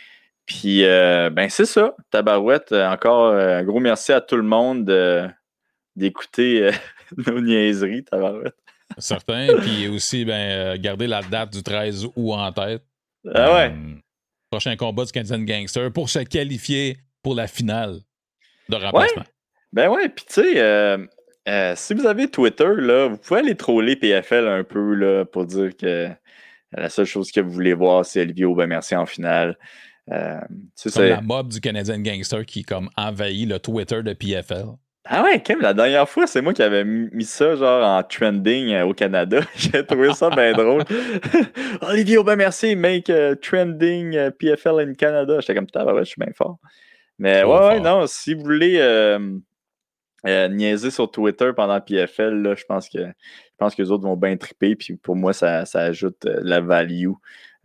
Puis, 0.49 0.83
euh, 0.85 1.29
ben, 1.29 1.51
c'est 1.51 1.67
ça, 1.67 1.95
Tabarouette. 2.11 2.73
Euh, 2.73 2.89
encore 2.89 3.27
euh, 3.27 3.59
un 3.59 3.65
gros 3.65 3.81
merci 3.81 4.13
à 4.13 4.23
tout 4.23 4.37
le 4.37 4.43
monde 4.43 4.91
d'écouter 5.95 6.71
nos 7.27 7.41
niaiseries, 7.41 8.05
Tabarouette. 8.05 8.57
Certain. 8.99 9.49
Puis 9.61 9.89
aussi, 9.89 10.25
ben, 10.25 10.77
garder 10.79 11.07
la 11.07 11.23
date 11.23 11.53
du 11.53 11.63
13 11.63 12.07
août 12.17 12.33
en 12.33 12.53
tête. 12.53 12.83
Ah 13.35 13.55
ouais. 13.55 13.73
prochain 14.51 14.77
combat 14.77 15.05
du 15.05 15.13
Canadian 15.13 15.41
Gangster 15.41 15.93
pour 15.93 16.09
se 16.09 16.21
qualifier 16.21 16.99
pour 17.23 17.35
la 17.35 17.47
finale 17.47 18.01
de 18.69 18.77
remplacement. 18.77 19.25
Ben 19.73 19.89
ouais, 19.89 20.09
puis 20.09 20.25
tu 20.27 20.43
sais, 20.43 21.77
si 21.77 21.95
vous 21.95 22.07
avez 22.07 22.29
Twitter, 22.29 22.71
là, 22.77 23.09
vous 23.09 23.17
pouvez 23.19 23.41
aller 23.41 23.55
troller 23.55 23.97
PFL 23.97 24.47
un 24.47 24.65
peu 24.65 24.95
là, 24.95 25.25
pour 25.25 25.45
dire 25.45 25.77
que 25.77 26.09
la 26.73 26.89
seule 26.89 27.07
chose 27.07 27.31
que 27.31 27.41
vous 27.41 27.51
voulez 27.51 27.75
voir, 27.75 28.05
c'est 28.05 28.21
Olivier 28.21 28.45
Aubin-Merci 28.45 28.95
en 28.97 29.07
finale. 29.07 29.57
Euh, 30.11 30.41
c'est 30.75 30.97
la 31.09 31.21
mob 31.21 31.49
du 31.49 31.61
Canadian 31.61 31.99
Gangster 31.99 32.45
qui 32.47 32.63
comme 32.63 32.89
envahit 32.97 33.49
le 33.49 33.59
Twitter 33.59 34.03
de 34.03 34.13
PFL. 34.15 34.67
Ah 35.11 35.23
ouais, 35.23 35.41
Kim, 35.43 35.61
la 35.61 35.73
dernière 35.73 36.09
fois, 36.09 36.27
c'est 36.27 36.43
moi 36.43 36.53
qui 36.53 36.63
avais 36.63 36.85
mis 36.85 37.25
ça 37.25 37.57
genre 37.57 37.83
en 37.83 38.03
trending 38.03 38.73
euh, 38.73 38.85
au 38.85 38.93
Canada. 38.93 39.41
J'ai 39.57 39.85
trouvé 39.85 40.13
ça 40.13 40.29
bien 40.29 40.53
drôle. 40.53 40.85
Olivier 41.83 42.19
Aubin, 42.19 42.37
merci, 42.37 42.77
make 42.77 43.09
euh, 43.09 43.35
trending 43.35 44.31
PFL 44.33 44.81
in 44.81 44.95
Canada. 44.95 45.41
J'étais 45.41 45.55
comme 45.55 45.67
putain, 45.67 45.85
bah 45.85 45.95
ouais, 45.95 46.05
je 46.05 46.11
suis 46.11 46.21
bien 46.21 46.33
fort. 46.37 46.59
Mais 47.19 47.43
ouais, 47.43 47.59
ouais, 47.59 47.81
non, 47.81 48.07
si 48.07 48.35
vous 48.35 48.43
voulez 48.43 48.79
niaiser 50.25 50.91
sur 50.91 51.11
Twitter 51.11 51.51
pendant 51.57 51.81
PFL, 51.81 52.43
là, 52.43 52.55
je 52.55 52.65
pense 52.65 52.89
que 52.89 52.99
je 52.99 53.57
pense 53.65 53.75
que 53.75 53.83
les 53.83 53.91
autres 53.91 54.05
vont 54.05 54.17
bien 54.17 54.37
triper. 54.37 54.77
Puis 54.77 54.97
pour 54.97 55.17
moi, 55.17 55.33
ça, 55.33 55.65
ça 55.65 55.81
ajoute 55.81 56.25
la 56.25 56.61
value 56.61 57.11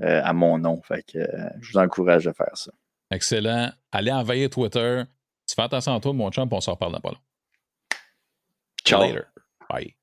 euh, 0.02 0.22
à 0.24 0.34
mon 0.34 0.58
nom. 0.58 0.82
Fait 0.82 1.04
que 1.04 1.20
euh, 1.20 1.50
je 1.62 1.72
vous 1.72 1.78
encourage 1.78 2.28
à 2.28 2.34
faire 2.34 2.56
ça. 2.56 2.72
Excellent. 3.12 3.70
Allez 3.92 4.12
envahir 4.12 4.50
Twitter. 4.50 5.04
Tu 5.48 5.54
fais 5.56 5.62
attention 5.62 5.94
à 5.94 6.00
toi, 6.00 6.14
mon 6.14 6.32
chum, 6.32 6.50
on 6.52 6.62
s'en 6.62 6.72
reparle 6.72 6.94
dans 6.94 7.00
pas 7.00 7.12
long. 7.12 7.18
Ciao. 8.86 9.02
Later. 9.02 9.28
Bye. 9.70 9.94